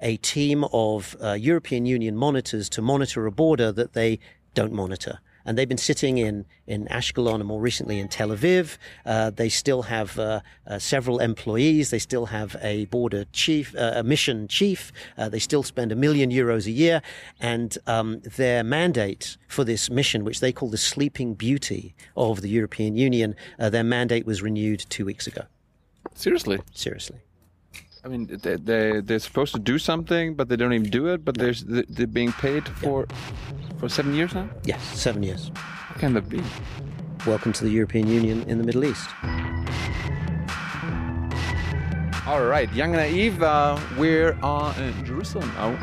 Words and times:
a 0.00 0.16
team 0.18 0.64
of 0.72 1.16
uh, 1.22 1.32
European 1.32 1.86
Union 1.86 2.16
monitors 2.16 2.68
to 2.70 2.82
monitor 2.82 3.26
a 3.26 3.32
border 3.32 3.72
that 3.72 3.92
they 3.92 4.18
don't 4.54 4.72
monitor 4.72 5.20
and 5.46 5.56
they've 5.56 5.68
been 5.68 5.78
sitting 5.78 6.18
in 6.18 6.44
in 6.66 6.86
Ashkelon 6.86 7.36
and 7.36 7.46
more 7.46 7.60
recently 7.60 8.00
in 8.00 8.08
Tel 8.08 8.30
Aviv. 8.30 8.76
Uh, 9.06 9.30
they 9.30 9.48
still 9.48 9.82
have 9.82 10.18
uh, 10.18 10.40
uh, 10.66 10.80
several 10.80 11.20
employees. 11.20 11.90
They 11.90 12.00
still 12.00 12.26
have 12.26 12.56
a 12.60 12.86
border 12.86 13.24
chief, 13.32 13.74
uh, 13.76 13.92
a 13.94 14.02
mission 14.02 14.48
chief. 14.48 14.92
Uh, 15.16 15.28
they 15.28 15.38
still 15.38 15.62
spend 15.62 15.92
a 15.92 15.96
million 15.96 16.30
euros 16.30 16.66
a 16.66 16.72
year, 16.72 17.00
and 17.40 17.78
um, 17.86 18.20
their 18.36 18.64
mandate 18.64 19.36
for 19.46 19.62
this 19.62 19.88
mission, 19.88 20.24
which 20.24 20.40
they 20.40 20.52
call 20.52 20.68
the 20.68 20.76
Sleeping 20.76 21.34
Beauty 21.34 21.94
of 22.16 22.40
the 22.40 22.48
European 22.48 22.96
Union, 22.96 23.36
uh, 23.60 23.70
their 23.70 23.84
mandate 23.84 24.26
was 24.26 24.42
renewed 24.42 24.84
two 24.88 25.04
weeks 25.04 25.28
ago. 25.28 25.42
Seriously. 26.14 26.58
Seriously. 26.74 27.20
I 28.06 28.08
mean, 28.08 28.28
they, 28.40 28.54
they 28.54 29.00
they're 29.00 29.18
supposed 29.18 29.52
to 29.54 29.58
do 29.58 29.80
something, 29.80 30.36
but 30.36 30.48
they 30.48 30.54
don't 30.54 30.72
even 30.72 30.90
do 30.90 31.08
it. 31.08 31.24
But 31.24 31.38
there's 31.38 31.64
they're 31.64 32.06
being 32.06 32.30
paid 32.30 32.68
for 32.68 33.08
for 33.78 33.88
seven 33.88 34.14
years 34.14 34.32
now. 34.32 34.48
Yes, 34.62 34.80
seven 34.80 35.24
years. 35.24 35.50
How 35.56 35.96
can 35.96 36.14
that 36.14 36.28
be? 36.28 36.40
Welcome 37.26 37.52
to 37.54 37.64
the 37.64 37.70
European 37.70 38.06
Union 38.06 38.44
in 38.48 38.58
the 38.58 38.64
Middle 38.64 38.84
East. 38.84 39.08
All 42.28 42.44
right, 42.44 42.72
Jung 42.72 42.94
and 42.94 43.02
Naiv. 43.02 43.42
Uh, 43.42 43.76
we're 43.98 44.38
uh, 44.40 44.72
in 44.78 45.04
Jerusalem 45.04 45.48
now. 45.56 45.76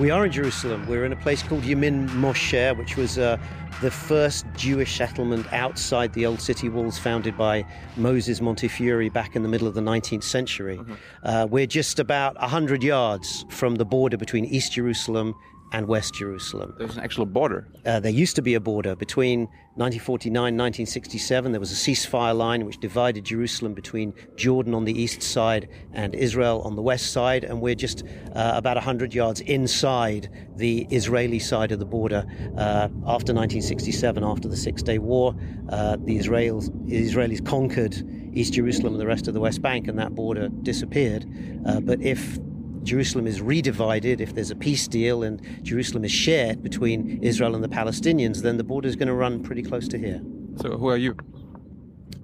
We 0.00 0.10
are 0.10 0.24
in 0.24 0.32
Jerusalem. 0.32 0.86
We're 0.86 1.04
in 1.04 1.12
a 1.12 1.16
place 1.16 1.42
called 1.42 1.62
Yemin 1.64 2.08
Moshe, 2.08 2.74
which 2.78 2.96
was 2.96 3.18
uh, 3.18 3.36
the 3.80 3.90
first 3.90 4.46
Jewish 4.56 4.96
settlement 4.96 5.52
outside 5.52 6.12
the 6.12 6.26
old 6.26 6.40
city 6.40 6.68
walls 6.68 6.98
founded 6.98 7.36
by 7.36 7.66
Moses 7.96 8.40
Montefiore 8.40 9.10
back 9.10 9.36
in 9.36 9.42
the 9.42 9.48
middle 9.48 9.66
of 9.66 9.74
the 9.74 9.80
19th 9.80 10.22
century. 10.22 10.78
Mm-hmm. 10.78 10.94
Uh, 11.22 11.46
we're 11.46 11.66
just 11.66 11.98
about 11.98 12.38
100 12.40 12.82
yards 12.82 13.44
from 13.50 13.76
the 13.76 13.84
border 13.84 14.16
between 14.16 14.44
East 14.44 14.72
Jerusalem 14.72 15.34
and 15.74 15.88
West 15.88 16.14
Jerusalem. 16.14 16.72
There's 16.78 16.96
an 16.96 17.02
actual 17.02 17.26
border. 17.26 17.66
Uh, 17.84 17.98
there 17.98 18.12
used 18.12 18.36
to 18.36 18.42
be 18.42 18.54
a 18.54 18.60
border 18.60 18.94
between 18.94 19.40
1949 19.74 20.30
and 20.30 20.56
1967. 20.56 21.50
There 21.50 21.58
was 21.58 21.72
a 21.72 21.74
ceasefire 21.74 22.36
line 22.36 22.64
which 22.64 22.78
divided 22.78 23.24
Jerusalem 23.24 23.74
between 23.74 24.14
Jordan 24.36 24.72
on 24.72 24.84
the 24.84 24.96
east 24.96 25.20
side 25.20 25.68
and 25.92 26.14
Israel 26.14 26.62
on 26.64 26.76
the 26.76 26.82
west 26.82 27.12
side, 27.12 27.42
and 27.42 27.60
we're 27.60 27.74
just 27.74 28.04
uh, 28.36 28.52
about 28.54 28.76
100 28.76 29.12
yards 29.12 29.40
inside 29.40 30.28
the 30.54 30.86
Israeli 30.90 31.40
side 31.40 31.72
of 31.72 31.80
the 31.80 31.86
border. 31.86 32.24
Uh, 32.56 32.86
after 33.16 33.34
1967, 33.34 34.22
after 34.22 34.46
the 34.46 34.56
Six 34.56 34.80
Day 34.80 34.98
War, 34.98 35.34
uh, 35.70 35.96
the 36.04 36.16
Israelis, 36.16 36.70
Israelis 36.88 37.44
conquered 37.44 37.96
East 38.32 38.52
Jerusalem 38.52 38.92
and 38.92 39.00
the 39.00 39.08
rest 39.08 39.26
of 39.26 39.34
the 39.34 39.40
West 39.40 39.60
Bank, 39.60 39.88
and 39.88 39.98
that 39.98 40.14
border 40.14 40.50
disappeared. 40.62 41.26
Uh, 41.66 41.80
but 41.80 42.00
if 42.00 42.38
Jerusalem 42.84 43.26
is 43.26 43.40
redivided, 43.40 44.20
if 44.20 44.34
there's 44.34 44.50
a 44.50 44.56
peace 44.56 44.86
deal 44.86 45.22
and 45.22 45.40
Jerusalem 45.64 46.04
is 46.04 46.12
shared 46.12 46.62
between 46.62 47.18
Israel 47.22 47.54
and 47.54 47.64
the 47.64 47.68
Palestinians, 47.68 48.42
then 48.42 48.58
the 48.58 48.64
border 48.64 48.88
is 48.88 48.94
going 48.94 49.08
to 49.08 49.14
run 49.14 49.42
pretty 49.42 49.62
close 49.62 49.88
to 49.88 49.98
here. 49.98 50.20
So, 50.60 50.76
who 50.76 50.88
are 50.88 50.96
you? 50.96 51.16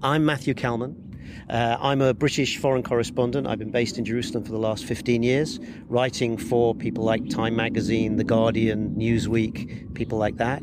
I'm 0.03 0.25
Matthew 0.25 0.55
Kalman. 0.55 1.11
Uh, 1.49 1.77
I'm 1.81 2.01
a 2.01 2.15
British 2.15 2.59
foreign 2.59 2.83
correspondent. 2.83 3.47
I've 3.47 3.59
been 3.59 3.71
based 3.71 3.99
in 3.99 4.05
Jerusalem 4.05 4.45
for 4.45 4.53
the 4.53 4.59
last 4.59 4.85
15 4.85 5.23
years, 5.23 5.59
writing 5.89 6.37
for 6.37 6.75
people 6.75 7.05
like 7.05 7.29
Time 7.29 7.57
Magazine, 7.57 8.17
The 8.17 8.25
Guardian, 8.25 8.95
Newsweek, 8.97 9.95
people 9.95 10.19
like 10.19 10.37
that. 10.37 10.63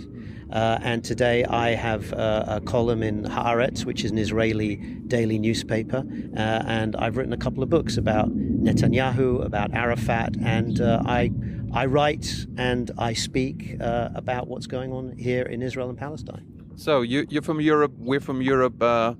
Uh, 0.51 0.79
and 0.81 1.03
today 1.03 1.43
I 1.43 1.71
have 1.71 2.13
uh, 2.13 2.45
a 2.47 2.61
column 2.61 3.03
in 3.03 3.23
Haaretz, 3.23 3.83
which 3.83 4.05
is 4.05 4.11
an 4.11 4.17
Israeli 4.17 4.77
daily 5.07 5.39
newspaper. 5.39 6.03
Uh, 6.35 6.39
and 6.39 6.95
I've 6.95 7.17
written 7.17 7.33
a 7.33 7.37
couple 7.37 7.63
of 7.63 7.69
books 7.69 7.97
about 7.97 8.29
Netanyahu, 8.29 9.45
about 9.45 9.73
Arafat, 9.73 10.37
and 10.41 10.79
uh, 10.79 11.01
I, 11.05 11.31
I 11.73 11.85
write 11.85 12.45
and 12.57 12.91
I 12.97 13.13
speak 13.13 13.75
uh, 13.81 14.09
about 14.15 14.47
what's 14.47 14.67
going 14.67 14.93
on 14.93 15.17
here 15.17 15.43
in 15.43 15.61
Israel 15.61 15.89
and 15.89 15.97
Palestine. 15.97 16.45
So 16.75 17.01
you, 17.01 17.27
are 17.35 17.41
from 17.41 17.59
Europe, 17.59 17.91
we're 17.97 18.21
from 18.21 18.41
Europe. 18.41 18.81
Uh, 18.81 19.15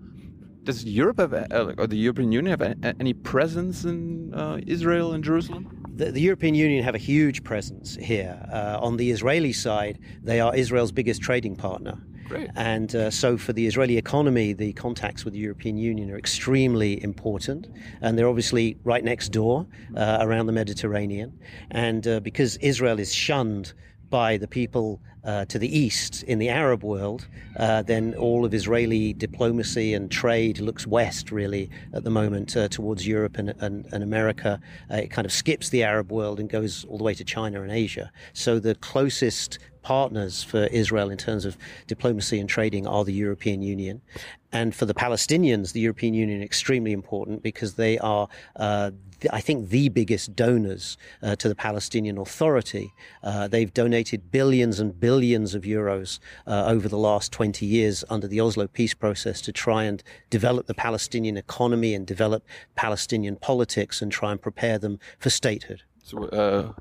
does 0.63 0.85
Europe 0.85 1.19
have, 1.19 1.33
or 1.77 1.87
the 1.87 1.97
European 1.97 2.31
Union 2.31 2.59
have 2.59 2.75
any 2.99 3.13
presence 3.13 3.85
in 3.85 4.33
Israel 4.67 5.13
and 5.13 5.23
Jerusalem? 5.23 5.86
The, 5.97 6.12
the, 6.12 6.22
European 6.22 6.56
Union 6.56 6.84
have 6.84 6.96
a 6.96 7.00
huge 7.00 7.44
presence 7.44 7.96
here. 7.96 8.40
Uh, 8.52 8.78
on 8.81 8.97
the 8.97 9.12
Israeli 9.12 9.53
side, 9.53 10.00
they 10.24 10.40
are 10.40 10.56
Israel's 10.56 10.91
biggest 10.91 11.22
trading 11.22 11.56
partner. 11.56 11.97
Great. 12.28 12.50
And 12.56 12.94
uh, 12.94 13.09
so, 13.09 13.38
for 13.38 13.53
the 13.53 13.66
Israeli 13.66 13.97
economy, 13.97 14.53
the 14.53 14.74
contacts 14.74 15.24
with 15.24 15.34
the 15.34 15.40
European 15.40 15.78
Union 15.78 16.12
are 16.12 16.18
extremely 16.18 17.02
important. 17.02 17.68
And 18.02 18.18
they're 18.18 18.28
obviously 18.28 18.78
right 18.84 19.03
next 19.03 19.30
door 19.30 19.66
uh, 19.96 20.18
around 20.22 20.47
the 20.47 20.53
Mediterranean. 20.53 21.40
And 21.72 22.08
uh, 22.08 22.19
because 22.19 22.58
Israel 22.58 23.00
is 23.00 23.14
shunned 23.14 23.74
by 24.09 24.38
the 24.38 24.47
people 24.47 25.00
uh, 25.23 25.44
to 25.45 25.59
the 25.59 25.78
east 25.78 26.23
in 26.23 26.40
the 26.40 26.47
Arab 26.47 26.84
world, 26.84 27.28
uh, 27.57 27.81
then 27.81 28.16
all 28.16 28.45
of 28.45 28.53
Israeli 28.53 29.13
diplomacy 29.13 29.94
and 29.94 30.09
trade 30.09 30.59
looks 30.59 30.88
west, 30.88 31.31
really, 31.31 31.69
at 31.94 32.03
the 32.03 32.09
moment, 32.09 32.56
uh, 32.56 32.69
towards 32.69 33.06
Europe 33.06 33.38
and, 33.38 33.53
and, 33.59 33.85
and 33.91 34.03
America. 34.03 34.59
Uh, 34.90 34.97
it 34.97 35.12
kind 35.12 35.25
of 35.25 35.31
skips 35.31 35.69
the 35.69 35.84
Arab 35.84 36.12
world 36.12 36.40
and 36.40 36.50
goes 36.50 36.85
all 36.85 36.97
the 36.97 37.03
way 37.03 37.13
to 37.13 37.25
China 37.25 37.62
and 37.62 37.72
Asia. 37.72 38.09
So 38.34 38.59
the 38.59 38.75
closest 38.75 39.59
partners 39.87 40.43
for 40.43 40.65
Israel 40.65 41.09
in 41.09 41.17
terms 41.17 41.45
of 41.45 41.57
diplomacy 41.87 42.41
and 42.41 42.49
trading 42.49 42.85
are 42.85 43.05
the 43.05 43.13
European 43.13 43.61
Union. 43.61 44.01
And 44.51 44.75
for 44.75 44.85
the 44.85 44.93
Palestinians, 44.93 45.71
the 45.71 45.79
European 45.79 46.13
Union 46.13 46.41
is 46.41 46.45
extremely 46.45 46.91
important 46.91 47.41
because 47.41 47.75
they 47.75 47.97
are, 47.99 48.27
uh, 48.57 48.91
I 49.31 49.39
think, 49.39 49.69
the 49.69 49.87
biggest 49.87 50.35
donors 50.35 50.97
uh, 51.23 51.37
to 51.37 51.47
the 51.47 51.55
Palestinian 51.55 52.17
Authority. 52.17 52.91
Uh, 53.23 53.47
they've 53.47 53.73
donated 53.73 54.29
billions 54.29 54.81
and 54.81 54.99
billions 54.99 55.55
of 55.55 55.63
euros 55.63 56.19
uh, 56.45 56.65
over 56.65 56.89
the 56.89 56.97
last 56.97 57.31
20 57.31 57.65
years 57.65 58.03
under 58.09 58.27
the 58.27 58.41
Oslo 58.41 58.67
peace 58.67 58.93
process 58.93 59.39
to 59.39 59.53
try 59.53 59.85
and 59.85 60.03
develop 60.29 60.67
the 60.67 60.73
Palestinian 60.73 61.37
economy 61.37 61.93
and 61.93 62.05
develop 62.05 62.43
Palestinian 62.75 63.37
politics 63.37 64.01
and 64.01 64.11
try 64.11 64.33
and 64.33 64.41
prepare 64.41 64.77
them 64.77 64.99
for 65.17 65.29
statehood. 65.29 65.83
So, 66.03 66.25
uh, 66.25 66.73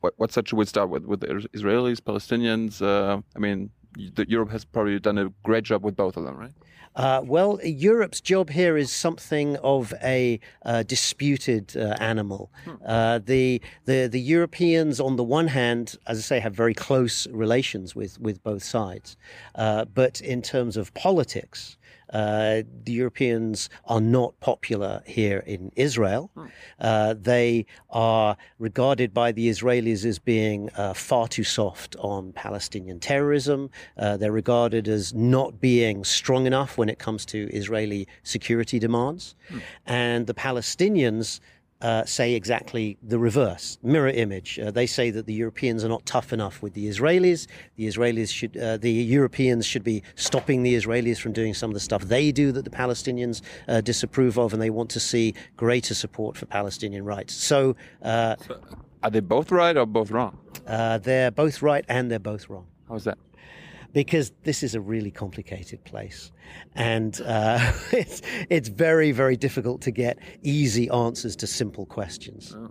what, 0.00 0.14
what 0.16 0.32
should 0.32 0.52
we 0.52 0.64
start 0.64 0.88
with? 0.88 1.04
With 1.04 1.20
the 1.20 1.26
Israelis, 1.26 2.00
Palestinians? 2.00 2.82
Uh, 2.82 3.20
I 3.36 3.38
mean, 3.38 3.70
Europe 3.96 4.50
has 4.50 4.64
probably 4.64 4.98
done 4.98 5.18
a 5.18 5.30
great 5.42 5.64
job 5.64 5.84
with 5.84 5.96
both 5.96 6.16
of 6.16 6.24
them, 6.24 6.36
right? 6.36 6.52
Uh, 6.96 7.22
well, 7.24 7.60
Europe's 7.62 8.20
job 8.20 8.50
here 8.50 8.76
is 8.76 8.90
something 8.90 9.56
of 9.58 9.94
a 10.02 10.40
uh, 10.64 10.82
disputed 10.82 11.76
uh, 11.76 11.94
animal. 12.00 12.50
Hmm. 12.64 12.70
Uh, 12.84 13.18
the, 13.18 13.62
the 13.84 14.08
the 14.08 14.20
Europeans, 14.20 14.98
on 14.98 15.14
the 15.14 15.22
one 15.22 15.46
hand, 15.46 15.96
as 16.08 16.18
I 16.18 16.22
say, 16.22 16.40
have 16.40 16.54
very 16.54 16.74
close 16.74 17.28
relations 17.28 17.94
with 17.94 18.20
with 18.20 18.42
both 18.42 18.64
sides, 18.64 19.16
uh, 19.54 19.84
but 19.84 20.20
in 20.20 20.42
terms 20.42 20.76
of 20.76 20.92
politics, 20.94 21.78
uh, 22.12 22.62
the 22.84 22.92
Europeans 22.92 23.70
are 23.86 24.00
not 24.00 24.38
popular 24.40 25.02
here 25.06 25.38
in 25.46 25.70
Israel. 25.76 26.30
Uh, 26.80 27.14
they 27.20 27.66
are 27.90 28.36
regarded 28.58 29.14
by 29.14 29.32
the 29.32 29.48
Israelis 29.48 30.04
as 30.04 30.18
being 30.18 30.70
uh, 30.76 30.94
far 30.94 31.28
too 31.28 31.44
soft 31.44 31.96
on 31.96 32.32
Palestinian 32.32 32.98
terrorism. 32.98 33.70
Uh, 33.96 34.16
they're 34.16 34.32
regarded 34.32 34.88
as 34.88 35.14
not 35.14 35.60
being 35.60 36.04
strong 36.04 36.46
enough 36.46 36.76
when 36.76 36.88
it 36.88 36.98
comes 36.98 37.24
to 37.26 37.48
Israeli 37.52 38.08
security 38.22 38.78
demands. 38.78 39.36
Hmm. 39.48 39.58
And 39.86 40.26
the 40.26 40.34
Palestinians 40.34 41.40
uh, 41.80 42.04
say 42.04 42.34
exactly 42.34 42.98
the 43.02 43.18
reverse, 43.18 43.78
mirror 43.82 44.08
image. 44.08 44.58
Uh, 44.58 44.70
they 44.70 44.86
say 44.86 45.10
that 45.10 45.26
the 45.26 45.32
Europeans 45.32 45.84
are 45.84 45.88
not 45.88 46.04
tough 46.06 46.32
enough 46.32 46.62
with 46.62 46.74
the 46.74 46.86
Israelis. 46.88 47.46
The 47.76 47.86
Israelis 47.86 48.32
should, 48.32 48.56
uh, 48.56 48.76
the 48.76 48.90
Europeans 48.90 49.66
should 49.66 49.84
be 49.84 50.02
stopping 50.14 50.62
the 50.62 50.74
Israelis 50.74 51.18
from 51.18 51.32
doing 51.32 51.54
some 51.54 51.70
of 51.70 51.74
the 51.74 51.80
stuff 51.80 52.02
they 52.02 52.32
do 52.32 52.52
that 52.52 52.64
the 52.64 52.70
Palestinians 52.70 53.42
uh, 53.68 53.80
disapprove 53.80 54.38
of, 54.38 54.52
and 54.52 54.60
they 54.60 54.70
want 54.70 54.90
to 54.90 55.00
see 55.00 55.34
greater 55.56 55.94
support 55.94 56.36
for 56.36 56.46
Palestinian 56.46 57.04
rights. 57.04 57.34
So, 57.34 57.76
uh, 58.02 58.36
so 58.46 58.60
are 59.02 59.10
they 59.10 59.20
both 59.20 59.50
right 59.50 59.76
or 59.76 59.86
both 59.86 60.10
wrong? 60.10 60.38
Uh, 60.66 60.98
they're 60.98 61.30
both 61.30 61.62
right 61.62 61.84
and 61.88 62.10
they're 62.10 62.18
both 62.18 62.48
wrong. 62.48 62.66
How 62.88 62.96
is 62.96 63.04
that? 63.04 63.18
Because 63.92 64.32
this 64.44 64.62
is 64.62 64.74
a 64.74 64.80
really 64.80 65.10
complicated 65.10 65.84
place, 65.84 66.32
and 66.74 67.20
uh, 67.22 67.72
it's 67.92 68.22
it's 68.48 68.68
very 68.68 69.12
very 69.12 69.36
difficult 69.36 69.80
to 69.82 69.90
get 69.90 70.18
easy 70.42 70.88
answers 70.90 71.36
to 71.36 71.46
simple 71.46 71.86
questions. 71.86 72.54
Oh. 72.56 72.70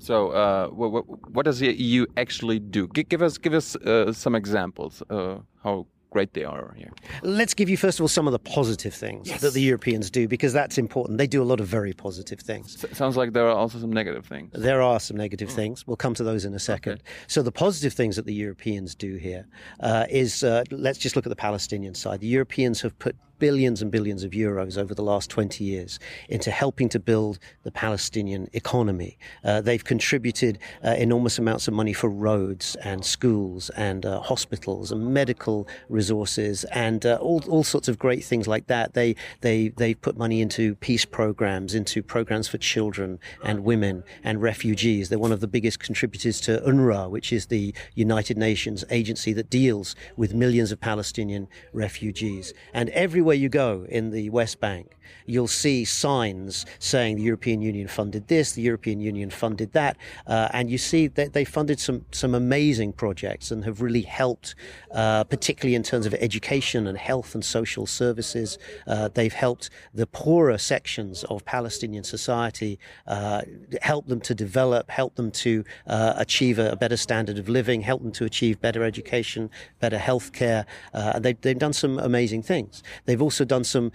So, 0.00 0.28
uh, 0.28 0.68
what, 0.68 1.04
what, 1.32 1.44
does 1.44 1.58
the 1.58 1.72
EU 1.72 2.06
actually 2.16 2.60
do? 2.60 2.86
give 2.86 3.20
us 3.20 3.36
give 3.36 3.52
us 3.52 3.74
uh, 3.76 4.12
some 4.12 4.36
examples. 4.36 5.02
Uh, 5.10 5.38
how 5.64 5.86
great 6.10 6.32
they 6.34 6.44
are 6.44 6.74
here. 6.76 6.92
Let's 7.22 7.54
give 7.54 7.68
you, 7.68 7.76
first 7.76 7.98
of 7.98 8.04
all, 8.04 8.08
some 8.08 8.26
of 8.26 8.32
the 8.32 8.38
positive 8.38 8.94
things 8.94 9.28
yes. 9.28 9.40
that 9.40 9.52
the 9.52 9.60
Europeans 9.60 10.10
do, 10.10 10.28
because 10.28 10.52
that's 10.52 10.78
important. 10.78 11.18
They 11.18 11.26
do 11.26 11.42
a 11.42 11.44
lot 11.44 11.60
of 11.60 11.66
very 11.66 11.92
positive 11.92 12.40
things. 12.40 12.84
S 12.84 12.96
sounds 12.96 13.16
like 13.16 13.32
there 13.32 13.46
are 13.46 13.56
also 13.56 13.78
some 13.78 13.92
negative 13.92 14.26
things. 14.26 14.50
There 14.54 14.82
are 14.82 15.00
some 15.00 15.16
negative 15.16 15.50
oh. 15.50 15.54
things. 15.54 15.86
We'll 15.86 15.96
come 15.96 16.14
to 16.14 16.24
those 16.24 16.44
in 16.44 16.54
a 16.54 16.58
second. 16.58 16.94
Okay. 16.94 17.02
So, 17.26 17.42
the 17.42 17.52
positive 17.52 17.92
things 17.92 18.16
that 18.16 18.26
the 18.26 18.34
Europeans 18.34 18.94
do 18.94 19.16
here 19.16 19.46
uh, 19.80 20.06
is 20.08 20.42
uh, 20.42 20.64
let's 20.70 20.98
just 20.98 21.16
look 21.16 21.26
at 21.26 21.30
the 21.30 21.36
Palestinian 21.36 21.94
side. 21.94 22.20
The 22.20 22.26
Europeans 22.26 22.80
have 22.82 22.98
put 22.98 23.16
billions 23.38 23.82
and 23.82 23.90
billions 23.90 24.24
of 24.24 24.32
euros 24.32 24.76
over 24.78 24.94
the 24.94 25.02
last 25.02 25.30
20 25.30 25.64
years 25.64 25.98
into 26.28 26.50
helping 26.50 26.88
to 26.88 26.98
build 26.98 27.38
the 27.62 27.70
Palestinian 27.70 28.48
economy. 28.52 29.18
Uh, 29.44 29.60
they've 29.60 29.84
contributed 29.84 30.58
uh, 30.84 30.90
enormous 30.90 31.38
amounts 31.38 31.68
of 31.68 31.74
money 31.74 31.92
for 31.92 32.08
roads 32.08 32.76
and 32.76 33.04
schools 33.04 33.70
and 33.70 34.04
uh, 34.04 34.20
hospitals 34.20 34.92
and 34.92 35.12
medical 35.12 35.66
resources 35.88 36.64
and 36.64 37.06
uh, 37.06 37.18
all, 37.20 37.42
all 37.48 37.64
sorts 37.64 37.88
of 37.88 37.98
great 37.98 38.24
things 38.24 38.46
like 38.46 38.66
that. 38.66 38.94
They, 38.94 39.16
they, 39.40 39.68
they've 39.68 40.00
put 40.00 40.16
money 40.16 40.40
into 40.40 40.74
peace 40.76 41.04
programs, 41.04 41.74
into 41.74 42.02
programs 42.02 42.48
for 42.48 42.58
children 42.58 43.18
and 43.44 43.64
women 43.64 44.04
and 44.24 44.42
refugees. 44.42 45.08
They're 45.08 45.18
one 45.18 45.32
of 45.32 45.40
the 45.40 45.48
biggest 45.48 45.78
contributors 45.80 46.40
to 46.42 46.62
UNRWA, 46.66 47.10
which 47.10 47.32
is 47.32 47.46
the 47.46 47.74
United 47.94 48.36
Nations 48.36 48.84
agency 48.90 49.32
that 49.34 49.50
deals 49.50 49.94
with 50.16 50.34
millions 50.34 50.72
of 50.72 50.80
Palestinian 50.80 51.48
refugees. 51.72 52.52
And 52.72 52.88
everywhere 53.28 53.42
you 53.42 53.50
go 53.50 53.84
in 53.90 54.10
the 54.10 54.30
West 54.30 54.58
Bank, 54.58 54.96
you'll 55.26 55.46
see 55.46 55.84
signs 55.84 56.66
saying 56.78 57.16
the 57.16 57.22
European 57.22 57.60
Union 57.62 57.88
funded 57.88 58.28
this, 58.28 58.52
the 58.52 58.62
European 58.62 59.00
Union 59.00 59.30
funded 59.30 59.72
that, 59.72 59.96
uh, 60.26 60.48
and 60.52 60.70
you 60.70 60.78
see 60.78 61.06
that 61.06 61.32
they 61.32 61.44
funded 61.44 61.78
some 61.78 62.04
some 62.10 62.34
amazing 62.34 62.92
projects 62.92 63.50
and 63.50 63.64
have 63.64 63.80
really 63.80 64.02
helped, 64.02 64.54
uh, 64.92 65.24
particularly 65.24 65.74
in 65.74 65.82
terms 65.82 66.06
of 66.06 66.14
education 66.14 66.86
and 66.86 66.98
health 66.98 67.34
and 67.34 67.44
social 67.44 67.86
services. 67.86 68.58
Uh, 68.86 69.08
they've 69.08 69.32
helped 69.32 69.70
the 69.94 70.06
poorer 70.06 70.58
sections 70.58 71.24
of 71.24 71.44
Palestinian 71.44 72.04
society, 72.04 72.78
uh, 73.06 73.42
help 73.82 74.06
them 74.06 74.20
to 74.20 74.34
develop, 74.34 74.90
help 74.90 75.14
them 75.16 75.30
to 75.30 75.64
uh, 75.86 76.14
achieve 76.16 76.58
a, 76.58 76.72
a, 76.72 76.76
better 76.76 76.96
standard 76.96 77.38
of 77.38 77.48
living, 77.48 77.80
help 77.80 78.02
them 78.02 78.12
to 78.12 78.24
achieve 78.24 78.60
better 78.60 78.82
education, 78.84 79.50
better 79.80 79.98
health 79.98 80.32
care. 80.32 80.64
Uh, 80.94 81.18
they've, 81.18 81.40
they've 81.40 81.58
done 81.58 81.72
some 81.72 81.98
amazing 81.98 82.42
things. 82.42 82.82
They've 83.04 83.22
also 83.22 83.44
done 83.44 83.64
some 83.64 83.92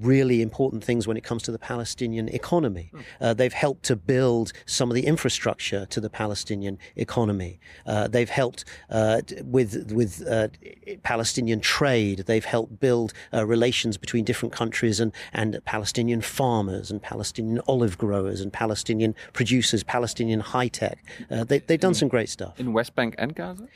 really 0.00 0.42
important 0.50 0.80
things 0.88 1.02
when 1.08 1.16
it 1.20 1.24
comes 1.30 1.42
to 1.42 1.52
the 1.56 1.58
Palestinian 1.72 2.26
economy. 2.40 2.86
Hmm. 2.92 3.00
Uh, 3.20 3.34
they've 3.34 3.58
helped 3.66 3.84
to 3.90 3.96
build 4.12 4.46
some 4.78 4.88
of 4.90 4.94
the 4.94 5.06
infrastructure 5.12 5.82
to 5.94 5.98
the 6.00 6.10
Palestinian 6.22 6.78
economy. 7.06 7.52
Uh, 7.86 8.06
they've 8.14 8.34
helped 8.42 8.60
uh, 8.98 9.20
with 9.56 9.92
with 10.00 10.12
uh, 10.36 10.48
Palestinian 11.02 11.60
trade. 11.60 12.18
They've 12.30 12.50
helped 12.56 12.74
build 12.86 13.08
uh, 13.34 13.44
relations 13.56 13.94
between 14.04 14.24
different 14.30 14.52
countries 14.60 14.96
and 15.00 15.10
and 15.32 15.50
Palestinian 15.64 16.20
farmers 16.38 16.90
and 16.92 16.98
Palestinian 17.12 17.60
olive 17.72 17.94
growers 18.04 18.38
and 18.40 18.50
Palestinian 18.52 19.12
producers, 19.38 19.82
Palestinian 19.82 20.40
high 20.40 20.68
tech. 20.68 20.98
Uh, 21.30 21.44
they, 21.44 21.62
have 21.68 21.80
done 21.80 21.94
some 22.02 22.08
great 22.08 22.30
stuff 22.36 22.54
in 22.58 22.72
West 22.72 22.94
Bank 22.94 23.14
and 23.18 23.34
Gaza. 23.34 23.66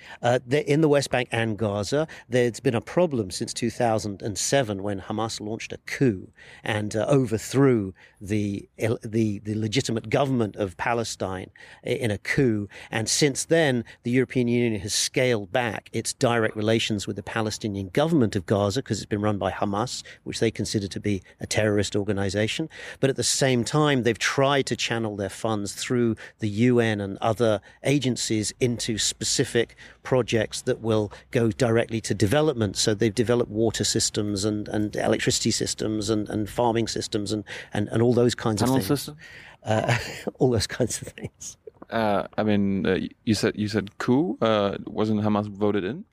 in 0.73 0.81
the 0.81 0.89
West 0.97 1.11
Bank 1.15 1.29
and 1.33 1.51
Gaza, 1.65 2.03
there's 2.29 2.61
been 2.61 2.79
a 2.83 2.87
problem 2.97 3.27
since 3.31 3.53
2007 3.53 4.83
when 4.87 5.01
Hamas 5.09 5.41
launched 5.41 5.73
a 5.73 5.79
coup 5.95 6.21
and 6.65 6.95
uh, 6.97 7.07
overthrew 7.09 7.95
the, 8.21 8.69
the, 9.03 9.39
the 9.41 9.55
legitimate 9.55 10.11
government 10.11 10.57
of 10.57 10.77
Palestine 10.77 11.51
in 11.83 12.11
a 12.11 12.19
coup. 12.19 12.69
And 12.91 13.09
since 13.09 13.45
then, 13.45 13.85
the 14.03 14.11
European 14.11 14.49
Union 14.49 14.81
has 14.81 14.95
scaled 14.95 15.53
back 15.53 15.89
its 15.93 16.13
direct 16.13 16.57
relations 16.57 17.07
with 17.07 17.17
the 17.17 17.23
Palestinian 17.23 17.89
government 17.89 18.37
of 18.37 18.47
Gaza 18.47 18.83
because 18.83 18.99
it's 18.99 19.07
been 19.07 19.23
run 19.23 19.39
by 19.39 19.51
Hamas, 19.51 20.03
which 20.25 20.41
they 20.41 20.51
consider 20.51 20.87
to 20.89 21.01
be 21.01 21.23
a 21.41 21.47
terrorist 21.47 21.97
organization. 21.97 22.69
But 23.01 23.11
at 23.11 23.17
the 23.17 23.23
same 23.23 23.65
time, 23.65 24.03
they've 24.03 24.19
tried 24.19 24.67
to 24.67 24.77
channel 24.77 25.17
their 25.17 25.31
funds 25.31 25.73
through 25.75 26.17
the 26.41 26.49
UN 26.49 27.01
and 27.01 27.17
other 27.21 27.61
agencies 27.85 28.53
into 28.61 28.99
specific 28.99 29.77
projects 30.03 30.63
that 30.63 30.81
will 30.81 31.13
go 31.31 31.51
directly 31.51 32.01
to 32.03 32.15
development. 32.15 32.77
So 32.77 32.95
they've 32.95 33.15
developed 33.15 33.51
water 33.51 33.85
systems 33.85 34.45
and, 34.45 34.69
and 34.69 34.95
electricity 34.97 35.51
systems 35.51 36.11
and, 36.11 36.29
and 36.29 36.49
farming 36.51 36.89
systems 36.89 37.33
and, 37.33 37.45
and, 37.73 37.89
and 37.89 38.03
all 38.03 38.13
those 38.13 38.35
kinds 38.35 38.61
Tunnel 38.61 38.77
of 38.77 38.87
things. 38.87 39.01
System? 39.01 39.17
Uh, 39.65 39.97
all 40.39 40.51
those 40.51 40.67
kinds 40.67 41.01
of 41.03 41.09
things. 41.09 41.57
Uh, 41.91 42.27
I 42.37 42.43
mean, 42.43 42.87
uh, 42.87 42.99
you 43.25 43.35
said 43.35 43.55
you 43.57 43.69
said 43.69 43.99
coup. 43.99 44.39
Uh, 44.41 44.77
wasn't 44.87 45.21
Hamas 45.21 45.49
voted 45.49 45.85
in? 45.85 46.05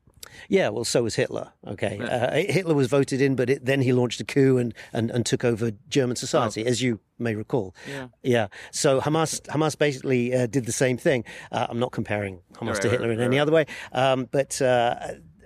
Yeah, 0.50 0.69
well, 0.69 0.84
so 0.84 1.04
was 1.04 1.16
Hitler. 1.16 1.51
Okay, 1.66 2.00
uh, 2.00 2.31
Hitler 2.51 2.74
was 2.74 2.88
voted 2.88 3.22
in, 3.22 3.36
but 3.36 3.50
it, 3.50 3.66
then 3.66 3.81
he 3.81 3.94
launched 3.94 4.19
a 4.22 4.24
coup 4.24 4.57
and, 4.57 4.74
and, 4.94 5.12
and 5.12 5.25
took 5.25 5.44
over 5.44 5.72
German 5.89 6.16
society, 6.16 6.63
oh. 6.63 6.68
as 6.68 6.81
you 6.81 7.00
may 7.19 7.36
recall. 7.36 7.75
Yeah. 7.88 8.07
Yeah. 8.24 8.48
So 8.72 9.01
Hamas 9.01 9.42
Hamas 9.48 9.78
basically 9.78 10.33
uh, 10.33 10.48
did 10.48 10.66
the 10.66 10.72
same 10.72 10.98
thing. 10.98 11.25
Uh, 11.51 11.68
I'm 11.69 11.80
not 11.80 11.92
comparing 11.92 12.42
Hamas 12.54 12.74
right, 12.74 12.81
to 12.83 12.90
Hitler 12.90 13.07
right, 13.07 13.13
in 13.13 13.19
right, 13.19 13.25
any 13.25 13.40
other 13.40 13.51
way, 13.51 13.66
um, 13.92 14.28
but 14.31 14.62
uh, 14.62 14.95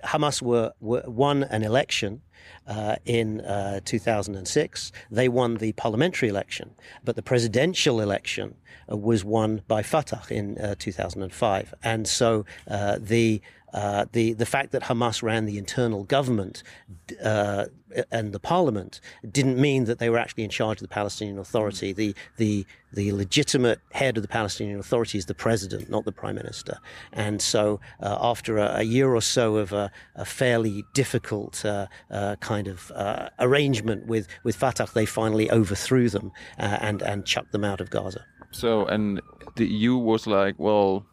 Hamas 0.04 0.42
were, 0.42 0.72
were 0.80 1.04
won 1.06 1.44
an 1.44 1.62
election. 1.62 2.22
Uh, 2.66 2.96
in 3.04 3.40
uh, 3.40 3.80
2006. 3.84 4.92
They 5.10 5.28
won 5.28 5.56
the 5.56 5.72
parliamentary 5.72 6.28
election, 6.28 6.70
but 7.04 7.16
the 7.16 7.22
presidential 7.22 8.00
election 8.00 8.54
uh, 8.90 8.96
was 8.96 9.24
won 9.24 9.62
by 9.66 9.82
Fatah 9.82 10.22
in 10.30 10.58
uh, 10.58 10.76
2005. 10.78 11.74
And 11.82 12.06
so 12.06 12.44
uh, 12.68 12.98
the 13.00 13.40
uh, 13.72 14.04
the 14.12 14.34
the 14.34 14.46
fact 14.46 14.72
that 14.72 14.82
Hamas 14.82 15.22
ran 15.22 15.46
the 15.46 15.58
internal 15.58 16.04
government 16.04 16.62
uh, 17.22 17.66
and 18.10 18.32
the 18.32 18.40
parliament 18.40 19.00
didn't 19.30 19.58
mean 19.58 19.84
that 19.84 19.98
they 19.98 20.10
were 20.10 20.18
actually 20.18 20.44
in 20.44 20.50
charge 20.50 20.78
of 20.78 20.82
the 20.82 20.94
Palestinian 20.94 21.38
Authority. 21.38 21.92
The 21.92 22.14
the 22.36 22.66
the 22.92 23.12
legitimate 23.12 23.80
head 23.92 24.18
of 24.18 24.22
the 24.22 24.28
Palestinian 24.28 24.78
Authority 24.78 25.16
is 25.16 25.26
the 25.26 25.34
president, 25.34 25.88
not 25.88 26.04
the 26.04 26.12
prime 26.12 26.34
minister. 26.34 26.78
And 27.12 27.40
so, 27.40 27.80
uh, 28.02 28.18
after 28.20 28.58
a, 28.58 28.80
a, 28.80 28.82
year 28.82 29.14
or 29.14 29.22
so 29.22 29.56
of 29.56 29.72
a, 29.72 29.90
a 30.16 30.26
fairly 30.26 30.84
difficult 30.92 31.64
uh, 31.64 31.86
uh, 32.10 32.36
kind 32.36 32.68
of 32.68 32.92
arrangement 33.38 34.06
with 34.06 34.28
with 34.44 34.56
Fatah, 34.56 34.88
they 34.92 35.06
finally 35.06 35.50
overthrew 35.50 36.10
them 36.10 36.30
and 36.58 37.00
and 37.02 37.24
chucked 37.24 37.52
them 37.52 37.64
out 37.64 37.80
of 37.80 37.88
Gaza. 37.90 38.24
So, 38.50 38.84
and 38.84 39.22
the 39.56 39.66
EU 39.66 39.96
was 39.96 40.26
like, 40.26 40.56
well 40.58 41.06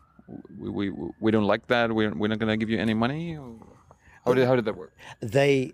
we, 0.57 0.89
we, 0.89 1.09
we 1.19 1.31
don't 1.31 1.45
like 1.45 1.67
that. 1.67 1.91
We're, 1.91 2.13
we're 2.13 2.27
not 2.27 2.39
going 2.39 2.49
to 2.49 2.57
give 2.57 2.69
you 2.69 2.79
any 2.79 2.93
money. 2.93 3.37
How 4.25 4.33
did, 4.33 4.47
how 4.47 4.55
did 4.55 4.65
that 4.65 4.75
work? 4.75 4.93
They 5.21 5.73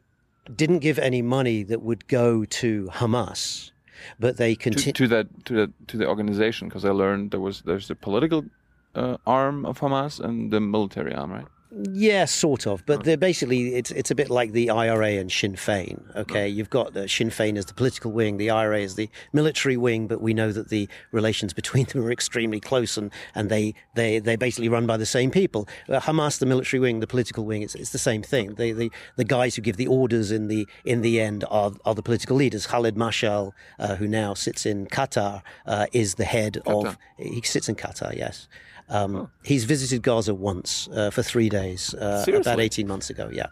didn't 0.53 0.79
give 0.79 0.99
any 0.99 1.21
money 1.21 1.63
that 1.63 1.81
would 1.81 2.07
go 2.07 2.45
to 2.45 2.89
Hamas, 2.93 3.71
but 4.19 4.37
they 4.37 4.55
continued 4.55 4.95
to, 4.95 5.03
to, 5.03 5.07
that 5.09 5.45
to 5.45 5.53
the 5.53 5.73
to 5.87 5.97
the 5.97 6.07
organization 6.07 6.67
because 6.67 6.85
I 6.85 6.91
learned 6.91 7.31
there 7.31 7.39
was 7.39 7.61
there's 7.61 7.87
the 7.87 7.95
political 7.95 8.45
uh, 8.93 9.17
arm 9.25 9.65
of 9.65 9.79
Hamas 9.79 10.19
and 10.19 10.51
the 10.51 10.59
military 10.59 11.13
arm, 11.13 11.31
right? 11.31 11.47
Yeah, 11.77 12.23
sort 12.23 12.67
of, 12.67 12.85
but 12.85 13.03
they're 13.03 13.17
basically 13.17 13.75
it's 13.75 13.91
it's 13.91 14.09
a 14.09 14.15
bit 14.15 14.29
like 14.29 14.53
the 14.53 14.69
IRA 14.69 15.13
and 15.13 15.29
Sinn 15.29 15.55
Féin. 15.55 16.15
Okay, 16.15 16.47
you've 16.47 16.69
got 16.69 16.93
the 16.93 17.09
Sinn 17.09 17.29
Féin 17.29 17.57
as 17.57 17.65
the 17.65 17.73
political 17.73 18.13
wing, 18.13 18.37
the 18.37 18.49
IRA 18.49 18.81
as 18.81 18.95
the 18.95 19.09
military 19.33 19.75
wing, 19.75 20.07
but 20.07 20.21
we 20.21 20.33
know 20.33 20.53
that 20.53 20.69
the 20.69 20.87
relations 21.11 21.51
between 21.53 21.85
them 21.89 22.05
are 22.05 22.11
extremely 22.13 22.61
close, 22.61 22.97
and, 22.97 23.11
and 23.33 23.49
they 23.49 23.73
they 23.93 24.19
they're 24.19 24.37
basically 24.37 24.69
run 24.69 24.87
by 24.87 24.95
the 24.95 25.05
same 25.05 25.31
people. 25.31 25.67
Uh, 25.89 25.99
Hamas, 25.99 26.39
the 26.39 26.45
military 26.45 26.79
wing, 26.79 27.01
the 27.01 27.07
political 27.07 27.43
wing, 27.43 27.61
it's, 27.61 27.75
it's 27.75 27.91
the 27.91 27.97
same 27.97 28.23
thing. 28.23 28.53
They, 28.53 28.71
the 28.71 28.89
the 29.17 29.25
guys 29.25 29.55
who 29.55 29.61
give 29.61 29.75
the 29.75 29.87
orders 29.87 30.31
in 30.31 30.47
the 30.47 30.65
in 30.85 31.01
the 31.01 31.19
end 31.19 31.43
are 31.51 31.73
are 31.83 31.93
the 31.93 32.03
political 32.03 32.37
leaders. 32.37 32.67
Khalid 32.67 32.95
Mashal, 32.95 33.51
uh, 33.79 33.95
who 33.95 34.07
now 34.07 34.33
sits 34.33 34.65
in 34.65 34.87
Qatar, 34.87 35.41
uh, 35.65 35.87
is 35.91 36.15
the 36.15 36.25
head 36.25 36.61
Qatar. 36.65 36.85
of 36.85 36.97
he 37.17 37.41
sits 37.41 37.67
in 37.67 37.75
Qatar. 37.75 38.15
Yes. 38.15 38.47
Um. 38.89 39.29
He's 39.43 39.63
visited 39.63 40.03
Gaza 40.03 40.33
once 40.33 40.87
uh, 40.93 41.09
for 41.09 41.23
three 41.23 41.49
days 41.49 41.93
uh, 41.95 42.23
about 42.27 42.59
18 42.59 42.87
months 42.87 43.09
ago, 43.09 43.29
yeah. 43.31 43.47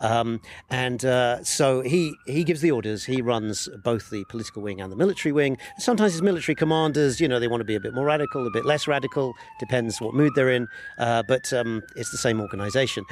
Um, 0.00 0.40
and 0.70 1.04
uh, 1.04 1.44
so 1.44 1.80
he, 1.82 2.14
he 2.26 2.44
gives 2.44 2.60
the 2.60 2.70
orders. 2.70 3.04
He 3.04 3.20
runs 3.20 3.68
both 3.84 4.10
the 4.10 4.24
political 4.28 4.62
wing 4.62 4.80
and 4.80 4.90
the 4.90 4.96
military 4.96 5.32
wing. 5.32 5.58
Sometimes 5.78 6.12
his 6.12 6.22
military 6.22 6.54
commanders, 6.54 7.20
you 7.20 7.28
know, 7.28 7.38
they 7.38 7.48
want 7.48 7.60
to 7.60 7.66
be 7.66 7.74
a 7.74 7.80
bit 7.80 7.94
more 7.94 8.06
radical, 8.06 8.46
a 8.46 8.50
bit 8.50 8.64
less 8.64 8.88
radical, 8.88 9.34
depends 9.60 10.00
what 10.00 10.14
mood 10.14 10.32
they're 10.34 10.50
in. 10.50 10.66
Uh, 10.98 11.22
but 11.28 11.52
um, 11.52 11.82
it's 11.96 12.10
the 12.10 12.18
same 12.18 12.40
organization 12.40 13.04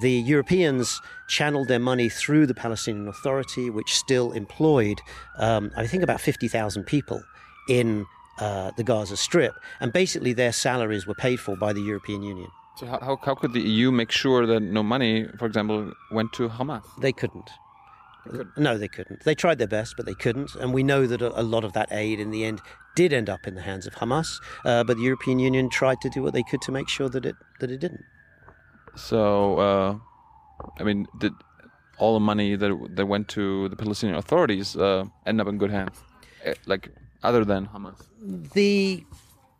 the 0.00 0.10
Europeans 0.10 1.00
channeled 1.28 1.68
their 1.68 1.78
money 1.78 2.08
through 2.08 2.46
the 2.46 2.54
Palestinian 2.54 3.08
Authority, 3.08 3.70
which 3.70 3.94
still 3.94 4.32
employed, 4.32 5.00
um, 5.38 5.70
I 5.76 5.86
think, 5.86 6.02
about 6.02 6.20
50,000 6.20 6.84
people 6.84 7.22
in 7.68 8.06
uh, 8.42 8.70
the 8.76 8.84
Gaza 8.90 9.16
Strip, 9.16 9.54
and 9.80 9.92
basically 9.92 10.32
their 10.32 10.52
salaries 10.52 11.06
were 11.06 11.14
paid 11.26 11.38
for 11.44 11.54
by 11.56 11.72
the 11.72 11.80
European 11.80 12.22
Union. 12.22 12.50
So 12.78 12.86
how, 12.86 13.18
how 13.26 13.34
could 13.34 13.52
the 13.52 13.60
EU 13.60 13.92
make 13.92 14.10
sure 14.10 14.46
that 14.46 14.60
no 14.60 14.82
money, 14.82 15.28
for 15.38 15.46
example, 15.46 15.92
went 16.10 16.32
to 16.34 16.48
Hamas? 16.48 16.84
They 17.00 17.12
couldn't. 17.12 17.50
They 18.24 18.38
couldn't. 18.38 18.56
No, 18.56 18.78
they 18.78 18.88
couldn't. 18.88 19.24
They 19.24 19.34
tried 19.34 19.58
their 19.58 19.68
best, 19.78 19.94
but 19.96 20.06
they 20.06 20.14
couldn't. 20.14 20.54
And 20.56 20.72
we 20.72 20.82
know 20.82 21.06
that 21.06 21.20
a, 21.22 21.42
lot 21.42 21.64
of 21.64 21.72
that 21.74 21.88
aid, 21.92 22.18
in 22.18 22.30
the 22.30 22.44
end, 22.44 22.60
did 22.96 23.12
end 23.12 23.28
up 23.28 23.46
in 23.46 23.54
the 23.54 23.62
hands 23.62 23.86
of 23.86 23.94
Hamas. 23.96 24.28
Uh, 24.64 24.82
but 24.84 24.96
the 24.96 25.02
European 25.02 25.38
Union 25.38 25.68
tried 25.68 26.00
to 26.00 26.08
do 26.08 26.22
what 26.22 26.32
they 26.32 26.42
could 26.42 26.62
to 26.62 26.72
make 26.72 26.88
sure 26.88 27.08
that 27.08 27.24
it 27.30 27.36
that 27.60 27.70
it 27.70 27.78
didn't. 27.78 28.04
So, 28.96 29.20
uh, 29.58 29.98
I 30.80 30.82
mean, 30.82 31.06
did 31.18 31.32
all 31.98 32.14
the 32.14 32.26
money 32.32 32.56
that 32.56 32.72
that 32.96 33.06
went 33.06 33.28
to 33.36 33.68
the 33.68 33.76
Palestinian 33.76 34.18
authorities 34.18 34.76
uh, 34.76 35.04
end 35.26 35.40
up 35.40 35.48
in 35.52 35.58
good 35.58 35.70
hands? 35.70 35.96
Eh, 36.44 36.54
like 36.66 36.84
other 37.22 37.44
than 37.44 37.66
Hamas? 37.66 37.96
The 38.54 39.04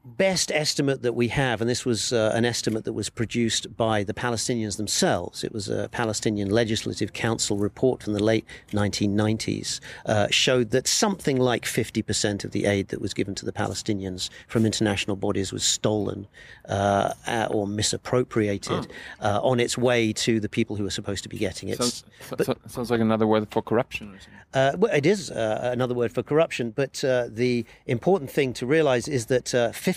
best 0.05 0.51
estimate 0.51 1.03
that 1.03 1.13
we 1.13 1.29
have, 1.29 1.61
and 1.61 1.71
this 1.71 1.85
was 1.85 2.13
uh, 2.13 2.33
an 2.35 2.45
estimate 2.45 2.85
that 2.85 2.93
was 2.93 3.09
produced 3.09 3.77
by 3.77 4.03
the 4.03 4.15
Palestinians 4.15 4.77
themselves, 4.77 5.45
it 5.45 5.53
was 5.53 5.69
a 5.69 5.89
Palestinian 5.91 6.51
Legislative 6.51 7.13
Council 7.13 7.57
report 7.57 8.03
from 8.03 8.13
the 8.13 8.23
late 8.23 8.45
1990s, 8.73 9.81
uh, 10.07 10.27
showed 10.31 10.71
that 10.71 10.89
something 10.89 11.37
like 11.39 11.65
50% 11.65 12.45
of 12.45 12.51
the 12.51 12.65
aid 12.65 12.89
that 12.89 13.01
was 13.01 13.15
given 13.15 13.35
to 13.37 13.45
the 13.45 13.53
Palestinians 13.53 14.29
from 14.49 14.67
international 14.67 15.17
bodies 15.17 15.53
was 15.53 15.65
stolen 15.65 16.27
uh, 16.69 17.15
or 17.51 17.67
misappropriated 17.67 18.89
oh. 19.21 19.41
on 19.49 19.61
its 19.61 19.79
way 19.79 20.13
to 20.13 20.41
the 20.41 20.49
people 20.49 20.77
who 20.77 20.85
were 20.85 20.91
supposed 20.91 21.23
to 21.23 21.29
be 21.29 21.39
getting 21.39 21.69
it. 21.69 21.79
Sounds, 21.79 22.05
but, 22.31 22.71
sounds 22.71 22.91
like 22.91 23.01
another 23.01 23.27
word 23.27 23.49
for 23.51 23.63
corruption. 23.63 24.19
Uh, 24.55 24.73
well, 24.77 24.95
it 24.95 25.07
is 25.07 25.31
uh, 25.31 25.71
another 25.73 25.95
word 25.95 26.13
for 26.13 26.23
corruption, 26.23 26.73
but 26.73 27.03
uh, 27.05 27.27
the 27.31 27.65
important 27.87 28.31
thing 28.31 28.53
to 28.53 28.67
realize 28.67 29.09
is 29.09 29.27
that 29.27 29.47
50% 29.47 29.92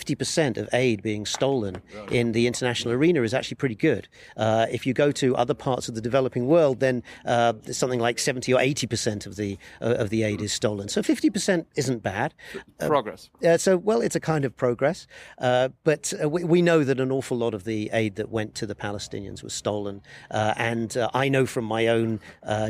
of 0.56 0.68
aid 0.72 1.02
being 1.02 1.26
stolen 1.26 1.82
in 2.10 2.32
the 2.32 2.46
international 2.46 2.94
arena 2.94 3.22
is 3.22 3.34
actually 3.34 3.56
pretty 3.56 3.74
good. 3.74 4.08
Uh, 4.36 4.66
if 4.70 4.86
you 4.86 4.92
go 4.92 5.12
to 5.12 5.36
other 5.36 5.54
parts 5.54 5.88
of 5.88 5.94
the 5.94 6.00
developing 6.00 6.46
world, 6.46 6.80
then 6.80 7.02
uh, 7.24 7.52
something 7.70 8.00
like 8.00 8.18
70 8.18 8.52
or 8.52 8.60
80% 8.60 9.26
of 9.26 9.36
the 9.36 9.58
uh, 9.80 9.94
of 9.96 10.10
the 10.10 10.22
aid 10.22 10.40
is 10.40 10.52
stolen. 10.52 10.88
So 10.88 11.02
50% 11.02 11.66
isn't 11.76 12.02
bad. 12.02 12.34
Uh, 12.80 12.86
progress. 12.86 13.30
Yeah, 13.40 13.56
so, 13.56 13.76
well, 13.76 14.00
it's 14.00 14.16
a 14.16 14.20
kind 14.20 14.44
of 14.44 14.56
progress, 14.56 15.06
uh, 15.38 15.68
but 15.84 16.12
we, 16.24 16.44
we, 16.44 16.62
know 16.62 16.84
that 16.84 16.98
an 17.00 17.12
awful 17.12 17.36
lot 17.36 17.54
of 17.54 17.64
the 17.64 17.90
aid 17.92 18.16
that 18.16 18.30
went 18.30 18.54
to 18.56 18.66
the 18.66 18.74
Palestinians 18.74 19.42
was 19.42 19.52
stolen, 19.52 20.02
and 20.30 20.96
I 21.14 21.28
know 21.28 21.46
from 21.46 21.64
my 21.64 21.86
own 21.86 22.20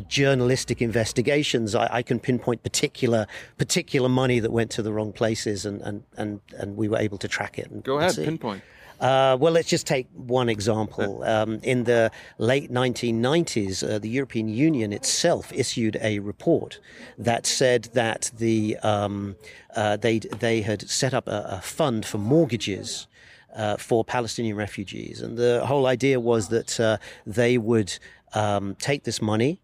journalistic 0.06 0.82
investigations 0.82 1.74
I, 1.74 1.88
I, 1.90 2.02
can 2.02 2.20
pinpoint 2.20 2.62
particular 2.62 3.26
particular 3.56 4.08
money 4.08 4.38
that 4.40 4.52
went 4.52 4.70
to 4.72 4.82
the 4.82 4.92
wrong 4.92 5.12
places, 5.12 5.64
and 5.64 5.80
and 5.82 6.04
and, 6.16 6.40
and 6.58 6.76
we 6.76 6.88
were 6.88 6.98
able 6.98 7.15
to 7.18 7.28
track 7.28 7.58
it. 7.58 7.70
And, 7.70 7.82
Go 7.82 7.98
ahead, 7.98 8.12
see. 8.12 8.24
pinpoint. 8.24 8.62
Uh, 9.00 9.36
well, 9.38 9.52
let's 9.52 9.68
just 9.68 9.86
take 9.86 10.06
one 10.14 10.48
example. 10.48 11.22
Um, 11.24 11.60
in 11.62 11.84
the 11.84 12.10
late 12.38 12.72
1990s, 12.72 13.88
uh, 13.88 13.98
the 13.98 14.08
European 14.08 14.48
Union 14.48 14.92
itself 14.92 15.52
issued 15.52 15.98
a 16.00 16.18
report 16.20 16.80
that 17.18 17.46
said 17.46 17.90
that 17.92 18.30
the 18.38 18.76
um, 18.78 19.36
uh, 19.74 19.96
they 19.98 20.20
they 20.20 20.62
had 20.62 20.88
set 20.88 21.12
up 21.12 21.28
a, 21.28 21.46
a 21.50 21.60
fund 21.60 22.06
for 22.06 22.18
mortgages. 22.18 23.06
Uh, 23.54 23.74
for 23.78 24.04
Palestinian 24.04 24.54
refugees, 24.54 25.22
and 25.22 25.38
the 25.38 25.64
whole 25.64 25.86
idea 25.86 26.20
was 26.20 26.48
that 26.48 26.78
uh, 26.78 26.98
they 27.24 27.56
would 27.56 27.98
um, 28.34 28.74
take 28.74 29.04
this 29.04 29.22
money 29.22 29.62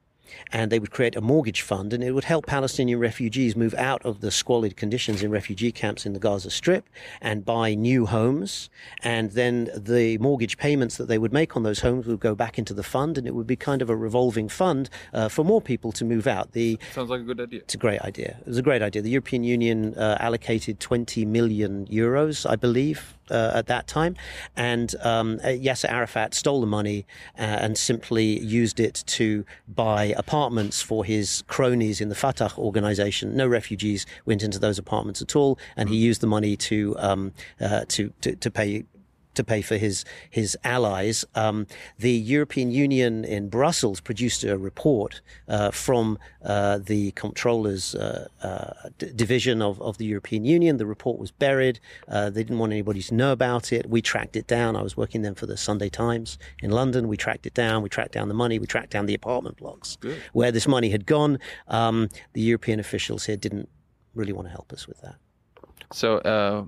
and 0.53 0.71
they 0.71 0.79
would 0.79 0.91
create 0.91 1.17
a 1.17 1.21
mortgage 1.21 1.63
fund 1.63 1.93
and 1.93 2.03
it 2.03 2.13
would 2.13 2.25
help 2.25 2.47
Palestinian 2.47 2.99
refugees 2.99 3.57
move 3.57 3.75
out 3.75 4.05
of 4.05 4.21
the 4.21 4.31
squalid 4.31 4.77
conditions 4.77 5.23
in 5.23 5.31
refugee 5.31 5.73
camps 5.73 6.07
in 6.07 6.13
the 6.13 6.19
Gaza 6.19 6.51
Strip 6.51 6.89
and 7.21 7.45
buy 7.45 7.75
new 7.75 8.07
homes. 8.07 8.71
And 9.03 9.33
then 9.33 9.71
the 9.77 10.19
mortgage 10.19 10.59
payments 10.59 10.97
that 10.97 11.09
they 11.09 11.19
would 11.19 11.33
make 11.33 11.57
on 11.57 11.63
those 11.63 11.81
homes 11.81 12.07
would 12.07 12.21
go 12.21 12.35
back 12.35 12.59
into 12.59 12.75
the 12.75 12.83
fund 12.83 13.19
and 13.19 13.27
it 13.27 13.35
would 13.35 13.47
be 13.47 13.57
kind 13.57 13.83
of 13.83 13.91
a 13.91 13.97
revolving 13.97 14.49
fund 14.49 14.91
uh, 15.13 15.29
for 15.29 15.45
more 15.45 15.61
people 15.61 15.93
to 15.93 16.05
move 16.05 16.27
out. 16.27 16.53
The, 16.53 16.79
Sounds 16.93 17.11
like 17.11 17.21
a 17.21 17.25
good 17.25 17.41
idea. 17.41 17.61
It's 17.61 17.75
a 17.75 17.79
great 17.79 18.01
idea. 18.03 18.37
It 18.41 18.47
was 18.47 18.59
a 18.59 18.63
great 18.63 18.83
idea. 18.83 19.03
The 19.03 19.11
European 19.11 19.45
Union 19.45 19.95
uh, 19.95 20.17
allocated 20.21 20.81
20 20.81 21.25
million 21.25 21.87
euros, 21.87 22.49
I 22.49 22.57
believe, 22.57 23.19
uh, 23.33 23.53
at 23.55 23.67
that 23.67 23.87
time. 23.87 24.15
And 24.57 24.95
um, 25.03 25.41
uh, 25.43 25.49
Yasser 25.49 25.91
Arafat 25.91 26.35
stole 26.35 26.61
the 26.61 26.67
money 26.67 27.07
uh, 27.39 27.43
and 27.43 27.77
simply 27.77 28.39
used 28.39 28.79
it 28.79 29.03
to 29.07 29.45
buy 29.67 30.15
apartments 30.17 30.83
for 30.83 31.05
his 31.05 31.43
cronies 31.49 32.01
in 32.01 32.09
the 32.09 32.15
Fatah 32.15 32.53
organization. 32.59 33.35
No 33.37 33.47
refugees 33.47 34.07
went 34.27 34.43
into 34.43 34.59
those 34.59 34.79
apartments 34.79 35.23
at 35.23 35.35
all, 35.35 35.59
and 35.77 35.89
he 35.89 35.97
used 35.97 36.21
the 36.21 36.27
money 36.27 36.57
to 36.57 36.95
um, 36.99 37.33
uh, 37.61 37.85
to, 37.89 38.13
to, 38.21 38.37
to 38.37 38.51
pay 38.51 38.85
to 39.35 39.45
pay 39.45 39.63
for 39.63 39.77
his 39.77 40.05
his 40.31 40.57
allies. 40.65 41.25
Um, 41.35 41.67
the 41.99 42.13
European 42.13 42.71
Union 42.71 43.25
in 43.25 43.49
Brussels 43.49 44.01
produced 44.01 44.45
a 44.45 44.59
report 44.59 45.21
uh, 45.49 45.71
from 45.71 46.19
uh, 46.45 46.79
the 46.79 47.13
Comptroller's 47.13 47.95
uh, 47.95 48.29
uh 48.43 48.89
d- 48.99 49.13
division 49.15 49.63
of, 49.63 49.81
of 49.81 49.99
the 49.99 50.05
European 50.05 50.45
Union. 50.45 50.77
The 50.77 50.87
report 50.87 51.19
was 51.19 51.31
buried. 51.31 51.81
Uh, 52.09 52.31
they 52.31 52.43
didn't 52.43 52.59
want 52.59 52.73
anybody 52.73 53.03
to 53.03 53.15
know 53.15 53.33
about 53.33 53.73
it. 53.73 53.89
We 53.89 54.03
tracked 54.03 54.37
it 54.37 54.47
down. 54.47 54.77
I 54.77 54.83
was 54.83 54.97
working 54.97 55.23
then 55.23 55.35
for 55.35 55.47
the 55.47 55.57
Sunday 55.57 55.89
Times 55.89 56.39
in 56.63 56.71
London. 56.71 57.09
We 57.09 57.17
tracked 57.17 57.47
it 57.47 57.55
down. 57.55 57.83
We 57.83 57.89
tracked 57.89 58.13
down 58.13 58.29
the 58.29 58.35
money. 58.35 58.59
We 58.59 58.67
tracked 58.67 58.91
down 58.91 59.07
the 59.07 59.15
apartment 59.15 59.57
blocks 59.57 59.97
Good. 60.01 60.21
where 60.33 60.53
this 60.53 60.67
money 60.67 60.91
had 60.91 61.07
gone. 61.07 61.39
Um, 61.69 62.09
the 62.33 62.43
European 62.43 62.81
officials 62.81 63.27
here 63.27 63.37
didn't 63.37 63.69
really 64.15 64.33
want 64.33 64.49
to 64.49 64.53
help 64.53 64.73
us 64.73 64.87
with 64.87 65.01
that. 65.01 65.17
So 65.93 66.19
uh, 66.19 66.65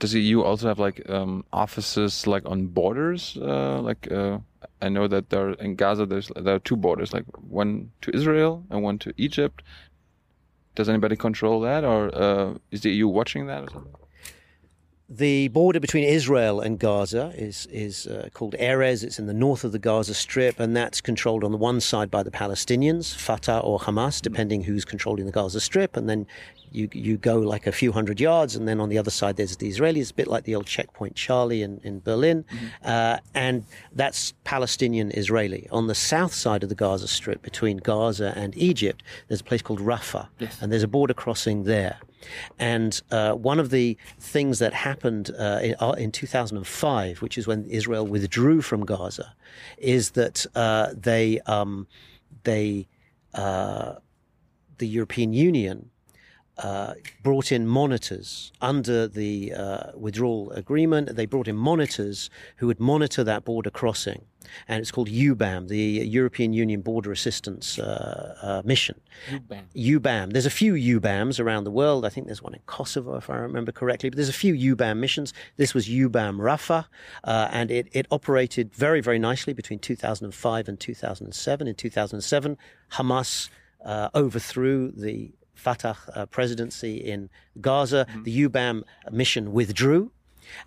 does 0.00 0.12
the 0.12 0.20
EU 0.20 0.42
also 0.42 0.66
have 0.66 0.78
like 0.78 1.08
um, 1.08 1.44
offices 1.52 2.26
like 2.26 2.44
on 2.46 2.66
borders? 2.66 3.38
Uh, 3.40 3.80
like 3.80 4.10
uh, 4.10 4.38
I 4.82 4.88
know 4.88 5.06
that 5.06 5.30
there 5.30 5.50
in 5.50 5.76
Gaza 5.76 6.06
there's 6.06 6.32
there 6.34 6.56
are 6.56 6.58
two 6.58 6.76
borders, 6.76 7.12
like 7.12 7.26
one 7.36 7.92
to 8.00 8.10
Israel 8.14 8.64
and 8.70 8.82
one 8.82 8.98
to 9.00 9.12
Egypt. 9.16 9.62
Does 10.74 10.88
anybody 10.88 11.16
control 11.16 11.60
that, 11.60 11.84
or 11.84 12.14
uh, 12.14 12.54
is 12.70 12.80
the 12.80 12.90
EU 12.90 13.08
watching 13.08 13.46
that? 13.46 13.68
The 15.12 15.48
border 15.48 15.80
between 15.80 16.04
Israel 16.04 16.60
and 16.60 16.78
Gaza 16.78 17.32
is 17.36 17.66
is 17.66 18.06
uh, 18.06 18.30
called 18.32 18.54
Erez. 18.58 19.04
It's 19.04 19.18
in 19.18 19.26
the 19.26 19.34
north 19.34 19.64
of 19.64 19.72
the 19.72 19.78
Gaza 19.78 20.14
Strip, 20.14 20.58
and 20.58 20.74
that's 20.74 21.00
controlled 21.02 21.44
on 21.44 21.50
the 21.50 21.58
one 21.58 21.80
side 21.80 22.10
by 22.10 22.22
the 22.22 22.30
Palestinians, 22.30 23.14
Fatah 23.14 23.58
or 23.58 23.80
Hamas, 23.80 24.22
depending 24.22 24.62
who's 24.62 24.86
controlling 24.86 25.26
the 25.26 25.32
Gaza 25.32 25.60
Strip, 25.60 25.96
and 25.96 26.08
then 26.08 26.26
you 26.72 26.88
you 26.92 27.16
go 27.16 27.38
like 27.38 27.66
a 27.66 27.72
few 27.72 27.92
hundred 27.92 28.20
yards, 28.20 28.56
and 28.56 28.66
then 28.66 28.80
on 28.80 28.88
the 28.88 28.98
other 28.98 29.10
side 29.10 29.36
there's 29.36 29.56
the 29.56 29.70
Israelis, 29.70 30.10
a 30.10 30.14
bit 30.14 30.28
like 30.28 30.44
the 30.44 30.54
old 30.54 30.66
checkpoint 30.66 31.16
Charlie 31.16 31.62
in 31.62 31.80
in 31.82 32.00
Berlin, 32.00 32.44
mm-hmm. 32.44 32.66
uh, 32.84 33.18
and 33.34 33.64
that's 33.92 34.32
Palestinian 34.44 35.10
Israeli. 35.12 35.68
On 35.70 35.86
the 35.86 35.94
south 35.94 36.34
side 36.34 36.62
of 36.62 36.68
the 36.68 36.74
Gaza 36.74 37.08
Strip, 37.08 37.42
between 37.42 37.78
Gaza 37.78 38.32
and 38.36 38.56
Egypt, 38.56 39.02
there's 39.28 39.40
a 39.40 39.44
place 39.44 39.62
called 39.62 39.80
Rafah, 39.80 40.28
yes. 40.38 40.60
and 40.60 40.70
there's 40.70 40.82
a 40.82 40.88
border 40.88 41.14
crossing 41.14 41.64
there. 41.64 41.98
And 42.58 43.00
uh, 43.10 43.32
one 43.32 43.58
of 43.58 43.70
the 43.70 43.96
things 44.18 44.58
that 44.58 44.74
happened 44.74 45.30
uh, 45.38 45.60
in, 45.62 45.74
uh, 45.80 45.92
in, 45.92 46.12
2005, 46.12 47.22
which 47.22 47.38
is 47.38 47.46
when 47.46 47.64
Israel 47.64 48.06
withdrew 48.06 48.60
from 48.60 48.84
Gaza, 48.84 49.34
is 49.78 50.10
that 50.10 50.44
uh, 50.54 50.88
they 50.94 51.40
um, 51.46 51.86
they 52.44 52.88
uh, 53.34 53.94
the 54.78 54.86
European 54.86 55.32
Union 55.32 55.90
uh, 56.60 56.94
brought 57.22 57.50
in 57.52 57.66
monitors 57.66 58.52
under 58.60 59.08
the 59.08 59.52
uh, 59.54 59.92
withdrawal 59.94 60.50
agreement. 60.52 61.16
They 61.16 61.24
brought 61.24 61.48
in 61.48 61.56
monitors 61.56 62.28
who 62.56 62.66
would 62.66 62.78
monitor 62.78 63.24
that 63.24 63.44
border 63.44 63.70
crossing. 63.70 64.26
And 64.68 64.80
it's 64.80 64.90
called 64.90 65.08
EUBAM, 65.08 65.68
the 65.68 65.78
European 65.78 66.52
Union 66.52 66.80
Border 66.80 67.12
Assistance 67.12 67.78
uh, 67.78 68.36
uh 68.42 68.62
Mission. 68.64 69.00
EUBAM. 69.30 69.62
EUBAM. 69.74 70.32
There's 70.32 70.46
a 70.46 70.50
few 70.50 70.74
EUBAMs 70.74 71.40
around 71.40 71.64
the 71.64 71.70
world. 71.70 72.04
I 72.04 72.08
think 72.08 72.26
there's 72.26 72.42
one 72.42 72.54
in 72.54 72.60
Kosovo, 72.66 73.16
if 73.16 73.30
I 73.30 73.36
remember 73.36 73.72
correctly. 73.72 74.10
But 74.10 74.16
there's 74.16 74.28
a 74.28 74.32
few 74.32 74.54
EUBAM 74.54 74.98
missions. 74.98 75.32
This 75.56 75.72
was 75.72 75.88
EUBAM 75.88 76.38
Rafah, 76.38 76.86
uh, 77.24 77.48
and 77.52 77.70
it, 77.70 77.88
it 77.92 78.06
operated 78.10 78.74
very, 78.74 79.00
very 79.00 79.18
nicely 79.18 79.52
between 79.52 79.78
2005 79.78 80.68
and 80.68 80.80
2007. 80.80 81.68
In 81.68 81.74
2007, 81.74 82.58
Hamas 82.92 83.48
uh, 83.84 84.08
overthrew 84.14 84.90
the 84.90 85.32
Fatah 85.60 85.96
uh, 86.14 86.26
presidency 86.26 86.96
in 86.96 87.30
Gaza. 87.60 88.06
Mm-hmm. 88.08 88.22
The 88.24 88.48
EUBAM 88.48 88.82
mission 89.10 89.52
withdrew. 89.52 90.10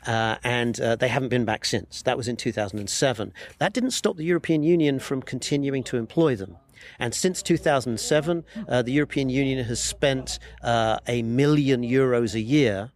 Uh, 0.07 0.37
and 0.43 0.79
uh, 0.79 0.95
they 0.95 1.09
haven't 1.09 1.29
been 1.29 1.45
back 1.45 1.65
since. 1.65 2.01
That 2.03 2.15
was 2.15 2.27
in 2.27 2.37
2007. 2.37 3.33
That 3.57 3.73
didn't 3.73 3.91
stop 3.91 4.15
the 4.15 4.23
European 4.23 4.63
Union 4.63 4.99
from 4.99 5.21
continuing 5.21 5.83
to 5.83 5.97
employ 5.97 6.35
them. 6.35 6.57
And 6.99 7.13
since 7.13 7.41
2007, 7.41 8.43
uh, 8.67 8.81
the 8.81 8.91
European 8.91 9.29
Union 9.29 9.63
has 9.65 9.81
spent 9.81 10.39
uh, 10.61 10.99
a 11.07 11.21
million 11.23 11.81
euros 11.81 12.33
a 12.33 12.41
year 12.41 12.91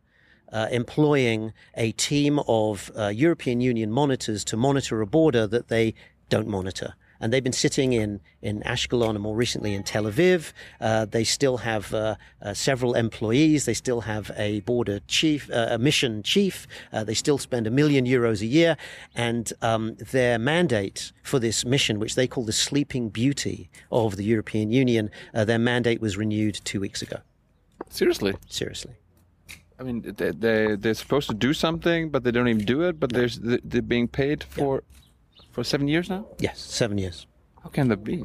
uh, 0.52 0.68
employing 0.72 1.54
a 1.76 1.92
team 1.94 2.40
of 2.48 2.92
uh, 2.98 3.08
European 3.08 3.60
Union 3.60 3.92
monitors 3.92 4.46
to 4.46 4.58
monitor 4.58 5.02
a 5.02 5.08
border 5.08 5.46
that 5.48 5.68
they 5.68 5.94
don't 6.30 6.48
monitor 6.48 6.94
and 7.20 7.32
they've 7.32 7.44
been 7.44 7.54
sitting 7.54 7.94
in, 7.94 8.20
in 8.42 8.62
Ashkelon 8.62 9.12
and 9.12 9.20
more 9.20 9.36
recently 9.36 9.74
in 9.74 9.84
Tel 9.84 10.04
Aviv. 10.04 10.54
Uh, 10.80 11.06
they 11.06 11.24
still 11.24 11.58
have 11.58 11.94
uh, 11.94 12.16
uh, 12.42 12.54
several 12.54 12.94
employees. 12.94 13.66
They 13.66 13.74
still 13.74 14.02
have 14.02 14.32
a 14.36 14.62
border 14.62 15.00
chief, 15.08 15.50
uh, 15.52 15.68
a 15.72 15.78
mission 15.78 16.24
chief. 16.24 16.68
Uh, 16.92 17.04
they 17.04 17.14
still 17.14 17.38
spend 17.38 17.68
a 17.68 17.72
million 17.72 18.06
euros 18.06 18.42
a 18.42 18.46
year. 18.46 18.78
And 19.16 19.52
um, 19.62 19.96
their 19.96 20.38
mandate 20.38 21.12
for 21.24 21.40
this 21.40 21.66
mission, 21.66 22.00
which 22.00 22.16
they 22.16 22.28
call 22.28 22.46
the 22.46 22.54
Sleeping 22.54 23.10
Beauty 23.10 23.70
of 23.92 24.16
the 24.16 24.24
European 24.24 24.72
Union, 24.72 25.10
uh, 25.34 25.46
their 25.46 25.60
mandate 25.60 26.02
was 26.02 26.18
renewed 26.18 26.60
two 26.64 26.80
weeks 26.80 27.02
ago. 27.02 27.18
Seriously? 27.90 28.36
Seriously. 28.50 28.94
I 29.80 29.84
mean, 29.84 30.02
they, 30.02 30.32
they, 30.32 30.76
they're 30.76 30.96
supposed 30.96 31.30
to 31.30 31.36
do 31.36 31.54
something, 31.54 32.10
but 32.10 32.24
they 32.24 32.32
don't 32.32 32.48
even 32.48 32.66
do 32.66 32.82
it, 32.82 33.00
but 33.00 33.14
they're, 33.14 33.30
they're 33.64 33.82
being 33.82 34.08
paid 34.08 34.44
for. 34.44 34.78
Yeah 34.78 34.98
for 35.58 35.64
seven 35.64 35.88
years 35.88 36.08
now? 36.08 36.24
Yes, 36.38 36.60
seven 36.60 37.00
years. 37.00 37.26
How 37.64 37.70
can 37.70 37.88
that 37.88 38.04
be? 38.04 38.24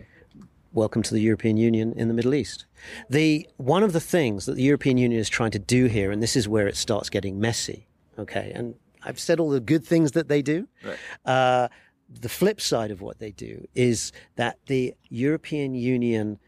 Welcome 0.75 1.03
to 1.05 1.15
the 1.15 1.21
European 1.21 1.57
Union 1.57 1.95
in 1.97 2.09
the 2.09 2.13
Middle 2.13 2.35
East. 2.35 2.67
The 3.09 3.49
one 3.57 3.83
of 3.83 3.95
the 3.95 4.01
things 4.01 4.45
that 4.45 4.57
the 4.57 4.63
European 4.63 4.99
Union 4.99 5.19
is 5.19 5.31
trying 5.31 5.53
to 5.53 5.59
do 5.59 5.87
here, 5.87 6.11
and 6.11 6.23
this 6.23 6.37
is 6.37 6.47
where 6.47 6.69
it 6.69 6.77
starts 6.77 7.09
getting 7.09 7.41
messy, 7.41 7.89
Okay, 8.19 8.53
and 8.55 8.75
I've 9.03 9.19
said 9.19 9.41
all 9.41 9.49
the 9.49 9.61
good 9.61 9.83
things 9.83 10.13
that 10.13 10.29
they 10.29 10.43
do. 10.43 10.69
Right. 10.85 10.99
Uh, 11.25 11.69
the 12.11 12.29
flip 12.29 12.61
side 12.61 12.91
of 12.91 13.01
what 13.01 13.19
they 13.19 13.31
do 13.31 13.67
is 13.75 14.13
that 14.37 14.59
the 14.67 14.93
European 15.09 15.75
Union 15.75 16.39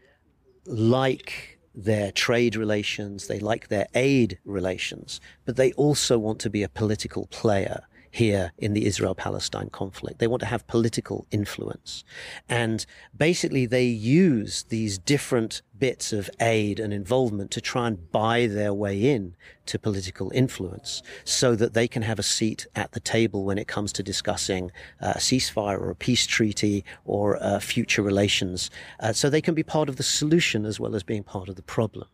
like 0.67 1.57
their 1.73 2.11
trade 2.11 2.55
relations, 2.55 3.25
they 3.25 3.39
like 3.39 3.69
their 3.69 3.87
aid 3.95 4.37
relations, 4.45 5.19
but 5.45 5.55
they 5.55 5.71
also 5.71 6.19
want 6.19 6.37
to 6.41 6.51
be 6.51 6.61
a 6.61 6.69
political 6.69 7.25
player 7.31 7.87
here 8.15 8.53
in 8.57 8.71
the 8.73 8.85
Israel 8.85 9.13
Palestine 9.13 9.69
conflict. 9.69 10.19
They 10.19 10.27
want 10.27 10.39
to 10.39 10.45
have 10.45 10.65
political 10.67 11.27
influence. 11.31 12.05
And 12.47 12.85
basically, 13.15 13.65
they 13.65 13.83
use 13.83 14.63
these 14.69 14.97
different 14.97 15.61
bits 15.77 16.13
of 16.13 16.29
aid 16.39 16.79
and 16.79 16.93
involvement 16.93 17.51
to 17.51 17.59
try 17.59 17.87
and 17.87 18.09
buy 18.11 18.47
their 18.47 18.73
way 18.73 19.13
in 19.13 19.35
to 19.65 19.77
political 19.77 20.31
influence 20.33 21.03
so 21.25 21.55
that 21.55 21.73
they 21.73 21.89
can 21.89 22.03
have 22.03 22.17
a 22.17 22.23
seat 22.23 22.65
at 22.73 22.93
the 22.93 23.01
table 23.01 23.43
when 23.43 23.57
it 23.57 23.67
comes 23.67 23.91
to 23.91 24.01
discussing 24.01 24.71
uh, 25.01 25.13
a 25.15 25.19
ceasefire 25.19 25.77
or 25.77 25.89
a 25.89 25.95
peace 25.95 26.25
treaty 26.25 26.85
or 27.03 27.41
uh, 27.43 27.59
future 27.59 28.01
relations. 28.01 28.71
Uh, 29.01 29.11
so 29.11 29.29
they 29.29 29.41
can 29.41 29.53
be 29.53 29.63
part 29.63 29.89
of 29.89 29.97
the 29.97 30.03
solution 30.03 30.65
as 30.65 30.79
well 30.79 30.95
as 30.95 31.03
being 31.03 31.23
part 31.23 31.49
of 31.49 31.57
the 31.57 31.61
problem. 31.61 32.07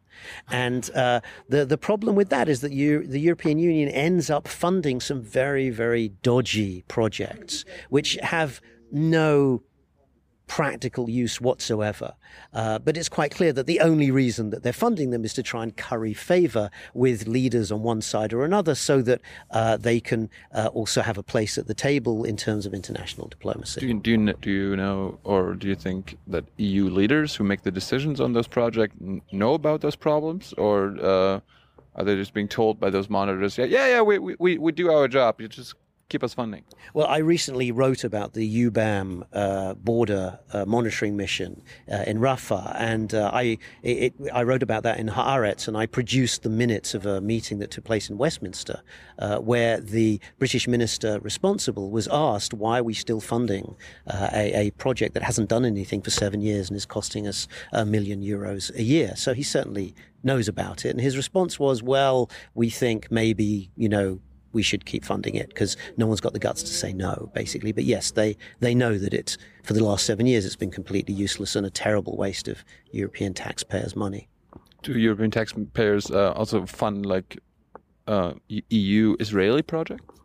And 0.49 0.89
uh, 0.91 1.21
the 1.49 1.65
the 1.65 1.77
problem 1.77 2.15
with 2.15 2.29
that 2.29 2.49
is 2.49 2.61
that 2.61 2.71
you, 2.71 3.05
the 3.05 3.19
European 3.19 3.57
Union 3.57 3.89
ends 3.89 4.29
up 4.29 4.47
funding 4.47 4.99
some 4.99 5.21
very 5.21 5.69
very 5.69 6.09
dodgy 6.21 6.83
projects 6.87 7.65
which 7.89 8.15
have 8.21 8.61
no 8.91 9.63
practical 10.51 11.09
use 11.09 11.39
whatsoever. 11.39 12.13
Uh, 12.53 12.77
but 12.77 12.97
it's 12.97 13.07
quite 13.07 13.31
clear 13.31 13.53
that 13.53 13.67
the 13.67 13.79
only 13.79 14.11
reason 14.11 14.49
that 14.49 14.63
they're 14.63 14.73
funding 14.73 15.09
them 15.11 15.23
is 15.23 15.33
to 15.33 15.41
try 15.41 15.63
and 15.63 15.77
curry 15.77 16.13
favor 16.13 16.69
with 16.93 17.25
leaders 17.25 17.71
on 17.71 17.81
one 17.83 18.01
side 18.01 18.33
or 18.33 18.43
another 18.43 18.75
so 18.75 19.01
that 19.01 19.21
uh, 19.51 19.77
they 19.77 20.01
can 20.01 20.29
uh, 20.53 20.69
also 20.73 21.01
have 21.01 21.17
a 21.17 21.23
place 21.23 21.57
at 21.57 21.67
the 21.67 21.73
table 21.73 22.25
in 22.25 22.35
terms 22.35 22.65
of 22.65 22.73
international 22.73 23.29
diplomacy. 23.29 23.79
Do 23.79 23.87
you, 23.87 23.93
do, 23.93 24.11
you, 24.11 24.33
do 24.41 24.51
you 24.51 24.75
know, 24.75 25.17
or 25.23 25.53
do 25.53 25.69
you 25.69 25.75
think 25.75 26.17
that 26.27 26.43
EU 26.57 26.89
leaders 26.89 27.33
who 27.33 27.45
make 27.45 27.61
the 27.61 27.71
decisions 27.71 28.19
on 28.19 28.33
those 28.33 28.49
projects 28.49 28.97
know 29.31 29.53
about 29.53 29.79
those 29.79 29.95
problems? 29.95 30.53
Or 30.57 30.97
uh, 31.01 31.39
are 31.95 32.03
they 32.03 32.15
just 32.15 32.33
being 32.33 32.49
told 32.49 32.77
by 32.77 32.89
those 32.89 33.09
monitors, 33.09 33.57
yeah, 33.57 33.65
yeah, 33.65 33.87
yeah, 33.87 34.01
we, 34.01 34.19
we, 34.19 34.57
we 34.57 34.71
do 34.73 34.91
our 34.91 35.07
job, 35.07 35.39
you 35.39 35.47
just 35.47 35.75
keep 36.11 36.23
us 36.23 36.33
funding? 36.33 36.63
Well, 36.93 37.07
I 37.07 37.19
recently 37.19 37.71
wrote 37.71 38.03
about 38.03 38.33
the 38.33 38.45
EUBAM 38.45 39.23
uh, 39.31 39.73
border 39.75 40.39
uh, 40.51 40.65
monitoring 40.65 41.15
mission 41.15 41.63
uh, 41.91 42.03
in 42.05 42.19
Rafah, 42.19 42.75
and 42.77 43.13
uh, 43.13 43.31
I 43.33 43.57
it, 43.81 44.13
I 44.33 44.43
wrote 44.43 44.61
about 44.61 44.83
that 44.83 44.99
in 44.99 45.07
Haaretz, 45.07 45.67
and 45.67 45.77
I 45.77 45.85
produced 45.85 46.43
the 46.43 46.49
minutes 46.49 46.93
of 46.93 47.05
a 47.05 47.21
meeting 47.21 47.59
that 47.59 47.71
took 47.71 47.85
place 47.85 48.09
in 48.09 48.17
Westminster, 48.17 48.81
uh, 49.19 49.37
where 49.37 49.79
the 49.79 50.19
British 50.37 50.67
minister 50.67 51.19
responsible 51.21 51.89
was 51.89 52.07
asked 52.11 52.53
why 52.53 52.79
are 52.79 52.83
we 52.83 52.93
still 52.93 53.21
funding 53.21 53.75
uh, 54.07 54.29
a, 54.33 54.67
a, 54.67 54.71
project 54.71 55.13
that 55.13 55.23
hasn't 55.23 55.47
done 55.49 55.63
anything 55.63 56.01
for 56.01 56.09
seven 56.09 56.41
years 56.41 56.69
and 56.69 56.75
is 56.75 56.85
costing 56.85 57.27
us 57.27 57.47
a 57.71 57.85
million 57.85 58.21
euros 58.21 58.73
a 58.75 58.83
year. 58.83 59.13
So 59.15 59.33
he 59.33 59.43
certainly 59.43 59.95
knows 60.23 60.47
about 60.47 60.85
it, 60.85 60.89
and 60.89 60.99
his 60.99 61.15
response 61.15 61.57
was, 61.57 61.81
"Well, 61.81 62.29
we 62.53 62.69
think 62.69 63.09
maybe 63.09 63.71
you 63.77 63.87
know." 63.87 64.19
We 64.53 64.61
should 64.61 64.85
keep 64.85 65.05
funding 65.05 65.35
it 65.35 65.49
because 65.49 65.77
no 65.97 66.07
one's 66.07 66.21
got 66.21 66.33
the 66.33 66.39
guts 66.39 66.63
to 66.63 66.69
say 66.69 66.93
no, 66.93 67.31
basically. 67.33 67.71
But 67.71 67.83
yes, 67.83 68.11
they, 68.11 68.37
they 68.59 68.75
know 68.75 68.97
that 68.97 69.13
it's, 69.13 69.37
for 69.63 69.73
the 69.73 69.83
last 69.83 70.05
seven 70.05 70.25
years, 70.25 70.45
it's 70.45 70.55
been 70.55 70.71
completely 70.71 71.13
useless 71.13 71.55
and 71.55 71.65
a 71.65 71.69
terrible 71.69 72.17
waste 72.17 72.47
of 72.47 72.63
European 72.91 73.33
taxpayers' 73.33 73.95
money. 73.95 74.27
Do 74.83 74.97
European 74.97 75.31
taxpayers 75.31 76.09
uh, 76.09 76.31
also 76.31 76.65
fund 76.65 77.05
like 77.05 77.37
uh, 78.07 78.33
EU 78.47 79.15
Israeli 79.19 79.61
projects? 79.61 80.20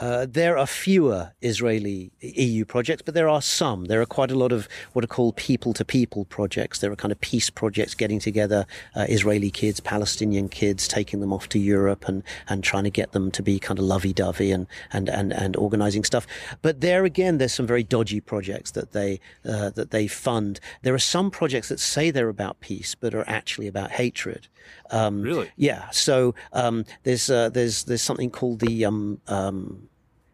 Uh, 0.00 0.26
there 0.28 0.56
are 0.56 0.66
fewer 0.66 1.32
Israeli 1.42 2.12
EU 2.20 2.64
projects, 2.64 3.02
but 3.02 3.14
there 3.14 3.28
are 3.28 3.42
some. 3.42 3.86
There 3.86 4.00
are 4.00 4.06
quite 4.06 4.30
a 4.30 4.36
lot 4.36 4.52
of 4.52 4.68
what 4.92 5.04
are 5.04 5.08
called 5.08 5.34
people 5.34 5.72
to 5.72 5.84
people 5.84 6.24
projects. 6.24 6.78
There 6.78 6.92
are 6.92 6.96
kind 6.96 7.10
of 7.10 7.20
peace 7.20 7.50
projects 7.50 7.94
getting 7.94 8.20
together 8.20 8.64
uh, 8.94 9.06
Israeli 9.08 9.50
kids, 9.50 9.80
Palestinian 9.80 10.48
kids, 10.48 10.86
taking 10.86 11.18
them 11.18 11.32
off 11.32 11.48
to 11.48 11.58
Europe 11.58 12.06
and, 12.06 12.22
and 12.48 12.62
trying 12.62 12.84
to 12.84 12.90
get 12.90 13.10
them 13.10 13.32
to 13.32 13.42
be 13.42 13.58
kind 13.58 13.78
of 13.78 13.84
lovey 13.84 14.12
dovey 14.12 14.52
and, 14.52 14.68
and, 14.92 15.08
and, 15.08 15.32
and 15.32 15.56
organizing 15.56 16.04
stuff. 16.04 16.28
But 16.62 16.80
there 16.80 17.04
again, 17.04 17.38
there's 17.38 17.54
some 17.54 17.66
very 17.66 17.82
dodgy 17.82 18.20
projects 18.20 18.70
that 18.72 18.92
they, 18.92 19.18
uh, 19.44 19.70
that 19.70 19.90
they 19.90 20.06
fund. 20.06 20.60
There 20.82 20.94
are 20.94 21.00
some 21.00 21.28
projects 21.30 21.70
that 21.70 21.80
say 21.80 22.12
they're 22.12 22.28
about 22.28 22.60
peace, 22.60 22.94
but 22.94 23.14
are 23.14 23.28
actually 23.28 23.66
about 23.66 23.90
hatred. 23.90 24.46
Um, 24.90 25.22
really? 25.22 25.50
Yeah. 25.56 25.90
So 25.90 26.36
um, 26.52 26.84
there's, 27.02 27.28
uh, 27.30 27.48
there's, 27.48 27.84
there's 27.84 28.02
something 28.02 28.30
called 28.30 28.60
the 28.60 28.84
um, 28.84 29.20
um 29.26 29.87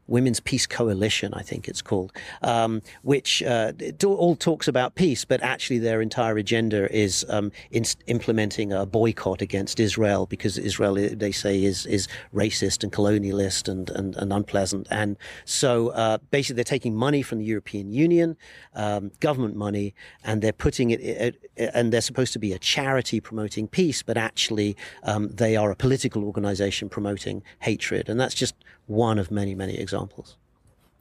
Women's 0.07 0.41
Peace 0.41 0.67
Coalition, 0.67 1.33
I 1.35 1.43
think 1.43 1.69
it's 1.69 1.83
called, 1.83 2.13
um, 2.43 2.83
which 3.03 3.43
uh, 3.43 3.73
all 4.05 4.37
talks 4.37 4.69
about 4.69 4.95
peace, 4.95 5.25
but 5.25 5.43
actually 5.43 5.79
their 5.79 6.03
entire 6.03 6.37
agenda 6.37 6.95
is 6.95 7.25
um, 7.29 7.51
in- 7.71 7.85
implementing 8.07 8.73
a 8.73 8.85
boycott 8.85 9.41
against 9.41 9.81
Israel 9.81 10.27
because 10.27 10.59
Israel, 10.59 10.95
they 10.95 11.33
say, 11.33 11.65
is 11.65 11.87
is 11.87 12.09
racist 12.35 12.83
and 12.83 12.93
colonialist 12.93 13.69
and 13.69 13.91
and, 13.91 14.17
and 14.17 14.33
unpleasant. 14.33 14.87
And 14.91 15.17
so 15.45 15.89
uh, 15.89 16.19
basically, 16.31 16.57
they're 16.57 16.65
taking 16.65 16.95
money 16.95 17.23
from 17.23 17.39
the 17.39 17.45
European 17.45 17.91
Union, 17.91 18.37
um, 18.75 19.11
government 19.21 19.57
money, 19.57 19.95
and 20.23 20.43
they're 20.43 20.53
putting 20.53 20.91
it, 20.91 21.01
it, 21.01 21.51
and 21.57 21.93
they're 21.93 22.01
supposed 22.01 22.33
to 22.35 22.39
be 22.39 22.53
a 22.53 22.59
charity 22.59 23.21
promoting 23.21 23.69
peace, 23.69 24.03
but 24.03 24.17
actually 24.17 24.77
um, 25.03 25.29
they 25.29 25.57
are 25.57 25.71
a 25.71 25.77
political 25.77 26.25
organization 26.25 26.89
promoting 26.89 27.43
hatred, 27.61 28.09
and 28.09 28.21
that's 28.21 28.35
just 28.35 28.55
one 28.87 29.19
of 29.19 29.31
many, 29.31 29.55
many 29.55 29.75
examples. 29.79 30.37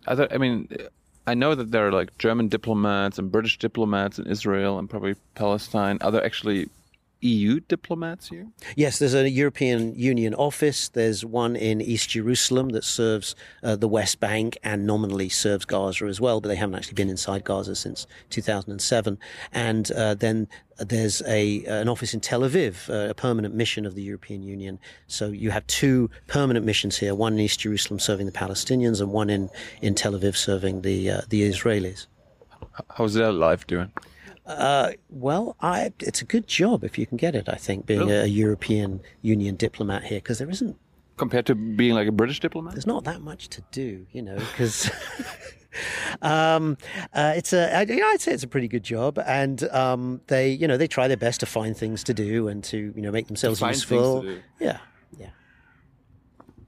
There, 0.08 0.32
I 0.32 0.38
mean, 0.38 0.68
I 1.26 1.34
know 1.34 1.56
that 1.56 1.72
there 1.72 1.88
are 1.88 1.92
like 1.92 2.18
German 2.18 2.48
diplomats 2.50 3.18
and 3.18 3.32
British 3.32 3.58
diplomats 3.58 4.20
in 4.20 4.28
Israel 4.28 4.80
and 4.80 4.90
probably 4.90 5.16
Palestine. 5.36 5.98
Are 6.02 6.12
there 6.12 6.26
actually 6.26 6.70
EU 7.24 7.60
diplomats 7.62 8.30
here? 8.30 8.48
Yes, 8.76 9.00
there's 9.00 9.14
a 9.14 9.30
European 9.30 9.96
Union 9.96 10.34
office. 10.34 10.90
There's 10.90 11.24
one 11.24 11.56
in 11.56 11.82
East 11.82 12.10
Jerusalem 12.10 12.70
that 12.70 12.84
serves 12.84 13.36
uh, 13.64 13.76
the 13.76 13.88
West 13.88 14.20
Bank 14.20 14.58
and 14.64 14.86
nominally 14.86 15.30
serves 15.30 15.66
Gaza 15.66 16.06
as 16.06 16.20
well, 16.20 16.42
but 16.42 16.50
they 16.50 16.56
haven't 16.56 16.76
actually 16.76 16.96
been 16.96 17.10
inside 17.10 17.44
Gaza 17.44 17.76
since 17.76 18.06
2007. 18.30 19.18
And 19.52 19.92
uh, 19.92 20.16
then 20.16 20.48
there's 20.80 21.22
a 21.28 21.64
an 21.66 21.88
office 21.88 22.14
in 22.14 22.20
Tel 22.20 22.42
Aviv, 22.42 22.90
uh, 22.90 23.10
a 23.10 23.14
permanent 23.14 23.54
mission 23.56 23.86
of 23.86 23.96
the 23.96 24.02
European 24.02 24.44
Union. 24.44 24.80
So 25.08 25.28
you 25.28 25.52
have 25.52 25.66
two 25.68 26.10
permanent 26.28 26.66
missions 26.66 26.98
here: 26.98 27.16
one 27.16 27.34
in 27.34 27.40
East 27.40 27.60
Jerusalem 27.62 28.00
serving 28.00 28.26
the 28.26 28.32
Palestinians, 28.32 29.00
and 29.00 29.12
one 29.12 29.30
in 29.30 29.50
in 29.82 29.96
Tel 29.96 30.14
Aviv 30.14 30.36
serving 30.36 30.82
the 30.82 31.10
uh, 31.10 31.22
the 31.30 31.50
Israelis. 31.50 32.08
How's 32.90 33.14
their 33.14 33.32
life 33.32 33.68
doing? 33.68 33.92
Uh, 34.46 34.92
well, 35.10 35.56
I, 35.62 35.94
it's 36.00 36.22
a 36.22 36.26
good 36.26 36.48
job 36.48 36.84
if 36.84 36.98
you 36.98 37.06
can 37.06 37.18
get 37.18 37.36
it. 37.36 37.48
I 37.48 37.56
think 37.56 37.86
being 37.86 38.02
really? 38.02 38.14
a, 38.14 38.24
a 38.24 38.28
European 38.28 39.02
Union 39.22 39.56
diplomat 39.56 40.04
here 40.04 40.18
because 40.18 40.40
there 40.40 40.50
isn't 40.50 40.78
compared 41.18 41.46
to 41.46 41.56
being 41.56 41.94
like 41.94 42.08
a 42.08 42.12
British 42.12 42.40
diplomat. 42.40 42.74
There's 42.74 42.88
not 42.88 43.04
that 43.06 43.22
much 43.22 43.50
to 43.50 43.64
do, 43.72 44.06
you 44.12 44.22
know, 44.22 44.36
because. 44.36 44.90
um, 46.22 46.78
uh, 47.14 47.34
it's 47.36 47.54
a, 47.54 47.76
I, 47.76 47.82
I'd 47.82 48.22
say 48.22 48.34
it's 48.34 48.44
a 48.44 48.48
pretty 48.48 48.68
good 48.68 48.84
job, 48.84 49.20
and 49.26 49.64
um, 49.70 50.22
they, 50.28 50.52
you 50.52 50.68
know, 50.68 50.78
they 50.78 50.88
try 50.88 51.08
their 51.08 51.18
best 51.18 51.40
to 51.42 51.46
find 51.46 51.76
things 51.76 52.04
to 52.06 52.14
do 52.14 52.48
and 52.48 52.64
to, 52.66 52.94
you 52.96 53.02
know, 53.02 53.12
make 53.12 53.28
themselves 53.28 53.62
useful. 53.62 54.26
Yeah. 54.60 54.80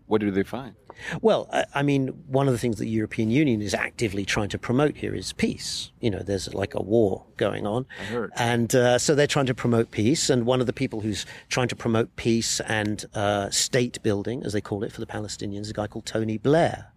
What 0.07 0.21
do 0.21 0.29
they 0.31 0.43
find? 0.43 0.75
Well, 1.21 1.49
I 1.73 1.83
mean, 1.83 2.07
one 2.27 2.47
of 2.47 2.53
the 2.53 2.57
things 2.57 2.77
that 2.77 2.85
the 2.85 2.89
European 2.89 3.29
Union 3.29 3.61
is 3.61 3.73
actively 3.73 4.23
trying 4.23 4.49
to 4.49 4.57
promote 4.57 4.97
here 4.97 5.13
is 5.13 5.33
peace. 5.33 5.91
You 5.99 6.11
know, 6.11 6.19
there's 6.19 6.53
like 6.53 6.73
a 6.73 6.81
war 6.81 7.25
going 7.37 7.65
on. 7.67 7.85
I 7.99 8.03
heard. 8.05 8.31
And 8.35 8.73
uh, 8.73 8.97
so 8.97 9.15
they're 9.15 9.27
trying 9.27 9.47
to 9.47 9.55
promote 9.55 9.91
peace. 9.91 10.29
And 10.29 10.45
one 10.45 10.61
of 10.61 10.67
the 10.67 10.73
people 10.73 11.01
who's 11.01 11.25
trying 11.49 11.67
to 11.69 11.75
promote 11.75 12.15
peace 12.15 12.59
and 12.61 13.05
uh, 13.13 13.49
state 13.49 14.01
building, 14.03 14.43
as 14.43 14.53
they 14.53 14.61
call 14.61 14.83
it 14.83 14.91
for 14.91 14.99
the 14.99 15.07
Palestinians, 15.07 15.61
is 15.61 15.69
a 15.71 15.73
guy 15.73 15.87
called 15.87 16.05
Tony 16.05 16.37
Blair. 16.37 16.91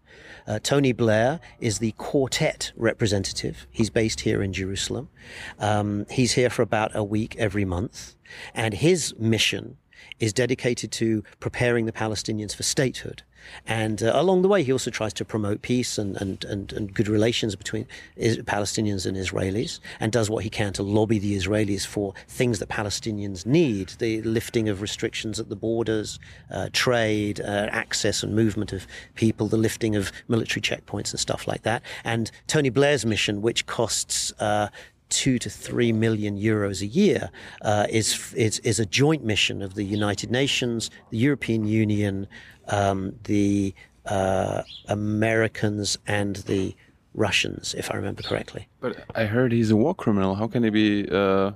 Uh, 0.46 0.58
Tony 0.62 0.92
Blair 0.92 1.40
is 1.60 1.78
the 1.78 1.92
quartet 1.92 2.72
representative. 2.76 3.66
He's 3.70 3.90
based 3.90 4.20
here 4.20 4.42
in 4.42 4.52
Jerusalem. 4.52 5.10
Um, 5.58 6.06
he's 6.10 6.32
here 6.32 6.50
for 6.50 6.62
about 6.62 6.94
a 6.94 7.04
week 7.04 7.36
every 7.36 7.64
month. 7.64 8.14
And 8.54 8.74
his 8.74 9.14
mission 9.18 9.76
is 10.20 10.32
dedicated 10.32 10.90
to 10.92 11.22
preparing 11.40 11.86
the 11.86 11.92
Palestinians 11.92 12.54
for 12.54 12.62
statehood. 12.62 13.22
And 13.66 14.02
uh, 14.02 14.12
along 14.14 14.42
the 14.42 14.48
way, 14.48 14.62
he 14.62 14.72
also 14.72 14.90
tries 14.90 15.12
to 15.14 15.24
promote 15.24 15.62
peace 15.62 15.98
and, 15.98 16.16
and, 16.20 16.44
and, 16.44 16.72
and 16.72 16.92
good 16.92 17.08
relations 17.08 17.54
between 17.56 17.86
is- 18.16 18.38
Palestinians 18.38 19.06
and 19.06 19.16
Israelis 19.16 19.80
and 20.00 20.12
does 20.12 20.28
what 20.28 20.44
he 20.44 20.50
can 20.50 20.72
to 20.74 20.82
lobby 20.82 21.18
the 21.18 21.36
Israelis 21.36 21.86
for 21.86 22.14
things 22.26 22.58
that 22.58 22.68
Palestinians 22.68 23.46
need 23.46 23.90
the 23.98 24.22
lifting 24.22 24.68
of 24.68 24.82
restrictions 24.82 25.38
at 25.38 25.48
the 25.48 25.56
borders, 25.56 26.18
uh, 26.50 26.68
trade, 26.72 27.40
uh, 27.40 27.68
access 27.70 28.22
and 28.22 28.34
movement 28.34 28.72
of 28.72 28.86
people, 29.14 29.48
the 29.48 29.56
lifting 29.56 29.96
of 29.96 30.12
military 30.28 30.60
checkpoints 30.60 31.12
and 31.12 31.20
stuff 31.20 31.46
like 31.46 31.62
that. 31.62 31.82
And 32.04 32.30
Tony 32.46 32.70
Blair's 32.70 33.06
mission, 33.06 33.40
which 33.42 33.66
costs 33.66 34.32
uh, 34.40 34.68
two 35.08 35.38
to 35.38 35.50
three 35.50 35.92
million 35.92 36.38
euros 36.38 36.82
a 36.82 36.86
year 36.86 37.30
uh, 37.62 37.86
is, 37.90 38.32
is 38.34 38.58
is 38.60 38.78
a 38.78 38.86
joint 38.86 39.24
mission 39.24 39.62
of 39.62 39.74
the 39.74 39.84
United 39.84 40.30
Nations, 40.30 40.90
the 41.10 41.18
European 41.18 41.66
Union, 41.66 42.26
um, 42.68 43.14
the 43.24 43.74
uh, 44.06 44.62
Americans, 44.88 45.98
and 46.06 46.36
the 46.36 46.74
Russians, 47.14 47.74
if 47.74 47.90
I 47.90 47.94
remember 47.96 48.22
correctly. 48.22 48.68
But 48.80 49.04
I 49.14 49.24
heard 49.24 49.52
he's 49.52 49.70
a 49.70 49.76
war 49.76 49.94
criminal. 49.94 50.34
How 50.34 50.46
can 50.46 50.62
he 50.62 50.70
be 50.70 51.08
uh, 51.10 51.52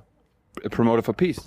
a 0.63 0.69
promoter 0.69 1.01
for 1.01 1.13
peace? 1.13 1.39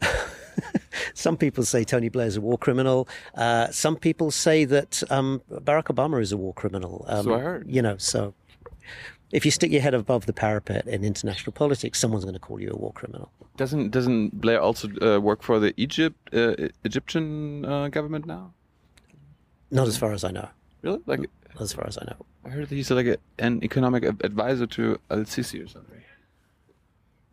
some 1.14 1.36
people 1.36 1.64
say 1.64 1.84
Tony 1.84 2.08
Blair 2.08 2.26
is 2.26 2.36
a 2.36 2.40
war 2.40 2.58
criminal. 2.58 3.08
Uh, 3.34 3.70
some 3.70 3.96
people 3.96 4.30
say 4.30 4.64
that 4.64 5.02
um, 5.10 5.42
Barack 5.50 5.84
Obama 5.84 6.20
is 6.20 6.32
a 6.32 6.36
war 6.36 6.52
criminal. 6.54 7.04
Um, 7.08 7.24
So 7.24 7.34
I 7.34 7.38
heard. 7.38 7.66
You 7.68 7.82
know, 7.82 7.96
so 7.98 8.34
if 9.32 9.44
you 9.44 9.50
stick 9.50 9.72
your 9.72 9.80
head 9.80 9.94
above 9.94 10.26
the 10.26 10.32
parapet 10.32 10.86
in 10.86 11.04
international 11.04 11.52
politics, 11.52 11.98
someone's 11.98 12.24
going 12.24 12.34
to 12.34 12.40
call 12.40 12.60
you 12.60 12.70
a 12.70 12.76
war 12.76 12.92
criminal. 12.92 13.30
Doesn't 13.56 13.90
doesn't 13.90 14.40
Blair 14.40 14.60
also 14.60 14.88
uh, 15.00 15.18
work 15.20 15.42
for 15.42 15.58
the 15.58 15.72
Egypt 15.76 16.16
uh, 16.34 16.68
Egyptian 16.84 17.64
uh, 17.64 17.88
government 17.88 18.26
now? 18.26 18.52
Not 19.70 19.88
as 19.88 19.96
far 19.96 20.12
as 20.12 20.22
I 20.22 20.30
know. 20.30 20.48
Really? 20.82 21.00
Like 21.06 21.20
Not 21.54 21.62
as 21.62 21.72
far 21.72 21.86
as 21.86 21.96
I 21.98 22.04
know. 22.04 22.16
I 22.44 22.50
heard 22.50 22.68
that 22.68 22.74
he's 22.74 22.90
like 22.90 23.06
a, 23.06 23.16
an 23.38 23.64
economic 23.64 24.04
advisor 24.04 24.66
to 24.66 24.98
Al 25.10 25.18
Sisi 25.18 25.64
or 25.64 25.68
something. 25.68 26.02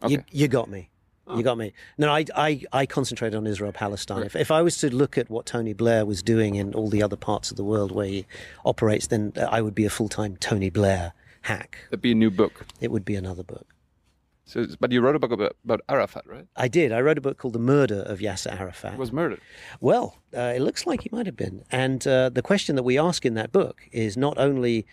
Okay. 0.03 0.13
You, 0.13 0.23
you 0.31 0.47
got 0.47 0.69
me. 0.69 0.89
You 1.35 1.43
got 1.43 1.59
me. 1.59 1.73
No, 1.99 2.11
I, 2.11 2.25
I, 2.35 2.63
I 2.73 2.85
concentrate 2.87 3.35
on 3.35 3.45
Israel 3.45 3.71
Palestine. 3.71 4.23
If, 4.23 4.35
if 4.35 4.49
I 4.49 4.63
was 4.63 4.79
to 4.79 4.93
look 4.93 5.15
at 5.15 5.29
what 5.29 5.45
Tony 5.45 5.73
Blair 5.73 6.03
was 6.03 6.23
doing 6.23 6.55
in 6.55 6.73
all 6.73 6.89
the 6.89 7.03
other 7.03 7.15
parts 7.15 7.51
of 7.51 7.57
the 7.57 7.63
world 7.63 7.91
where 7.91 8.07
he 8.07 8.25
operates, 8.65 9.05
then 9.05 9.33
I 9.37 9.61
would 9.61 9.75
be 9.75 9.85
a 9.85 9.91
full 9.91 10.09
time 10.09 10.37
Tony 10.37 10.71
Blair 10.71 11.13
hack. 11.41 11.77
That'd 11.89 12.01
be 12.01 12.11
a 12.11 12.15
new 12.15 12.31
book. 12.31 12.65
It 12.79 12.91
would 12.91 13.05
be 13.05 13.15
another 13.15 13.43
book. 13.43 13.67
So, 14.45 14.65
but 14.79 14.91
you 14.91 15.01
wrote 15.01 15.15
a 15.15 15.19
book 15.19 15.31
about, 15.31 15.55
about 15.63 15.81
Arafat, 15.87 16.25
right? 16.25 16.47
I 16.55 16.67
did. 16.67 16.91
I 16.91 17.01
wrote 17.01 17.19
a 17.19 17.21
book 17.21 17.37
called 17.37 17.53
The 17.53 17.59
Murder 17.59 18.01
of 18.01 18.17
Yasser 18.17 18.59
Arafat. 18.59 18.93
He 18.93 18.97
was 18.97 19.11
murdered. 19.11 19.41
Well, 19.79 20.17
uh, 20.35 20.53
it 20.55 20.61
looks 20.61 20.87
like 20.87 21.01
he 21.01 21.09
might 21.11 21.27
have 21.27 21.37
been. 21.37 21.63
And 21.71 22.05
uh, 22.07 22.29
the 22.29 22.41
question 22.41 22.75
that 22.75 22.81
we 22.81 22.97
ask 22.97 23.27
in 23.27 23.35
that 23.35 23.51
book 23.51 23.81
is 23.91 24.17
not 24.17 24.39
only 24.39 24.87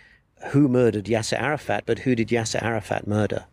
who 0.48 0.68
murdered 0.68 1.06
Yasser 1.06 1.40
Arafat, 1.40 1.84
but 1.86 2.00
who 2.00 2.14
did 2.14 2.28
Yasser 2.28 2.62
Arafat 2.62 3.06
murder? 3.06 3.46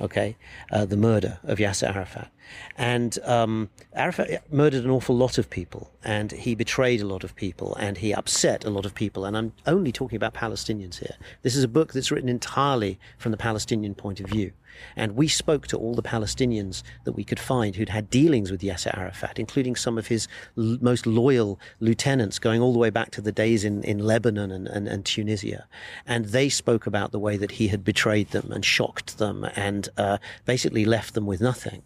Okay, 0.00 0.36
uh, 0.70 0.84
the 0.84 0.96
murder 0.96 1.40
of 1.42 1.58
Yasser 1.58 1.92
Arafat. 1.92 2.30
And 2.76 3.18
um, 3.24 3.70
Arafat 3.92 4.52
murdered 4.52 4.84
an 4.84 4.90
awful 4.90 5.16
lot 5.16 5.38
of 5.38 5.50
people, 5.50 5.90
and 6.04 6.32
he 6.32 6.54
betrayed 6.54 7.00
a 7.00 7.06
lot 7.06 7.24
of 7.24 7.34
people, 7.34 7.74
and 7.76 7.98
he 7.98 8.14
upset 8.14 8.64
a 8.64 8.70
lot 8.70 8.86
of 8.86 8.94
people. 8.94 9.24
And 9.24 9.36
I'm 9.36 9.52
only 9.66 9.92
talking 9.92 10.16
about 10.16 10.34
Palestinians 10.34 10.98
here. 10.98 11.16
This 11.42 11.56
is 11.56 11.64
a 11.64 11.68
book 11.68 11.92
that's 11.92 12.10
written 12.10 12.28
entirely 12.28 12.98
from 13.18 13.32
the 13.32 13.38
Palestinian 13.38 13.94
point 13.94 14.20
of 14.20 14.26
view. 14.26 14.52
And 14.96 15.16
we 15.16 15.28
spoke 15.28 15.66
to 15.68 15.76
all 15.76 15.94
the 15.94 16.02
Palestinians 16.02 16.82
that 17.04 17.12
we 17.12 17.24
could 17.24 17.40
find 17.40 17.74
who'd 17.74 17.88
had 17.88 18.10
dealings 18.10 18.50
with 18.50 18.60
Yasser 18.60 18.96
Arafat, 18.96 19.38
including 19.38 19.76
some 19.76 19.98
of 19.98 20.06
his 20.06 20.28
l- 20.56 20.78
most 20.80 21.06
loyal 21.06 21.58
lieutenants 21.80 22.38
going 22.38 22.60
all 22.60 22.72
the 22.72 22.78
way 22.78 22.90
back 22.90 23.10
to 23.12 23.20
the 23.20 23.32
days 23.32 23.64
in, 23.64 23.82
in 23.84 23.98
Lebanon 23.98 24.50
and, 24.50 24.68
and, 24.68 24.88
and 24.88 25.04
Tunisia. 25.04 25.66
And 26.06 26.26
they 26.26 26.48
spoke 26.48 26.86
about 26.86 27.12
the 27.12 27.18
way 27.18 27.36
that 27.36 27.52
he 27.52 27.68
had 27.68 27.84
betrayed 27.84 28.30
them 28.30 28.50
and 28.52 28.64
shocked 28.64 29.18
them 29.18 29.46
and 29.56 29.88
uh, 29.96 30.18
basically 30.44 30.84
left 30.84 31.14
them 31.14 31.26
with 31.26 31.40
nothing. 31.40 31.82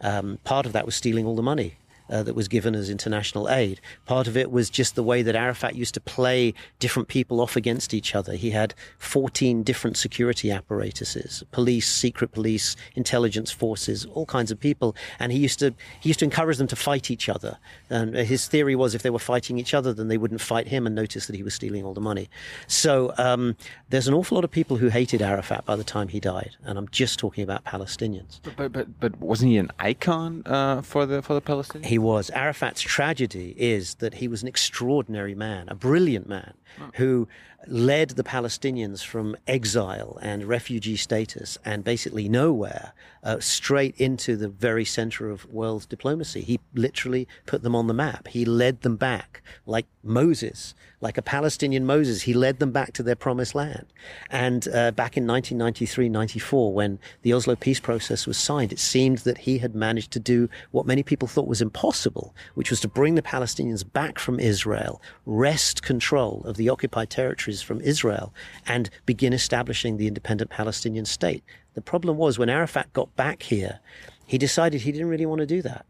Um, 0.00 0.38
part 0.44 0.66
of 0.66 0.72
that 0.72 0.86
was 0.86 0.94
stealing 0.94 1.26
all 1.26 1.36
the 1.36 1.42
money 1.42 1.76
uh, 2.10 2.22
that 2.22 2.34
was 2.34 2.48
given 2.48 2.74
as 2.74 2.90
international 2.90 3.48
aid. 3.50 3.80
Part 4.04 4.26
of 4.26 4.36
it 4.36 4.50
was 4.50 4.70
just 4.70 4.94
the 4.94 5.02
way 5.02 5.22
that 5.22 5.34
Arafat 5.34 5.74
used 5.74 5.94
to 5.94 6.00
play 6.00 6.54
different 6.78 7.08
people 7.08 7.40
off 7.40 7.56
against 7.56 7.94
each 7.94 8.14
other. 8.14 8.34
He 8.34 8.50
had 8.50 8.74
14 8.98 9.62
different 9.62 9.96
security 9.96 10.50
apparatuses, 10.50 11.42
police, 11.50 11.88
secret 11.88 12.32
police, 12.32 12.76
intelligence 12.94 13.50
forces, 13.50 14.06
all 14.06 14.26
kinds 14.26 14.50
of 14.50 14.60
people. 14.60 14.94
And 15.18 15.32
he 15.32 15.38
used 15.38 15.58
to, 15.60 15.74
he 16.00 16.08
used 16.10 16.20
to 16.20 16.24
encourage 16.24 16.58
them 16.58 16.66
to 16.68 16.76
fight 16.76 17.10
each 17.10 17.28
other. 17.28 17.58
And 17.90 18.14
his 18.14 18.46
theory 18.46 18.76
was 18.76 18.94
if 18.94 19.02
they 19.02 19.10
were 19.10 19.18
fighting 19.18 19.58
each 19.58 19.74
other, 19.74 19.92
then 19.92 20.08
they 20.08 20.18
wouldn't 20.18 20.40
fight 20.40 20.68
him 20.68 20.86
and 20.86 20.94
notice 20.94 21.26
that 21.26 21.36
he 21.36 21.42
was 21.42 21.54
stealing 21.54 21.84
all 21.84 21.94
the 21.94 22.00
money. 22.00 22.28
So, 22.66 23.12
um, 23.18 23.56
there's 23.90 24.08
an 24.08 24.14
awful 24.14 24.36
lot 24.36 24.44
of 24.44 24.50
people 24.50 24.76
who 24.76 24.88
hated 24.88 25.22
Arafat 25.22 25.64
by 25.64 25.76
the 25.76 25.84
time 25.84 26.08
he 26.08 26.20
died. 26.20 26.56
And 26.64 26.78
I'm 26.78 26.88
just 26.88 27.18
talking 27.18 27.44
about 27.44 27.64
Palestinians. 27.64 28.40
But 28.56 28.72
but 28.72 29.00
but 29.00 29.18
wasn't 29.20 29.52
he 29.52 29.58
an 29.58 29.70
icon 29.78 30.42
uh, 30.46 30.82
for 30.82 31.06
the 31.06 31.22
for 31.22 31.34
the 31.34 31.40
Palestinians? 31.40 31.86
He 31.86 31.95
was. 31.98 32.30
Arafat's 32.30 32.80
tragedy 32.82 33.54
is 33.56 33.96
that 33.96 34.14
he 34.14 34.28
was 34.28 34.42
an 34.42 34.48
extraordinary 34.48 35.34
man, 35.34 35.68
a 35.68 35.74
brilliant 35.74 36.28
man, 36.28 36.54
who 36.94 37.28
led 37.66 38.10
the 38.10 38.24
Palestinians 38.24 39.04
from 39.04 39.36
exile 39.46 40.18
and 40.22 40.44
refugee 40.44 40.96
status 40.96 41.58
and 41.64 41.84
basically 41.84 42.28
nowhere 42.28 42.92
uh, 43.26 43.40
straight 43.40 43.96
into 43.96 44.36
the 44.36 44.48
very 44.48 44.84
center 44.84 45.30
of 45.30 45.44
world 45.52 45.88
diplomacy. 45.88 46.42
He 46.42 46.60
literally 46.74 47.26
put 47.44 47.62
them 47.62 47.74
on 47.74 47.88
the 47.88 47.94
map. 47.94 48.28
He 48.28 48.44
led 48.44 48.82
them 48.82 48.96
back 48.96 49.42
like 49.66 49.86
Moses, 50.04 50.74
like 51.00 51.18
a 51.18 51.22
Palestinian 51.22 51.84
Moses. 51.84 52.22
He 52.22 52.34
led 52.34 52.60
them 52.60 52.70
back 52.70 52.92
to 52.92 53.02
their 53.02 53.16
promised 53.16 53.56
land. 53.56 53.86
And 54.30 54.68
uh, 54.68 54.92
back 54.92 55.16
in 55.16 55.26
1993 55.26 56.08
94, 56.08 56.72
when 56.72 57.00
the 57.22 57.32
Oslo 57.32 57.56
peace 57.56 57.80
process 57.80 58.28
was 58.28 58.36
signed, 58.36 58.72
it 58.72 58.78
seemed 58.78 59.18
that 59.18 59.38
he 59.38 59.58
had 59.58 59.74
managed 59.74 60.12
to 60.12 60.20
do 60.20 60.48
what 60.70 60.86
many 60.86 61.02
people 61.02 61.26
thought 61.26 61.48
was 61.48 61.60
impossible, 61.60 62.32
which 62.54 62.70
was 62.70 62.80
to 62.80 62.88
bring 62.88 63.16
the 63.16 63.22
Palestinians 63.22 63.84
back 63.92 64.20
from 64.20 64.38
Israel, 64.38 65.02
wrest 65.24 65.82
control 65.82 66.42
of 66.44 66.56
the 66.56 66.68
occupied 66.68 67.10
territories 67.10 67.55
from 67.62 67.80
Israel, 67.80 68.32
and 68.66 68.90
begin 69.04 69.32
establishing 69.32 69.96
the 69.96 70.06
independent 70.06 70.50
Palestinian 70.50 71.04
state. 71.04 71.42
The 71.74 71.82
problem 71.82 72.16
was 72.16 72.38
when 72.38 72.48
Arafat 72.48 72.92
got 72.92 73.14
back 73.16 73.42
here, 73.42 73.80
he 74.26 74.38
decided 74.38 74.80
he 74.80 74.92
didn't 74.92 75.08
really 75.08 75.26
want 75.26 75.40
to 75.40 75.46
do 75.46 75.62
that. 75.62 75.86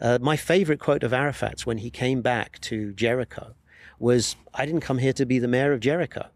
Uh, 0.00 0.18
my 0.20 0.36
favorite 0.36 0.78
quote 0.78 1.02
of 1.02 1.12
Arafat's 1.12 1.66
when 1.66 1.78
he 1.78 1.90
came 1.90 2.22
back 2.22 2.60
to 2.60 2.92
Jericho 2.92 3.54
was, 3.98 4.36
I 4.54 4.66
didn't 4.66 4.82
come 4.82 4.98
here 4.98 5.12
to 5.14 5.26
be 5.26 5.38
the 5.38 5.48
mayor 5.48 5.72
of 5.72 5.80
Jericho. 5.80 6.28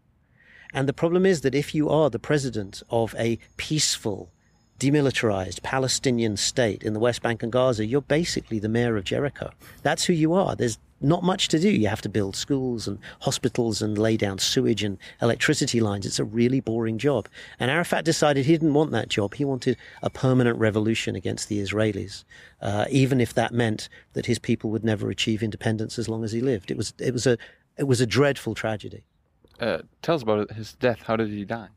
And 0.73 0.87
the 0.87 0.93
problem 0.93 1.25
is 1.25 1.41
that 1.41 1.55
if 1.55 1.73
you 1.73 1.89
are 1.89 2.09
the 2.09 2.19
president 2.19 2.83
of 2.89 3.15
a 3.17 3.39
peaceful, 3.57 4.29
demilitarized 4.77 5.63
Palestinian 5.63 6.37
state 6.37 6.83
in 6.83 6.93
the 6.93 6.99
West 6.99 7.21
Bank 7.21 7.41
and 7.41 7.51
Gaza, 7.51 7.85
you're 7.85 8.01
basically 8.01 8.59
the 8.59 8.69
mayor 8.69 8.97
of 8.97 9.03
Jericho. 9.03 9.51
That's 9.83 10.05
who 10.05 10.13
you 10.13 10.33
are. 10.33 10.55
There's 10.55 10.77
not 11.01 11.23
much 11.23 11.47
to 11.49 11.59
do. 11.59 11.69
You 11.69 11.87
have 11.87 12.01
to 12.01 12.09
build 12.09 12.35
schools 12.35 12.87
and 12.87 12.99
hospitals 13.21 13.81
and 13.81 13.97
lay 13.97 14.17
down 14.17 14.39
sewage 14.39 14.83
and 14.83 14.97
electricity 15.21 15.79
lines. 15.79 16.05
It's 16.05 16.19
a 16.19 16.23
really 16.23 16.59
boring 16.59 16.97
job. 16.97 17.27
And 17.59 17.71
Arafat 17.71 18.05
decided 18.05 18.45
he 18.45 18.53
didn't 18.53 18.73
want 18.73 18.91
that 18.91 19.09
job. 19.09 19.35
He 19.35 19.45
wanted 19.45 19.77
a 20.01 20.09
permanent 20.09 20.57
revolution 20.57 21.15
against 21.15 21.49
the 21.49 21.59
Israelis, 21.59 22.23
uh, 22.61 22.85
even 22.89 23.21
if 23.21 23.33
that 23.33 23.53
meant 23.53 23.89
that 24.13 24.25
his 24.25 24.39
people 24.39 24.69
would 24.71 24.83
never 24.83 25.09
achieve 25.09 25.43
independence 25.43 25.97
as 25.97 26.09
long 26.09 26.23
as 26.23 26.31
he 26.31 26.41
lived. 26.41 26.71
It 26.71 26.77
was, 26.77 26.93
it 26.99 27.13
was 27.13 27.25
a, 27.27 27.37
it 27.77 27.85
was 27.85 28.01
a 28.01 28.05
dreadful 28.05 28.55
tragedy. 28.55 29.03
Uh, 29.59 29.79
tell 30.01 30.15
us 30.15 30.21
about 30.21 30.51
his 30.51 30.73
death. 30.73 31.01
How 31.03 31.15
did 31.15 31.29
he 31.29 31.45
die? 31.45 31.67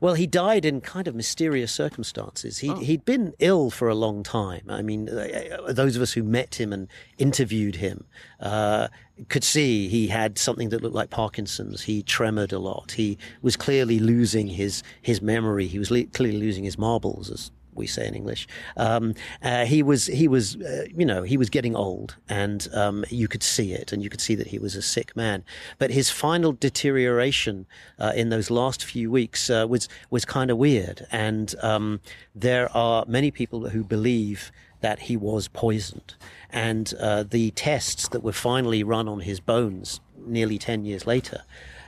Well, 0.00 0.14
he 0.14 0.26
died 0.26 0.64
in 0.64 0.80
kind 0.80 1.08
of 1.08 1.14
mysterious 1.14 1.72
circumstances. 1.72 2.58
He, 2.58 2.70
Oh. 2.70 2.76
He'd 2.76 3.04
been 3.04 3.34
ill 3.38 3.70
for 3.70 3.88
a 3.88 3.94
long 3.94 4.22
time. 4.22 4.62
I 4.68 4.82
mean, 4.82 5.08
uh, 5.08 5.72
those 5.72 5.96
of 5.96 6.02
us 6.02 6.12
who 6.12 6.22
met 6.22 6.56
him 6.60 6.72
and 6.72 6.88
interviewed 7.18 7.76
him 7.76 8.04
uh, 8.40 8.88
could 9.28 9.44
see 9.44 9.88
he 9.88 10.08
had 10.08 10.38
something 10.38 10.68
that 10.70 10.82
looked 10.82 10.94
like 10.94 11.10
Parkinson's. 11.10 11.82
He 11.82 12.02
tremored 12.02 12.52
a 12.52 12.58
lot. 12.58 12.92
He 12.92 13.16
was 13.42 13.56
clearly 13.56 13.98
losing 13.98 14.48
his, 14.48 14.82
his 15.00 15.22
memory. 15.22 15.66
He 15.66 15.78
was 15.78 15.90
le- 15.90 16.04
clearly 16.04 16.38
losing 16.38 16.64
his 16.64 16.76
marbles, 16.78 17.30
as 17.30 17.50
we 17.74 17.86
say 17.86 18.06
in 18.06 18.14
English. 18.14 18.46
Um, 18.76 19.14
uh, 19.42 19.64
he 19.64 19.82
was, 19.82 20.06
he 20.06 20.28
was, 20.28 20.56
uh, 20.56 20.84
you 20.94 21.04
know, 21.04 21.22
he 21.22 21.36
was 21.36 21.50
getting 21.50 21.76
old, 21.76 22.16
and 22.28 22.68
um, 22.72 23.04
you 23.10 23.28
could 23.28 23.42
see 23.42 23.72
it, 23.72 23.92
and 23.92 24.02
you 24.02 24.10
could 24.10 24.20
see 24.20 24.34
that 24.34 24.48
he 24.48 24.58
was 24.58 24.74
a 24.74 24.82
sick 24.82 25.16
man. 25.16 25.44
But 25.78 25.90
his 25.90 26.10
final 26.10 26.52
deterioration 26.52 27.66
uh, 27.98 28.12
in 28.14 28.28
those 28.28 28.50
last 28.50 28.84
few 28.84 29.10
weeks 29.10 29.50
uh, 29.50 29.66
was 29.68 29.88
was 30.10 30.24
kind 30.24 30.50
of 30.50 30.58
weird, 30.58 31.06
and 31.10 31.54
um, 31.62 32.00
there 32.34 32.74
are 32.76 33.04
many 33.06 33.30
people 33.30 33.68
who 33.68 33.84
believe 33.84 34.52
that 34.80 35.00
he 35.00 35.16
was 35.16 35.48
poisoned, 35.48 36.14
and 36.50 36.92
uh, 37.00 37.22
the 37.22 37.50
tests 37.52 38.08
that 38.08 38.22
were 38.22 38.32
finally 38.32 38.82
run 38.82 39.08
on 39.08 39.20
his 39.20 39.40
bones 39.40 40.00
nearly 40.26 40.58
ten 40.58 40.84
years 40.84 41.06
later 41.06 41.42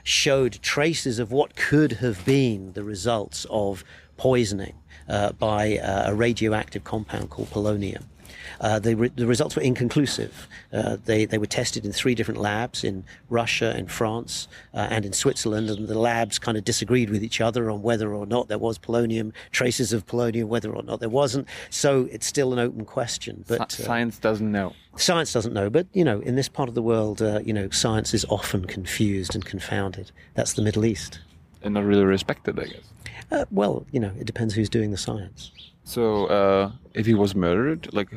showed 0.07 0.63
traces 0.63 1.19
of 1.19 1.33
what 1.33 1.57
could 1.57 1.95
have 1.95 2.25
been 2.25 2.73
the 2.75 2.85
results 2.85 3.45
of 3.51 3.83
poisoning 4.17 4.75
uh, 5.09 5.33
by 5.33 5.79
uh, 5.79 6.11
a 6.11 6.15
radioactive 6.15 6.85
compound 6.85 7.31
called 7.31 7.51
polonium. 7.51 8.05
Uh, 8.61 8.79
the, 8.79 8.95
re- 8.95 9.13
the 9.15 9.27
results 9.27 9.55
were 9.57 9.63
inconclusive. 9.63 10.49
Uh, 10.73 10.97
they, 11.05 11.25
they 11.27 11.37
were 11.37 11.47
tested 11.47 11.85
in 11.85 11.93
three 11.93 12.15
different 12.15 12.41
labs 12.41 12.85
in 12.85 13.05
Russia, 13.29 13.77
in 13.77 13.87
France, 13.87 14.49
uh, 14.73 14.87
and 14.91 15.05
in 15.05 15.13
Switzerland, 15.13 15.69
and 15.69 15.89
the 15.89 15.99
labs 15.99 16.39
kind 16.39 16.57
of 16.57 16.65
disagreed 16.65 17.11
with 17.11 17.23
each 17.23 17.41
other 17.41 17.71
on 17.71 17.83
whether 17.83 18.15
or 18.15 18.25
not 18.25 18.49
there 18.49 18.59
was 18.59 18.79
polonium, 18.79 19.33
traces 19.51 19.93
of 19.93 20.07
polonium, 20.07 20.45
whether 20.47 20.75
or 20.75 20.83
not 20.83 21.01
there 21.01 21.09
wasn't. 21.09 21.47
So 21.71 22.09
it's 22.11 22.27
still 22.27 22.53
an 22.53 22.59
open 22.59 22.85
question. 22.87 23.45
But 23.47 23.61
uh, 23.61 23.69
Science 23.69 24.19
doesn't 24.19 24.51
know. 24.51 24.73
science 24.97 25.33
doesn't 25.33 25.53
know. 25.53 25.69
But 25.69 25.87
you 25.93 26.05
know, 26.05 26.21
in 26.21 26.37
this 26.37 26.49
part 26.49 26.69
of 26.69 26.75
the 26.75 26.83
world, 26.83 27.21
uh, 27.21 27.41
you 27.45 27.53
know, 27.53 27.69
science 27.71 28.15
is 28.15 28.25
often 28.31 28.65
confused 28.65 29.35
and 29.35 29.45
confounded. 29.45 30.13
That's 30.35 30.55
the 30.55 30.63
Middle 30.63 30.85
East. 30.87 31.19
And 31.63 31.75
not 31.75 31.85
really 31.85 32.05
respected, 32.05 32.59
I 32.59 32.65
guess. 32.65 32.93
Uh, 33.31 33.45
well, 33.51 33.87
you 33.93 34.01
know, 34.01 34.13
it 34.19 34.27
depends 34.27 34.55
who's 34.55 34.69
doing 34.69 34.91
the 34.91 34.97
science. 34.97 35.53
So, 35.85 36.27
uh, 36.27 36.73
if 36.95 37.07
he 37.07 37.15
was 37.15 37.35
murdered, 37.35 37.93
like 37.93 38.13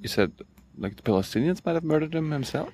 you 0.00 0.08
said, 0.08 0.32
like 0.78 0.96
the 0.96 1.02
Palestinians 1.02 1.64
might 1.64 1.74
have 1.74 1.84
murdered 1.84 2.14
him 2.14 2.30
himself, 2.30 2.70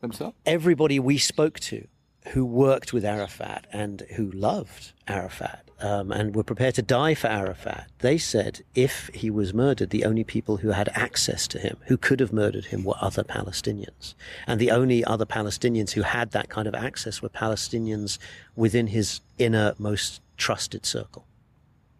themselves. 0.00 0.36
Everybody 0.46 0.98
we 0.98 1.18
spoke 1.18 1.60
to, 1.60 1.86
who 2.28 2.44
worked 2.44 2.92
with 2.92 3.04
Arafat 3.04 3.66
and 3.72 4.02
who 4.16 4.30
loved 4.30 4.92
Arafat, 5.08 5.68
um, 5.80 6.12
and 6.12 6.34
were 6.34 6.44
prepared 6.44 6.74
to 6.76 6.82
die 6.82 7.14
for 7.14 7.26
Arafat, 7.26 7.88
they 7.98 8.16
said 8.16 8.62
if 8.74 9.10
he 9.12 9.30
was 9.30 9.52
murdered, 9.52 9.90
the 9.90 10.04
only 10.04 10.22
people 10.22 10.58
who 10.58 10.70
had 10.70 10.88
access 10.94 11.48
to 11.48 11.58
him, 11.58 11.76
who 11.86 11.96
could 11.96 12.20
have 12.20 12.32
murdered 12.32 12.66
him, 12.66 12.84
were 12.84 12.94
other 13.00 13.24
Palestinians. 13.24 14.14
And 14.46 14.60
the 14.60 14.70
only 14.70 15.04
other 15.04 15.26
Palestinians 15.26 15.90
who 15.90 16.02
had 16.02 16.30
that 16.30 16.48
kind 16.48 16.68
of 16.68 16.74
access 16.74 17.20
were 17.20 17.28
Palestinians 17.28 18.18
within 18.54 18.86
his 18.86 19.20
inner, 19.38 19.74
most 19.78 20.20
trusted 20.36 20.86
circle. 20.86 21.26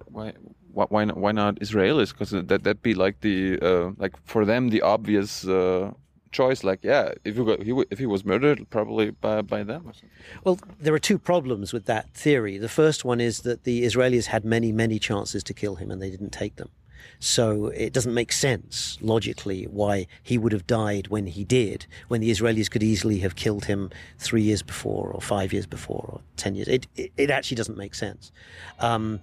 Why? 0.06 0.32
Why 0.72 1.04
not? 1.04 1.16
Why 1.18 1.32
not 1.32 1.56
Israelis? 1.56 2.12
Because 2.12 2.30
that 2.30 2.48
that'd 2.48 2.82
be 2.82 2.94
like 2.94 3.20
the 3.20 3.58
uh, 3.60 3.90
like 3.98 4.14
for 4.24 4.44
them 4.44 4.70
the 4.70 4.82
obvious 4.82 5.46
uh, 5.46 5.90
choice. 6.32 6.64
Like, 6.64 6.80
yeah, 6.82 7.12
if 7.24 7.36
you 7.36 7.44
got, 7.44 7.62
he, 7.62 7.84
if 7.90 7.98
he 7.98 8.06
was 8.06 8.24
murdered, 8.24 8.68
probably 8.70 9.10
by 9.10 9.42
by 9.42 9.62
them. 9.62 9.82
Or 9.86 9.92
something. 9.92 10.10
Well, 10.44 10.58
there 10.80 10.94
are 10.94 10.98
two 10.98 11.18
problems 11.18 11.72
with 11.72 11.86
that 11.86 12.12
theory. 12.14 12.58
The 12.58 12.68
first 12.68 13.04
one 13.04 13.20
is 13.20 13.40
that 13.40 13.64
the 13.64 13.84
Israelis 13.84 14.26
had 14.26 14.44
many, 14.44 14.72
many 14.72 14.98
chances 14.98 15.42
to 15.44 15.54
kill 15.54 15.76
him, 15.76 15.90
and 15.90 16.02
they 16.02 16.10
didn't 16.10 16.30
take 16.30 16.56
them. 16.56 16.70
So 17.18 17.68
it 17.68 17.92
doesn't 17.92 18.14
make 18.14 18.32
sense 18.32 18.98
logically 19.00 19.64
why 19.64 20.06
he 20.22 20.38
would 20.38 20.52
have 20.52 20.66
died 20.66 21.08
when 21.08 21.26
he 21.26 21.44
did, 21.44 21.86
when 22.08 22.20
the 22.20 22.30
Israelis 22.30 22.70
could 22.70 22.82
easily 22.82 23.18
have 23.18 23.36
killed 23.36 23.66
him 23.66 23.90
three 24.18 24.42
years 24.42 24.62
before, 24.62 25.10
or 25.10 25.20
five 25.20 25.52
years 25.52 25.66
before, 25.66 26.04
or 26.14 26.20
ten 26.36 26.54
years. 26.54 26.68
It 26.68 26.86
it, 26.96 27.12
it 27.16 27.30
actually 27.30 27.56
doesn't 27.56 27.78
make 27.78 27.94
sense. 27.94 28.32
Um, 28.80 29.20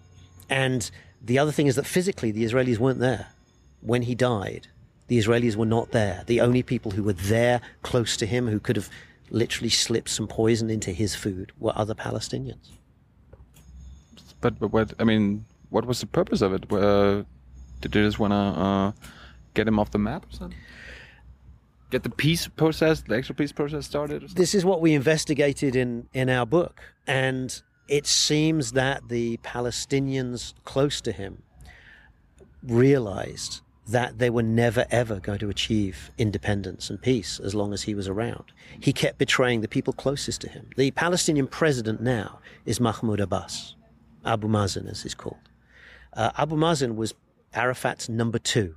and 0.49 0.89
the 1.21 1.39
other 1.39 1.51
thing 1.51 1.67
is 1.67 1.75
that 1.75 1.85
physically 1.85 2.31
the 2.31 2.43
Israelis 2.43 2.77
weren't 2.77 2.99
there 2.99 3.27
when 3.81 4.03
he 4.03 4.15
died. 4.15 4.67
The 5.09 5.17
Israelis 5.17 5.55
were 5.55 5.65
not 5.65 5.91
there. 5.91 6.23
The 6.27 6.39
only 6.39 6.63
people 6.63 6.91
who 6.91 7.03
were 7.03 7.13
there 7.13 7.61
close 7.81 8.15
to 8.17 8.25
him 8.25 8.47
who 8.47 8.59
could 8.59 8.75
have 8.75 8.89
literally 9.31 9.69
slipped 9.69 10.09
some 10.09 10.27
poison 10.27 10.69
into 10.69 10.91
his 10.91 11.15
food 11.15 11.51
were 11.59 11.73
other 11.75 11.95
Palestinians. 11.95 12.69
But, 14.39 14.59
but 14.59 14.71
what 14.71 14.93
I 14.99 15.03
mean, 15.03 15.45
what 15.69 15.85
was 15.85 15.99
the 15.99 16.05
purpose 16.05 16.41
of 16.41 16.53
it? 16.53 16.71
Uh, 16.71 17.23
did 17.81 17.91
they 17.91 18.01
just 18.01 18.19
want 18.19 18.31
to 18.31 18.35
uh, 18.35 18.91
get 19.55 19.67
him 19.67 19.79
off 19.79 19.91
the 19.91 19.97
map 19.97 20.25
or 20.25 20.31
something? 20.31 20.57
Get 21.89 22.03
the 22.03 22.11
peace 22.11 22.47
process, 22.47 23.01
the 23.01 23.15
actual 23.15 23.33
peace 23.33 23.51
process 23.51 23.87
started? 23.87 24.29
This 24.29 24.53
is 24.53 24.63
what 24.63 24.79
we 24.79 24.93
investigated 24.93 25.75
in, 25.75 26.07
in 26.13 26.29
our 26.29 26.45
book. 26.45 26.81
And 27.07 27.59
it 27.87 28.05
seems 28.05 28.73
that 28.73 29.09
the 29.09 29.37
Palestinians 29.37 30.53
close 30.65 31.01
to 31.01 31.11
him 31.11 31.41
realized 32.61 33.61
that 33.91 34.19
they 34.19 34.29
were 34.29 34.43
never 34.43 34.85
ever 34.91 35.19
going 35.19 35.39
to 35.39 35.49
achieve 35.49 36.11
independence 36.17 36.89
and 36.89 37.01
peace 37.01 37.39
as 37.39 37.55
long 37.55 37.73
as 37.73 37.83
he 37.83 37.95
was 37.95 38.07
around. 38.07 38.45
He 38.79 38.93
kept 38.93 39.17
betraying 39.17 39.61
the 39.61 39.67
people 39.67 39.93
closest 39.93 40.41
to 40.41 40.49
him. 40.49 40.69
The 40.77 40.91
Palestinian 40.91 41.47
president 41.47 42.01
now 42.01 42.39
is 42.65 42.79
Mahmoud 42.79 43.19
Abbas, 43.19 43.75
Abu 44.25 44.47
Mazen 44.47 44.89
as 44.89 45.03
he's 45.03 45.15
called. 45.15 45.37
Uh, 46.13 46.31
Abu 46.37 46.55
Mazen 46.55 46.95
was 46.95 47.13
Arafat's 47.53 48.09
number 48.09 48.39
two. 48.39 48.75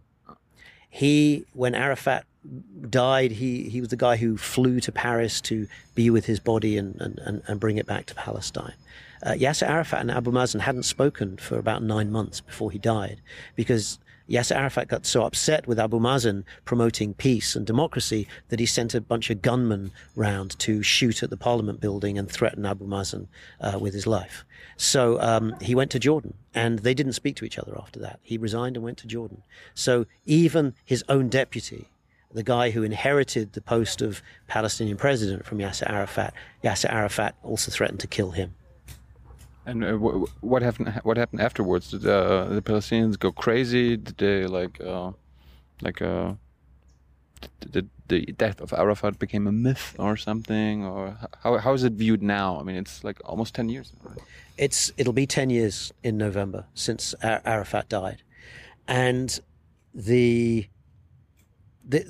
He, 0.88 1.46
when 1.54 1.74
Arafat 1.74 2.26
died, 2.90 3.32
he, 3.32 3.68
he 3.68 3.80
was 3.80 3.90
the 3.90 3.96
guy 3.96 4.16
who 4.16 4.36
flew 4.36 4.80
to 4.80 4.92
Paris 4.92 5.40
to 5.42 5.66
be 5.94 6.10
with 6.10 6.26
his 6.26 6.40
body 6.40 6.76
and, 6.76 7.00
and, 7.00 7.42
and 7.46 7.60
bring 7.60 7.78
it 7.78 7.86
back 7.86 8.06
to 8.06 8.14
Palestine. 8.14 8.74
Uh, 9.22 9.30
Yasser 9.30 9.68
Arafat 9.68 10.00
and 10.00 10.10
Abu 10.10 10.32
Mazen 10.32 10.60
hadn't 10.60 10.82
spoken 10.82 11.36
for 11.36 11.58
about 11.58 11.82
nine 11.82 12.10
months 12.10 12.40
before 12.40 12.70
he 12.70 12.78
died 12.78 13.20
because 13.54 13.98
Yasser 14.32 14.56
Arafat 14.56 14.88
got 14.88 15.04
so 15.04 15.24
upset 15.24 15.66
with 15.66 15.78
Abu 15.78 16.00
Mazen 16.00 16.44
promoting 16.64 17.12
peace 17.12 17.54
and 17.54 17.66
democracy 17.66 18.26
that 18.48 18.58
he 18.58 18.64
sent 18.64 18.94
a 18.94 19.00
bunch 19.00 19.28
of 19.28 19.42
gunmen 19.42 19.92
round 20.16 20.58
to 20.60 20.82
shoot 20.82 21.22
at 21.22 21.28
the 21.28 21.36
parliament 21.36 21.80
building 21.80 22.16
and 22.16 22.30
threaten 22.30 22.64
Abu 22.64 22.86
Mazen 22.86 23.26
uh, 23.60 23.78
with 23.78 23.92
his 23.92 24.06
life. 24.06 24.46
So 24.78 25.20
um, 25.20 25.54
he 25.60 25.74
went 25.74 25.90
to 25.90 25.98
Jordan, 25.98 26.32
and 26.54 26.78
they 26.78 26.94
didn't 26.94 27.12
speak 27.12 27.36
to 27.36 27.44
each 27.44 27.58
other 27.58 27.76
after 27.78 28.00
that. 28.00 28.20
He 28.22 28.38
resigned 28.38 28.76
and 28.76 28.84
went 28.84 28.96
to 28.98 29.06
Jordan. 29.06 29.42
So 29.74 30.06
even 30.24 30.74
his 30.82 31.04
own 31.10 31.28
deputy, 31.28 31.90
the 32.32 32.42
guy 32.42 32.70
who 32.70 32.82
inherited 32.82 33.52
the 33.52 33.60
post 33.60 34.00
of 34.00 34.22
Palestinian 34.48 34.96
president 34.96 35.44
from 35.44 35.58
Yasser 35.58 35.90
Arafat, 35.90 36.32
Yasser 36.64 36.90
Arafat 36.90 37.34
also 37.42 37.70
threatened 37.70 38.00
to 38.00 38.06
kill 38.06 38.30
him. 38.30 38.54
And 39.64 39.84
uh, 39.84 39.96
what 40.40 40.62
happened? 40.62 41.00
What 41.04 41.16
happened 41.16 41.40
afterwards? 41.40 41.90
Did 41.90 42.06
uh, 42.06 42.44
the 42.46 42.62
Palestinians 42.62 43.18
go 43.18 43.30
crazy? 43.30 43.96
Did 43.96 44.18
they 44.18 44.46
like, 44.46 44.80
uh, 44.80 45.12
like, 45.80 46.02
uh, 46.02 46.32
did 47.70 47.88
the 48.08 48.26
death 48.32 48.60
of 48.60 48.72
Arafat 48.72 49.18
became 49.18 49.46
a 49.46 49.52
myth 49.52 49.94
or 49.98 50.16
something? 50.16 50.84
Or 50.84 51.16
how 51.42 51.58
how 51.58 51.72
is 51.74 51.84
it 51.84 51.92
viewed 51.92 52.22
now? 52.22 52.58
I 52.58 52.62
mean, 52.64 52.76
it's 52.76 53.04
like 53.04 53.20
almost 53.24 53.54
ten 53.54 53.68
years. 53.68 53.92
It's 54.58 54.92
it'll 54.96 55.12
be 55.12 55.26
ten 55.26 55.48
years 55.50 55.92
in 56.02 56.18
November 56.18 56.66
since 56.74 57.14
Arafat 57.22 57.88
died, 57.88 58.22
and 58.88 59.38
the 59.94 60.66
the 61.84 62.04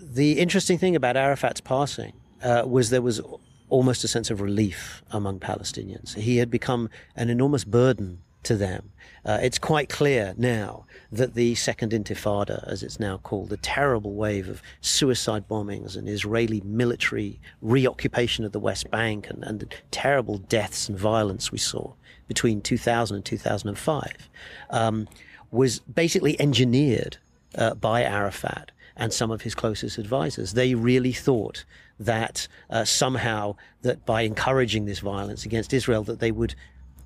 the 0.00 0.38
interesting 0.38 0.78
thing 0.78 0.96
about 0.96 1.16
Arafat's 1.16 1.60
passing 1.60 2.14
uh, 2.42 2.64
was 2.66 2.90
there 2.90 3.02
was 3.02 3.20
almost 3.68 4.04
a 4.04 4.08
sense 4.08 4.30
of 4.30 4.40
relief 4.40 5.02
among 5.10 5.40
Palestinians. 5.40 6.14
He 6.14 6.38
had 6.38 6.50
become 6.50 6.88
an 7.16 7.30
enormous 7.30 7.64
burden 7.64 8.20
to 8.44 8.56
them. 8.56 8.90
Uh, 9.24 9.38
it's 9.42 9.58
quite 9.58 9.88
clear 9.88 10.34
now 10.38 10.86
that 11.10 11.34
the 11.34 11.54
Second 11.54 11.92
Intifada, 11.92 12.66
as 12.66 12.82
it's 12.82 13.00
now 13.00 13.18
called, 13.18 13.50
the 13.50 13.56
terrible 13.58 14.14
wave 14.14 14.48
of 14.48 14.62
suicide 14.80 15.48
bombings 15.48 15.96
and 15.96 16.08
Israeli 16.08 16.60
military 16.64 17.40
reoccupation 17.60 18.44
of 18.44 18.52
the 18.52 18.60
West 18.60 18.90
Bank 18.90 19.28
and, 19.28 19.42
and 19.44 19.60
the 19.60 19.68
terrible 19.90 20.38
deaths 20.38 20.88
and 20.88 20.98
violence 20.98 21.50
we 21.52 21.58
saw 21.58 21.92
between 22.26 22.60
2000 22.60 23.16
and 23.16 23.24
2005, 23.24 24.28
um, 24.70 25.08
was 25.50 25.80
basically 25.80 26.40
engineered 26.40 27.16
uh, 27.56 27.74
by 27.74 28.02
Arafat 28.02 28.70
and 28.96 29.12
some 29.12 29.30
of 29.30 29.42
his 29.42 29.54
closest 29.54 29.98
advisors. 29.98 30.52
They 30.52 30.74
really 30.74 31.12
thought 31.12 31.64
that 31.98 32.48
uh, 32.70 32.84
somehow 32.84 33.56
that 33.82 34.04
by 34.06 34.22
encouraging 34.22 34.84
this 34.84 35.00
violence 35.00 35.44
against 35.44 35.72
Israel 35.72 36.02
that 36.04 36.20
they 36.20 36.30
would 36.30 36.54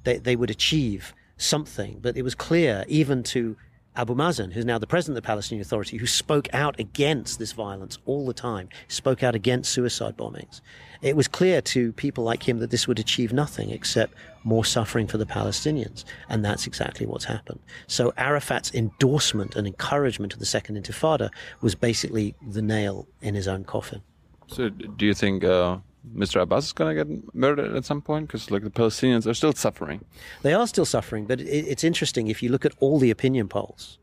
they, 0.05 0.19
they 0.19 0.37
would 0.37 0.51
achieve 0.51 1.15
something. 1.37 1.99
But 2.03 2.17
it 2.17 2.23
was 2.23 2.35
clear 2.35 2.85
even 2.89 3.23
to 3.25 3.57
Abu 3.95 4.15
Mazen, 4.15 4.53
who's 4.53 4.65
now 4.65 4.79
the 4.79 4.87
president 4.87 5.19
of 5.19 5.23
the 5.23 5.27
Palestinian 5.27 5.61
Authority, 5.61 5.99
who 5.99 6.07
spoke 6.07 6.49
out 6.55 6.81
against 6.81 7.39
this 7.39 7.53
violence 7.53 7.99
all 8.07 8.25
the 8.25 8.33
time, 8.33 8.71
spoke 8.89 9.23
out 9.23 9.35
against 9.35 9.71
suicide 9.71 10.17
bombings. 10.17 10.63
It 11.03 11.15
was 11.15 11.29
clear 11.29 11.61
to 11.61 11.93
people 11.93 12.25
like 12.25 12.49
him 12.49 12.59
that 12.61 12.71
this 12.71 12.89
would 12.89 12.99
achieve 12.99 13.33
nothing 13.35 13.71
except 13.71 14.15
more 14.45 14.65
suffering 14.65 15.07
for 15.09 15.19
the 15.19 15.27
Palestinians. 15.27 16.05
And 16.29 16.43
that's 16.43 16.67
exactly 16.67 17.05
what's 17.07 17.27
happened. 17.27 17.59
So 17.87 18.15
Arafat's 18.17 18.73
endorsement 18.73 19.57
and 19.57 19.67
encouragement 19.67 20.33
of 20.33 20.39
the 20.39 20.47
Second 20.47 20.83
Intifada 20.83 21.29
was 21.61 21.75
basically 21.75 22.35
the 22.41 22.63
nail 22.63 23.07
in 23.21 23.35
his 23.35 23.47
own 23.47 23.65
coffin. 23.65 24.01
So, 24.49 24.69
do 24.69 25.07
you 25.07 25.15
think 25.15 25.45
uh, 25.45 25.79
Mr. 26.15 26.41
Abbas 26.43 26.67
is 26.67 26.73
going 26.73 26.97
to 26.97 27.05
get 27.05 27.35
murdered 27.35 27.75
at 27.75 27.85
some 27.85 28.03
point? 28.03 28.27
Because 28.27 28.51
like 28.51 28.63
the 28.63 28.71
Palestinians 28.71 29.27
are 29.27 29.35
still 29.35 29.53
suffering. 29.53 30.05
They 30.43 30.55
are 30.55 30.67
still 30.67 30.85
suffering, 30.85 31.27
but 31.27 31.41
it, 31.41 31.47
it's 31.47 31.85
interesting 31.85 32.29
if 32.29 32.43
you 32.43 32.49
look 32.51 32.65
at 32.65 32.73
all 32.81 32.99
the 32.99 33.11
opinion 33.11 33.49
polls. 33.49 33.99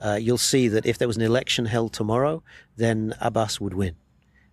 Uh, 0.00 0.18
you'll 0.20 0.38
see 0.38 0.66
that 0.66 0.84
if 0.84 0.98
there 0.98 1.06
was 1.06 1.16
an 1.16 1.22
election 1.22 1.66
held 1.66 1.92
tomorrow, 1.92 2.42
then 2.76 3.14
Abbas 3.20 3.60
would 3.60 3.74
win, 3.74 3.94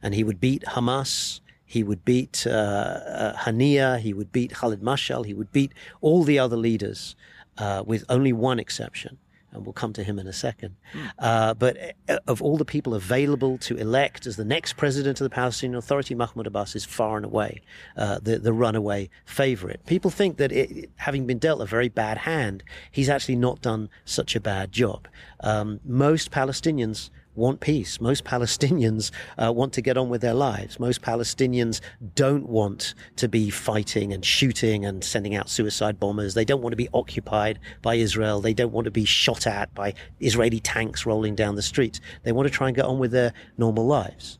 and 0.01 0.13
he 0.13 0.23
would 0.23 0.39
beat 0.39 0.63
Hamas. 0.67 1.39
He 1.65 1.83
would 1.83 2.05
beat 2.05 2.45
uh, 2.47 2.51
uh, 2.51 3.35
Haniya. 3.37 3.99
He 3.99 4.13
would 4.13 4.31
beat 4.31 4.53
Khalid 4.53 4.81
Mashal. 4.81 5.25
He 5.25 5.33
would 5.33 5.51
beat 5.51 5.71
all 6.01 6.23
the 6.23 6.37
other 6.37 6.57
leaders, 6.57 7.15
uh, 7.57 7.83
with 7.85 8.03
only 8.09 8.33
one 8.33 8.59
exception 8.59 9.17
and 9.51 9.65
we'll 9.65 9.73
come 9.73 9.93
to 9.93 10.03
him 10.03 10.19
in 10.19 10.27
a 10.27 10.33
second. 10.33 10.75
Mm. 10.93 11.11
Uh, 11.17 11.53
but 11.53 11.77
uh, 12.07 12.17
of 12.27 12.41
all 12.41 12.57
the 12.57 12.65
people 12.65 12.93
available 12.93 13.57
to 13.59 13.75
elect 13.77 14.25
as 14.25 14.35
the 14.35 14.45
next 14.45 14.73
president 14.73 15.19
of 15.19 15.25
the 15.25 15.29
Palestinian 15.29 15.77
Authority, 15.77 16.15
Mahmoud 16.15 16.47
Abbas 16.47 16.75
is 16.75 16.85
far 16.85 17.17
and 17.17 17.25
away 17.25 17.61
uh, 17.97 18.19
the, 18.21 18.39
the 18.39 18.53
runaway 18.53 19.09
favorite. 19.25 19.85
People 19.85 20.11
think 20.11 20.37
that 20.37 20.51
it, 20.51 20.89
having 20.97 21.25
been 21.25 21.39
dealt 21.39 21.61
a 21.61 21.65
very 21.65 21.89
bad 21.89 22.19
hand, 22.19 22.63
he's 22.91 23.09
actually 23.09 23.35
not 23.35 23.61
done 23.61 23.89
such 24.05 24.35
a 24.35 24.39
bad 24.39 24.71
job. 24.71 25.07
Um, 25.41 25.79
most 25.83 26.31
Palestinians 26.31 27.09
want 27.39 27.59
peace. 27.59 27.99
Most 27.99 28.23
Palestinians 28.23 29.11
uh, 29.37 29.51
want 29.51 29.73
to 29.73 29.81
get 29.81 29.97
on 29.97 30.09
with 30.09 30.21
their 30.21 30.33
lives. 30.33 30.79
Most 30.79 31.01
Palestinians 31.01 31.81
don't 32.13 32.47
want 32.47 32.93
to 33.15 33.27
be 33.27 33.49
fighting 33.49 34.13
and 34.13 34.23
shooting 34.23 34.85
and 34.85 35.03
sending 35.03 35.35
out 35.35 35.49
suicide 35.49 35.99
bombers. 35.99 36.35
They 36.35 36.45
don't 36.45 36.61
want 36.61 36.73
to 36.73 36.77
be 36.77 36.89
occupied 36.93 37.59
by 37.81 37.95
Israel. 37.95 38.41
They 38.41 38.53
don't 38.53 38.71
want 38.71 38.85
to 38.85 38.91
be 38.91 39.05
shot 39.05 39.47
at 39.47 39.73
by 39.73 39.95
Israeli 40.19 40.59
tanks 40.59 41.05
rolling 41.05 41.33
down 41.33 41.55
the 41.55 41.61
streets. 41.61 41.99
They 42.23 42.31
want 42.31 42.47
to 42.47 42.53
try 42.53 42.67
and 42.67 42.75
get 42.75 42.85
on 42.85 42.99
with 42.99 43.11
their 43.11 43.33
normal 43.57 43.87
lives. 43.87 44.37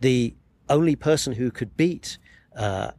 The 0.00 0.34
only 0.68 0.96
person 0.96 1.34
who 1.34 1.50
could 1.50 1.76
beat 1.76 2.18
uh, 2.56 2.92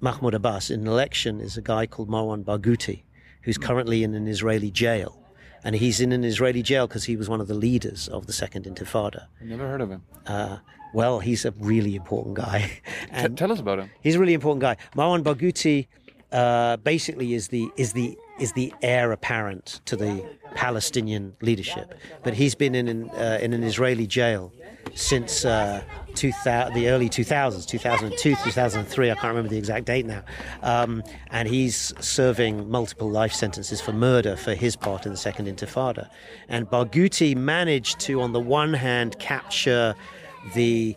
Mahmoud 0.00 0.34
Abbas 0.34 0.70
in 0.70 0.80
an 0.80 0.86
election 0.86 1.40
is 1.40 1.56
a 1.56 1.62
guy 1.62 1.86
called 1.86 2.08
Marwan 2.08 2.44
Barghouti, 2.44 3.02
who's 3.42 3.58
currently 3.58 4.02
in 4.02 4.14
an 4.14 4.26
Israeli 4.26 4.70
jail. 4.70 5.19
And 5.64 5.76
he's 5.76 6.00
in 6.00 6.12
an 6.12 6.24
Israeli 6.24 6.62
jail 6.62 6.86
because 6.86 7.04
he 7.04 7.16
was 7.16 7.28
one 7.28 7.40
of 7.40 7.48
the 7.48 7.54
leaders 7.54 8.08
of 8.08 8.26
the 8.26 8.32
Second 8.32 8.64
Intifada. 8.64 9.26
I 9.40 9.44
never 9.44 9.68
heard 9.68 9.80
of 9.80 9.90
him. 9.90 10.02
Uh, 10.26 10.58
well, 10.92 11.20
he's 11.20 11.44
a 11.44 11.52
really 11.52 11.94
important 11.94 12.34
guy. 12.34 12.80
T- 13.16 13.28
tell 13.28 13.52
us 13.52 13.60
about 13.60 13.78
him. 13.78 13.90
He's 14.00 14.16
a 14.16 14.18
really 14.18 14.34
important 14.34 14.60
guy. 14.62 14.76
Marwan 14.96 15.22
Barghouti 15.22 15.86
uh, 16.32 16.76
basically 16.78 17.34
is 17.34 17.48
the 17.48 17.68
is 17.76 17.92
the 17.92 18.16
is 18.38 18.52
the 18.52 18.72
heir 18.82 19.12
apparent 19.12 19.80
to 19.84 19.96
the 19.96 20.24
Palestinian 20.54 21.36
leadership, 21.40 21.94
but 22.22 22.34
he's 22.34 22.54
been 22.54 22.74
in 22.74 22.88
an, 22.88 23.10
uh, 23.10 23.38
in 23.40 23.52
an 23.52 23.62
Israeli 23.62 24.06
jail 24.06 24.52
since 24.94 25.44
uh, 25.44 25.82
2000, 26.14 26.74
the 26.74 26.88
early 26.88 27.08
2000s, 27.08 27.66
2002, 27.66 28.34
2003. 28.44 29.10
I 29.10 29.14
can't 29.14 29.24
remember 29.24 29.48
the 29.48 29.58
exact 29.58 29.86
date 29.86 30.06
now. 30.06 30.22
Um, 30.62 31.02
and 31.30 31.48
he's 31.48 31.92
serving 32.00 32.68
multiple 32.70 33.10
life 33.10 33.32
sentences 33.32 33.80
for 33.80 33.92
murder 33.92 34.36
for 34.36 34.54
his 34.54 34.76
part 34.76 35.06
in 35.06 35.12
the 35.12 35.18
Second 35.18 35.46
Intifada. 35.46 36.08
And 36.48 36.66
Barghouti 36.68 37.36
managed 37.36 38.00
to, 38.00 38.20
on 38.20 38.32
the 38.32 38.40
one 38.40 38.74
hand, 38.74 39.18
capture 39.18 39.94
the 40.54 40.96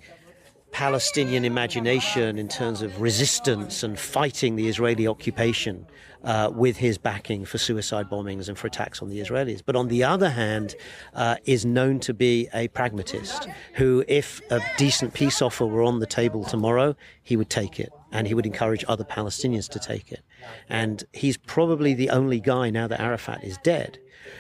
Palestinian 0.74 1.46
imagination 1.46 2.40
in 2.40 2.48
terms 2.48 2.82
of 2.82 3.00
resistance 3.00 3.84
and 3.84 3.98
fighting 3.98 4.56
the 4.56 4.68
Israeli 4.68 5.08
occupation 5.08 5.86
uh, 6.24 6.52
with 6.54 6.78
his 6.78 6.98
backing 6.98 7.46
for 7.46 7.60
suicide 7.60 8.10
bombings 8.10 8.50
and 8.50 8.58
for 8.58 8.68
attacks 8.68 9.02
on 9.02 9.10
the 9.10 9.20
Israelis. 9.20 9.62
But 9.64 9.76
on 9.76 9.88
the 9.88 10.04
other 10.04 10.30
hand, 10.30 10.76
uh, 11.14 11.36
is 11.46 11.64
known 11.64 12.00
to 12.02 12.14
be 12.14 12.50
a 12.54 12.70
pragmatist 12.70 13.48
who, 13.76 14.04
if 14.08 14.42
a 14.50 14.60
decent 14.78 15.14
peace 15.14 15.42
offer 15.42 15.66
were 15.66 15.84
on 15.84 16.00
the 16.00 16.08
table 16.08 16.44
tomorrow, 16.44 16.96
he 17.22 17.38
would 17.38 17.50
take 17.52 17.80
it 17.80 17.94
and 18.14 18.28
he 18.28 18.34
would 18.34 18.46
encourage 18.46 18.86
other 18.88 19.04
Palestinians 19.04 19.68
to 19.70 19.80
take 19.80 20.12
it. 20.12 20.22
And 20.70 21.04
he's 21.12 21.36
probably 21.36 21.94
the 21.94 22.10
only 22.12 22.40
guy 22.40 22.70
now 22.70 22.88
that 22.88 23.02
Arafat 23.02 23.44
is 23.44 23.58
dead 23.64 24.00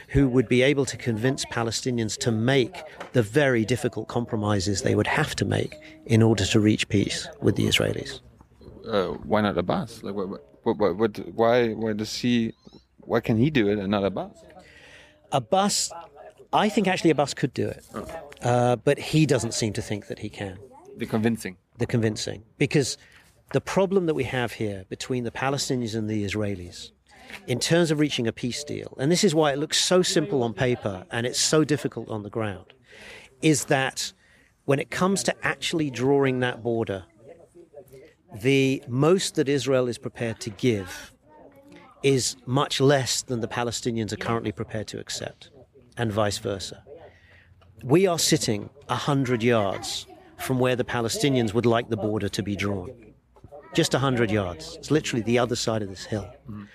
who 0.09 0.29
would 0.29 0.47
be 0.47 0.61
able 0.61 0.85
to 0.85 0.95
convince 0.95 1.43
Palestinians 1.45 2.17
to 2.17 2.31
make 2.31 2.83
the 3.11 3.21
very 3.21 3.65
difficult 3.65 4.07
compromises 4.07 4.81
they 4.81 4.95
would 4.95 5.07
have 5.07 5.35
to 5.35 5.45
make 5.45 5.75
in 6.05 6.21
order 6.21 6.45
to 6.45 6.59
reach 6.59 6.87
peace 6.87 7.27
with 7.41 7.55
the 7.55 7.65
Israelis. 7.65 8.21
Uh, 8.87 9.07
why 9.23 9.41
not 9.41 9.57
Abbas? 9.57 10.03
Like, 10.03 10.15
what, 10.15 10.29
what, 10.63 10.97
what, 10.97 11.17
why, 11.35 11.69
why 11.73 11.93
does 11.93 12.15
he? 12.15 12.53
Why 13.01 13.19
can 13.19 13.37
he 13.37 13.49
do 13.49 13.67
it 13.67 13.79
and 13.79 13.89
not 13.91 14.05
Abbas? 14.05 14.31
Abbas, 15.31 15.91
I 16.53 16.69
think 16.69 16.87
actually 16.87 17.09
Abbas 17.09 17.33
could 17.33 17.53
do 17.53 17.67
it, 17.67 17.83
oh. 17.93 18.07
uh, 18.41 18.75
but 18.77 18.97
he 18.97 19.25
doesn't 19.25 19.53
seem 19.53 19.73
to 19.73 19.81
think 19.81 20.07
that 20.07 20.19
he 20.19 20.29
can. 20.29 20.57
The 20.95 21.05
convincing. 21.05 21.57
The 21.79 21.87
convincing, 21.87 22.43
because 22.57 22.97
the 23.53 23.61
problem 23.61 24.07
that 24.07 24.15
we 24.15 24.25
have 24.25 24.53
here 24.53 24.83
between 24.89 25.23
the 25.23 25.31
Palestinians 25.31 25.95
and 25.95 26.09
the 26.09 26.25
Israelis 26.25 26.91
in 27.47 27.59
terms 27.59 27.91
of 27.91 27.99
reaching 27.99 28.27
a 28.27 28.31
peace 28.31 28.63
deal, 28.63 28.97
and 28.99 29.11
this 29.11 29.23
is 29.23 29.33
why 29.33 29.51
it 29.53 29.59
looks 29.59 29.79
so 29.79 30.01
simple 30.01 30.43
on 30.43 30.53
paper 30.53 31.05
and 31.11 31.25
it's 31.25 31.39
so 31.39 31.63
difficult 31.63 32.09
on 32.09 32.23
the 32.23 32.29
ground, 32.29 32.73
is 33.41 33.65
that 33.65 34.11
when 34.65 34.79
it 34.79 34.89
comes 34.89 35.23
to 35.23 35.35
actually 35.45 35.91
drawing 35.91 36.39
that 36.39 36.63
border, 36.63 37.05
the 38.41 38.83
most 38.87 39.35
that 39.35 39.47
Israel 39.47 39.87
is 39.87 39.99
prepared 39.99 40.39
to 40.39 40.49
give 40.49 41.13
is 42.01 42.35
much 42.45 42.81
less 42.81 43.21
than 43.21 43.39
the 43.41 43.47
Palestinians 43.47 44.11
are 44.11 44.17
currently 44.17 44.51
prepared 44.51 44.87
to 44.87 44.99
accept, 44.99 45.51
and 45.95 46.11
vice 46.11 46.39
versa. 46.39 46.83
We 47.83 48.07
are 48.07 48.19
sitting 48.19 48.69
100 48.87 49.43
yards 49.43 50.07
from 50.39 50.57
where 50.59 50.75
the 50.75 50.83
Palestinians 50.83 51.53
would 51.53 51.67
like 51.67 51.89
the 51.89 51.97
border 51.97 52.29
to 52.29 52.41
be 52.41 52.55
drawn. 52.55 53.02
Just 53.73 53.93
100 53.93 54.31
yards. 54.31 54.75
It's 54.75 54.91
literally 54.91 55.23
the 55.23 55.39
other 55.39 55.55
side 55.55 55.81
of 55.81 55.89
this 55.89 56.05
hill. 56.05 56.29
Mm. 56.49 56.67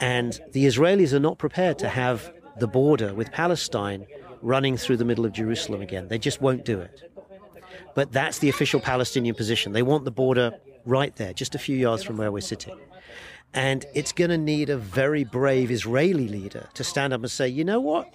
And 0.00 0.40
the 0.52 0.64
Israelis 0.64 1.12
are 1.12 1.20
not 1.20 1.38
prepared 1.38 1.78
to 1.80 1.88
have 1.88 2.32
the 2.58 2.66
border 2.66 3.14
with 3.14 3.30
Palestine 3.32 4.06
running 4.42 4.76
through 4.76 4.96
the 4.96 5.04
middle 5.04 5.24
of 5.24 5.32
Jerusalem 5.32 5.82
again. 5.82 6.08
They 6.08 6.18
just 6.18 6.40
won't 6.40 6.64
do 6.64 6.80
it. 6.80 7.10
But 7.94 8.12
that's 8.12 8.38
the 8.38 8.48
official 8.48 8.80
Palestinian 8.80 9.34
position. 9.34 9.72
They 9.72 9.82
want 9.82 10.04
the 10.04 10.10
border 10.10 10.58
right 10.84 11.14
there, 11.16 11.32
just 11.32 11.54
a 11.54 11.58
few 11.58 11.76
yards 11.76 12.02
from 12.02 12.16
where 12.16 12.32
we're 12.32 12.40
sitting. 12.40 12.78
And 13.52 13.84
it's 13.94 14.12
going 14.12 14.30
to 14.30 14.38
need 14.38 14.70
a 14.70 14.76
very 14.76 15.24
brave 15.24 15.70
Israeli 15.70 16.28
leader 16.28 16.68
to 16.74 16.84
stand 16.84 17.12
up 17.12 17.20
and 17.20 17.30
say, 17.30 17.48
you 17.48 17.64
know 17.64 17.80
what? 17.80 18.12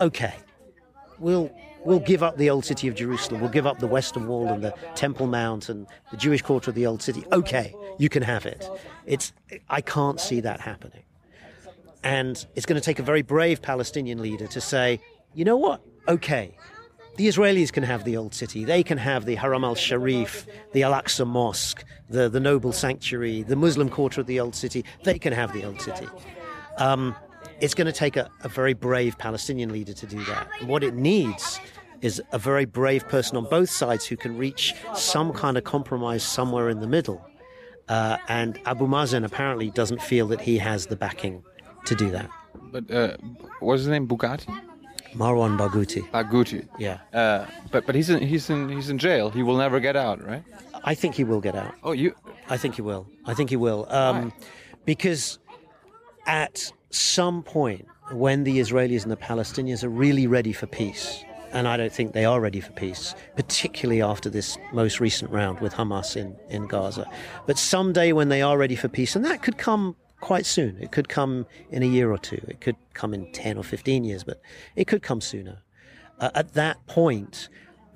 Okay, 0.00 0.34
we'll 1.18 1.50
we'll 1.86 2.00
give 2.00 2.22
up 2.22 2.36
the 2.36 2.50
old 2.50 2.64
city 2.64 2.88
of 2.88 2.94
Jerusalem. 2.94 3.40
We'll 3.40 3.50
give 3.50 3.66
up 3.66 3.78
the 3.78 3.86
Western 3.86 4.26
Wall 4.26 4.48
and 4.48 4.62
the 4.62 4.74
Temple 4.94 5.26
Mount 5.26 5.68
and 5.68 5.86
the 6.10 6.16
Jewish 6.16 6.42
quarter 6.42 6.70
of 6.70 6.74
the 6.74 6.86
old 6.86 7.00
city. 7.00 7.24
Okay, 7.32 7.74
you 7.98 8.08
can 8.08 8.22
have 8.22 8.44
it. 8.44 8.68
It's 9.06 9.32
I 9.68 9.80
can't 9.80 10.20
see 10.20 10.40
that 10.40 10.60
happening. 10.60 11.04
And 12.02 12.44
it's 12.54 12.66
going 12.66 12.80
to 12.80 12.84
take 12.84 12.98
a 12.98 13.02
very 13.02 13.22
brave 13.22 13.62
Palestinian 13.62 14.20
leader 14.20 14.46
to 14.48 14.60
say, 14.60 15.00
you 15.34 15.44
know 15.44 15.56
what? 15.56 15.80
Okay, 16.08 16.56
the 17.16 17.28
Israelis 17.28 17.72
can 17.72 17.82
have 17.82 18.04
the 18.04 18.16
old 18.16 18.34
city. 18.34 18.64
They 18.64 18.82
can 18.82 18.98
have 18.98 19.24
the 19.24 19.34
Haram 19.36 19.64
al 19.64 19.74
Sharif, 19.74 20.46
the 20.72 20.82
Al 20.82 20.92
Aqsa 20.92 21.26
Mosque, 21.26 21.84
the, 22.10 22.28
the 22.28 22.40
noble 22.40 22.72
sanctuary, 22.72 23.42
the 23.42 23.56
Muslim 23.56 23.88
quarter 23.88 24.20
of 24.20 24.26
the 24.26 24.38
old 24.38 24.54
city. 24.54 24.84
They 25.02 25.18
can 25.18 25.32
have 25.32 25.52
the 25.52 25.64
old 25.64 25.80
city. 25.80 26.08
Um, 26.78 27.16
it's 27.60 27.74
going 27.74 27.86
to 27.86 27.92
take 27.92 28.16
a, 28.16 28.30
a, 28.42 28.48
very 28.48 28.74
brave 28.74 29.18
Palestinian 29.18 29.70
leader 29.70 29.92
to 29.92 30.06
do 30.06 30.22
that. 30.24 30.48
And 30.60 30.68
what 30.68 30.82
it 30.82 30.94
needs 30.94 31.60
is 32.02 32.22
a 32.32 32.38
very 32.38 32.64
brave 32.64 33.08
person 33.08 33.36
on 33.36 33.44
both 33.48 33.70
sides 33.70 34.06
who 34.06 34.16
can 34.16 34.36
reach 34.36 34.74
some 34.94 35.32
kind 35.32 35.56
of 35.56 35.64
compromise 35.64 36.22
somewhere 36.22 36.68
in 36.68 36.80
the 36.80 36.86
middle. 36.86 37.24
Uh, 37.88 38.18
and 38.28 38.58
Abu 38.66 38.86
Mazen 38.86 39.24
apparently 39.24 39.70
doesn't 39.70 40.02
feel 40.02 40.26
that 40.28 40.40
he 40.40 40.58
has 40.58 40.86
the 40.86 40.96
backing 40.96 41.42
to 41.86 41.94
do 41.94 42.10
that. 42.10 42.28
But 42.54 42.90
uh, 42.90 43.16
what's 43.60 43.80
his 43.80 43.88
name? 43.88 44.08
Bugatti. 44.08 44.48
Marwan 45.14 45.56
Barghouti. 45.56 46.08
Barghouti. 46.10 46.68
Yeah. 46.78 46.98
Uh, 47.12 47.46
but 47.70 47.86
but 47.86 47.94
he's 47.94 48.10
in 48.10 48.20
he's 48.20 48.50
in 48.50 48.68
he's 48.68 48.90
in 48.90 48.98
jail. 48.98 49.30
He 49.30 49.42
will 49.42 49.56
never 49.56 49.80
get 49.80 49.96
out, 49.96 50.22
right? 50.22 50.42
I 50.84 50.94
think 50.94 51.14
he 51.14 51.24
will 51.24 51.40
get 51.40 51.54
out. 51.54 51.74
Oh, 51.82 51.92
you? 51.92 52.14
I 52.48 52.56
think 52.56 52.74
he 52.74 52.82
will. 52.82 53.06
I 53.24 53.34
think 53.34 53.50
he 53.50 53.56
will. 53.56 53.86
Um, 53.88 54.32
because 54.84 55.38
at 56.26 56.72
some 56.90 57.42
point, 57.42 57.86
when 58.12 58.44
the 58.44 58.58
Israelis 58.58 59.02
and 59.02 59.10
the 59.10 59.16
Palestinians 59.16 59.82
are 59.82 59.88
really 59.88 60.26
ready 60.26 60.52
for 60.52 60.66
peace, 60.66 61.24
and 61.52 61.66
I 61.66 61.76
don't 61.76 61.92
think 61.92 62.12
they 62.12 62.24
are 62.24 62.40
ready 62.40 62.60
for 62.60 62.72
peace, 62.72 63.14
particularly 63.34 64.02
after 64.02 64.28
this 64.28 64.58
most 64.72 65.00
recent 65.00 65.30
round 65.30 65.60
with 65.60 65.74
Hamas 65.74 66.16
in, 66.16 66.36
in 66.48 66.66
Gaza. 66.66 67.08
But 67.46 67.58
someday 67.58 68.12
when 68.12 68.28
they 68.28 68.42
are 68.42 68.58
ready 68.58 68.76
for 68.76 68.88
peace, 68.88 69.16
and 69.16 69.24
that 69.24 69.42
could 69.42 69.58
come 69.58 69.96
quite 70.20 70.46
soon. 70.46 70.76
It 70.80 70.92
could 70.92 71.08
come 71.08 71.46
in 71.70 71.82
a 71.82 71.86
year 71.86 72.10
or 72.10 72.18
two. 72.18 72.42
It 72.48 72.60
could 72.60 72.76
come 72.94 73.14
in 73.14 73.30
10 73.32 73.58
or 73.58 73.64
15 73.64 74.04
years, 74.04 74.24
but 74.24 74.40
it 74.74 74.86
could 74.86 75.02
come 75.02 75.20
sooner. 75.20 75.58
Uh, 76.18 76.30
at 76.34 76.54
that 76.54 76.84
point, 76.86 77.48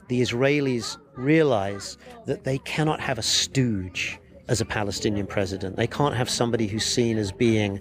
the 0.09 0.21
Israelis 0.21 0.99
realize 1.17 1.97
that 2.27 2.45
they 2.45 2.59
cannot 2.59 3.01
have 3.01 3.19
a 3.19 3.23
stooge 3.23 4.19
as 4.49 4.61
a 4.61 4.65
Palestinian 4.65 5.27
president. 5.27 5.77
They 5.77 5.87
can't 5.87 6.15
have 6.15 6.29
somebody 6.29 6.67
who's 6.67 6.85
seen 6.85 7.19
as 7.19 7.31
being 7.31 7.81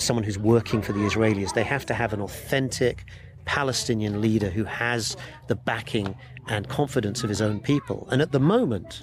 someone 0.00 0.24
who's 0.24 0.38
working 0.38 0.82
for 0.82 0.92
the 0.92 1.00
Israelis. 1.00 1.54
They 1.54 1.64
have 1.64 1.86
to 1.86 1.94
have 1.94 2.12
an 2.12 2.20
authentic 2.20 3.04
Palestinian 3.44 4.20
leader 4.20 4.50
who 4.50 4.64
has 4.64 5.16
the 5.48 5.56
backing 5.56 6.14
and 6.48 6.68
confidence 6.68 7.22
of 7.22 7.28
his 7.28 7.40
own 7.40 7.60
people. 7.60 8.08
And 8.10 8.22
at 8.22 8.32
the 8.32 8.40
moment, 8.40 9.02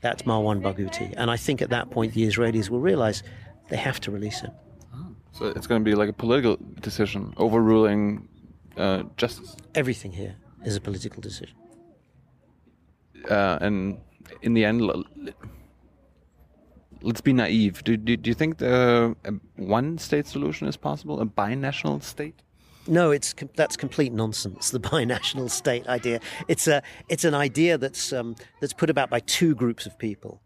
that's 0.00 0.22
Marwan 0.22 0.60
Barghouti. 0.62 1.12
And 1.16 1.30
I 1.30 1.36
think 1.36 1.60
at 1.62 1.70
that 1.70 1.90
point, 1.90 2.14
the 2.14 2.24
Israelis 2.26 2.70
will 2.70 2.80
realize 2.80 3.22
they 3.68 3.76
have 3.76 4.00
to 4.00 4.10
release 4.10 4.40
him. 4.40 4.52
So 5.32 5.46
it's 5.46 5.66
going 5.66 5.80
to 5.80 5.84
be 5.84 5.94
like 5.94 6.08
a 6.08 6.12
political 6.12 6.56
decision 6.80 7.32
overruling 7.36 8.28
uh, 8.76 9.04
justice. 9.16 9.56
Everything 9.74 10.12
here 10.12 10.36
is 10.64 10.76
a 10.76 10.80
political 10.80 11.20
decision. 11.20 11.56
Uh, 13.30 13.58
and 13.60 14.00
in 14.42 14.54
the 14.54 14.64
end, 14.64 14.90
let's 17.02 17.20
be 17.20 17.32
naive. 17.32 17.82
Do, 17.84 17.96
do, 17.96 18.16
do 18.16 18.30
you 18.30 18.34
think 18.34 18.58
the 18.58 19.16
one 19.56 19.98
state 19.98 20.26
solution 20.26 20.66
is 20.66 20.76
possible? 20.76 21.20
A 21.20 21.26
binational 21.26 22.02
state? 22.02 22.42
No, 22.86 23.10
it's 23.10 23.34
that's 23.54 23.76
complete 23.76 24.12
nonsense. 24.12 24.70
The 24.70 24.80
binational 24.94 25.50
state 25.50 25.86
idea. 25.86 26.20
It's 26.48 26.66
a 26.66 26.82
it's 27.08 27.24
an 27.24 27.34
idea 27.34 27.78
that's 27.78 28.12
um, 28.12 28.34
that's 28.60 28.72
put 28.72 28.90
about 28.90 29.10
by 29.10 29.20
two 29.20 29.54
groups 29.54 29.86
of 29.86 29.98
people, 29.98 30.40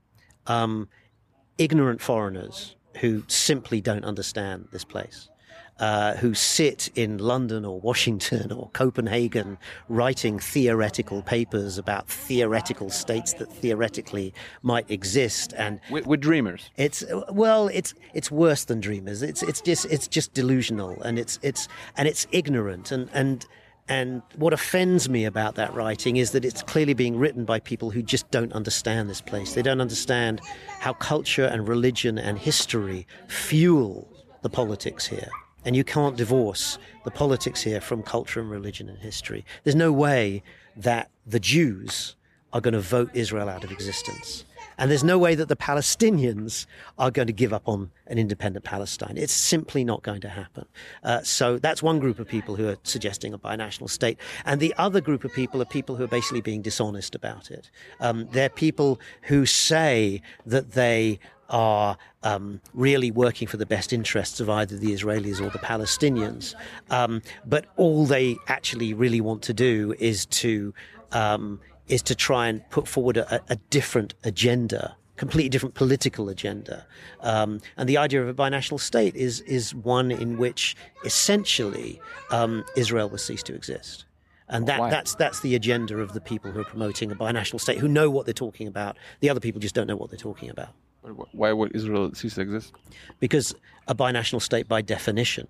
um, 0.47 0.89
ignorant 1.59 2.01
foreigners 2.01 2.75
who 2.99 3.23
simply 3.29 3.81
don't 3.81 4.05
understand 4.05 4.69
this 4.73 4.85
place. 4.85 5.29
Uh, 5.83 6.15
who 6.19 6.33
sit 6.33 6.89
in 6.95 7.19
London 7.19 7.65
or 7.65 7.81
Washington 7.81 8.53
or 8.53 8.71
Copenhagen 8.73 9.59
writing 9.89 10.39
theoretical 10.39 11.23
papers 11.23 11.77
about 11.77 12.07
theoretical 12.07 12.89
states 12.89 13.33
that 13.33 13.53
theoretically 13.53 14.33
might 14.63 14.89
exist 14.89 15.53
and 15.57 15.81
we're, 15.91 16.05
we're, 16.05 16.17
dreamers 16.17 16.71
it's 16.77 17.03
well 17.33 17.67
it's 17.67 17.95
it's 18.15 18.31
worse 18.31 18.63
than 18.67 18.79
dreamers 18.79 19.23
it's 19.23 19.43
it's 19.43 19.61
just 19.61 19.85
it's 19.87 20.07
just 20.07 20.33
delusional 20.35 21.03
and 21.03 21.19
it's 21.19 21.41
it's 21.43 21.67
and 21.97 22.07
it's 22.07 22.29
ignorant 22.31 22.93
and 22.93 23.11
and 23.13 23.47
and 23.89 24.23
what 24.37 24.53
offends 24.53 25.09
me 25.09 25.25
about 25.25 25.57
that 25.57 25.75
writing 25.75 26.17
is 26.17 26.31
that 26.31 26.45
it's 26.45 26.63
clearly 26.63 26.95
being 26.95 27.19
written 27.19 27.45
by 27.45 27.59
people 27.59 27.91
who 27.91 28.03
just 28.03 28.31
don't 28.31 28.53
understand 28.53 29.11
this 29.11 29.21
place. 29.21 29.55
They 29.55 29.63
don't 29.63 29.81
understand 29.81 30.41
how 30.79 30.93
culture 30.93 31.47
and 31.47 31.67
religion 31.67 32.17
and 32.19 32.39
history 32.39 33.09
fuel 33.27 34.09
the 34.43 34.49
politics 34.49 35.05
here. 35.07 35.29
And 35.65 35.77
you 35.77 35.85
can't 35.85 36.17
divorce 36.17 36.79
the 37.05 37.11
politics 37.11 37.63
here 37.63 37.81
from 37.81 38.03
culture 38.03 38.41
and 38.41 38.51
religion 38.51 38.89
and 38.89 38.99
history. 38.99 39.45
There's 39.65 39.77
no 39.77 39.93
way 39.93 40.43
that 40.77 41.11
the 41.27 41.41
Jews 41.41 42.17
are 42.53 42.61
going 42.61 42.75
to 42.75 42.81
vote 42.81 43.11
Israel 43.15 43.49
out 43.49 43.65
of 43.65 43.71
existence. 43.71 44.45
And 44.79 44.91
there's 44.91 45.05
no 45.05 45.19
way 45.19 45.35
that 45.35 45.49
the 45.49 45.57
Palestinians 45.57 46.67
are 46.99 47.11
going 47.11 47.27
to 47.27 47.33
give 47.33 47.53
up 47.53 47.63
on 47.69 47.91
an 48.07 48.19
independent 48.19 48.65
Palestine. 48.65 49.17
It's 49.17 49.33
simply 49.33 49.85
not 49.85 50.03
going 50.03 50.21
to 50.23 50.29
happen. 50.29 50.67
Uh, 51.05 51.23
so 51.23 51.59
that's 51.59 51.83
one 51.83 51.99
group 51.99 52.19
of 52.19 52.27
people 52.27 52.57
who 52.57 52.69
are 52.69 52.77
suggesting 52.83 53.33
a 53.33 53.39
binational 53.39 53.89
state. 53.89 54.19
And 54.45 54.61
the 54.61 54.75
other 54.79 55.01
group 55.01 55.25
of 55.25 55.33
people 55.33 55.61
are 55.63 55.67
people 55.67 55.97
who 55.97 56.05
are 56.05 56.09
basically 56.09 56.41
being 56.41 56.63
dishonest 56.63 57.15
about 57.15 57.51
it. 57.51 57.71
Um, 58.01 58.29
they're 58.33 58.49
people 58.49 58.99
who 59.23 59.47
say 59.47 60.23
that 60.47 60.73
they 60.73 61.21
are 61.53 61.97
um, 62.23 62.61
really 62.75 63.11
working 63.11 63.47
for 63.47 63.57
the 63.59 63.67
best 63.67 63.93
interests 63.93 64.41
of 64.41 64.51
either 64.51 64.77
the 64.77 64.93
Israelis 64.93 65.41
or 65.41 65.51
the 65.51 65.59
Palestinians. 65.59 66.55
Um, 66.91 67.23
but 67.47 67.67
all 67.77 68.07
they 68.07 68.37
actually 68.49 68.95
really 68.95 69.21
want 69.21 69.43
to 69.43 69.55
do 69.55 69.95
is 69.99 70.27
to 70.27 70.75
um, 71.13 71.61
is 71.89 72.03
to 72.03 72.15
try 72.15 72.49
and 72.49 72.69
put 72.71 72.89
forward 72.89 73.19
a, 73.19 73.43
a 73.49 73.57
different 73.71 74.15
agenda 74.25 74.97
completely 75.17 75.49
different 75.49 75.75
political 75.75 76.29
agenda. 76.29 76.85
Um, 77.21 77.61
and 77.77 77.89
the 77.89 77.97
idea 77.97 78.21
of 78.23 78.29
a 78.29 78.35
binational 78.35 78.81
state 78.81 79.15
is 79.15 79.41
is 79.43 79.73
one 79.73 80.11
in 80.11 80.37
which 80.37 80.75
essentially 81.05 82.01
um, 82.31 82.65
Israel 82.77 83.09
will 83.09 83.19
cease 83.19 83.43
to 83.45 83.55
exist. 83.55 84.07
And 84.49 84.67
that, 84.67 84.91
that's 84.91 85.15
that's 85.15 85.41
the 85.41 85.55
agenda 85.55 85.99
of 85.99 86.13
the 86.13 86.21
people 86.21 86.51
who 86.51 86.61
are 86.61 86.65
promoting 86.65 87.13
a 87.13 87.15
binational 87.15 87.61
state, 87.61 87.79
who 87.79 87.89
know 87.89 88.11
what 88.11 88.27
they're 88.27 88.35
talking 88.35 88.67
about. 88.67 88.97
The 89.21 89.31
other 89.31 89.41
people 89.41 89.61
just 89.61 89.75
don't 89.75 89.87
know 89.87 89.97
what 89.97 90.11
they're 90.11 90.19
talking 90.19 90.51
about. 90.51 90.71
Why 91.33 91.53
would 91.53 91.75
Israel 91.75 92.15
cease 92.15 92.35
to 92.35 92.43
exist? 92.43 92.73
Because 93.19 93.55
a 93.89 93.95
binational 93.95 94.41
state, 94.41 94.69
by 94.69 94.83
definition, 94.83 95.49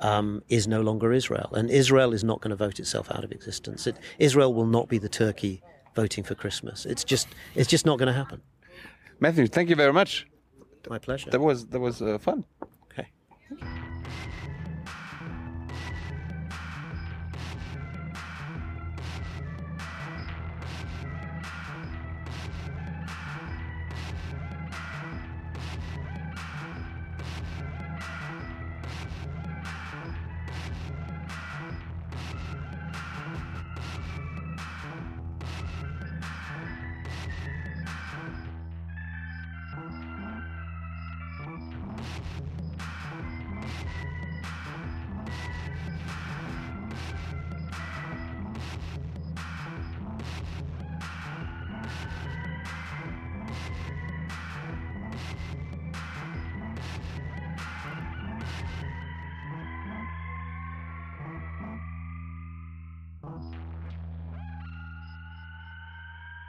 um, 0.00 0.42
is 0.48 0.66
no 0.66 0.82
longer 0.82 1.12
Israel, 1.12 1.50
and 1.54 1.70
Israel 1.70 2.12
is 2.12 2.24
not 2.24 2.40
going 2.40 2.50
to 2.50 2.56
vote 2.56 2.78
itself 2.78 3.10
out 3.10 3.24
of 3.24 3.32
existence. 3.32 3.86
It, 3.86 3.96
Israel 4.18 4.52
will 4.52 4.66
not 4.66 4.88
be 4.88 4.98
the 4.98 5.08
Turkey 5.08 5.62
voting 5.94 6.24
for 6.24 6.34
Christmas. 6.34 6.84
It's 6.84 7.04
just 7.04 7.28
it's 7.54 7.68
just 7.68 7.86
not 7.86 7.98
going 7.98 8.08
to 8.08 8.12
happen. 8.12 8.42
Matthew, 9.20 9.46
thank 9.46 9.70
you 9.70 9.76
very 9.76 9.92
much. 9.92 10.26
My 10.88 10.98
pleasure. 10.98 11.30
That 11.30 11.40
was 11.40 11.66
that 11.66 11.80
was 11.80 12.02
uh, 12.02 12.18
fun. 12.18 12.44
Okay. 12.90 13.08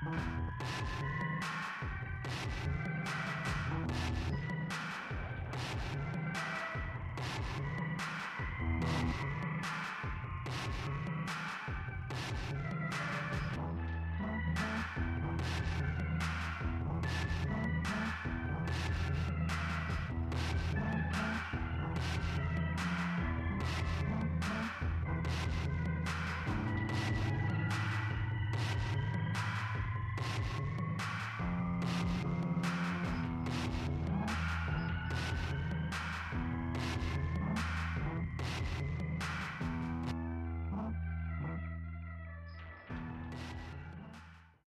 Thank 0.06 0.16
you. 1.82 1.93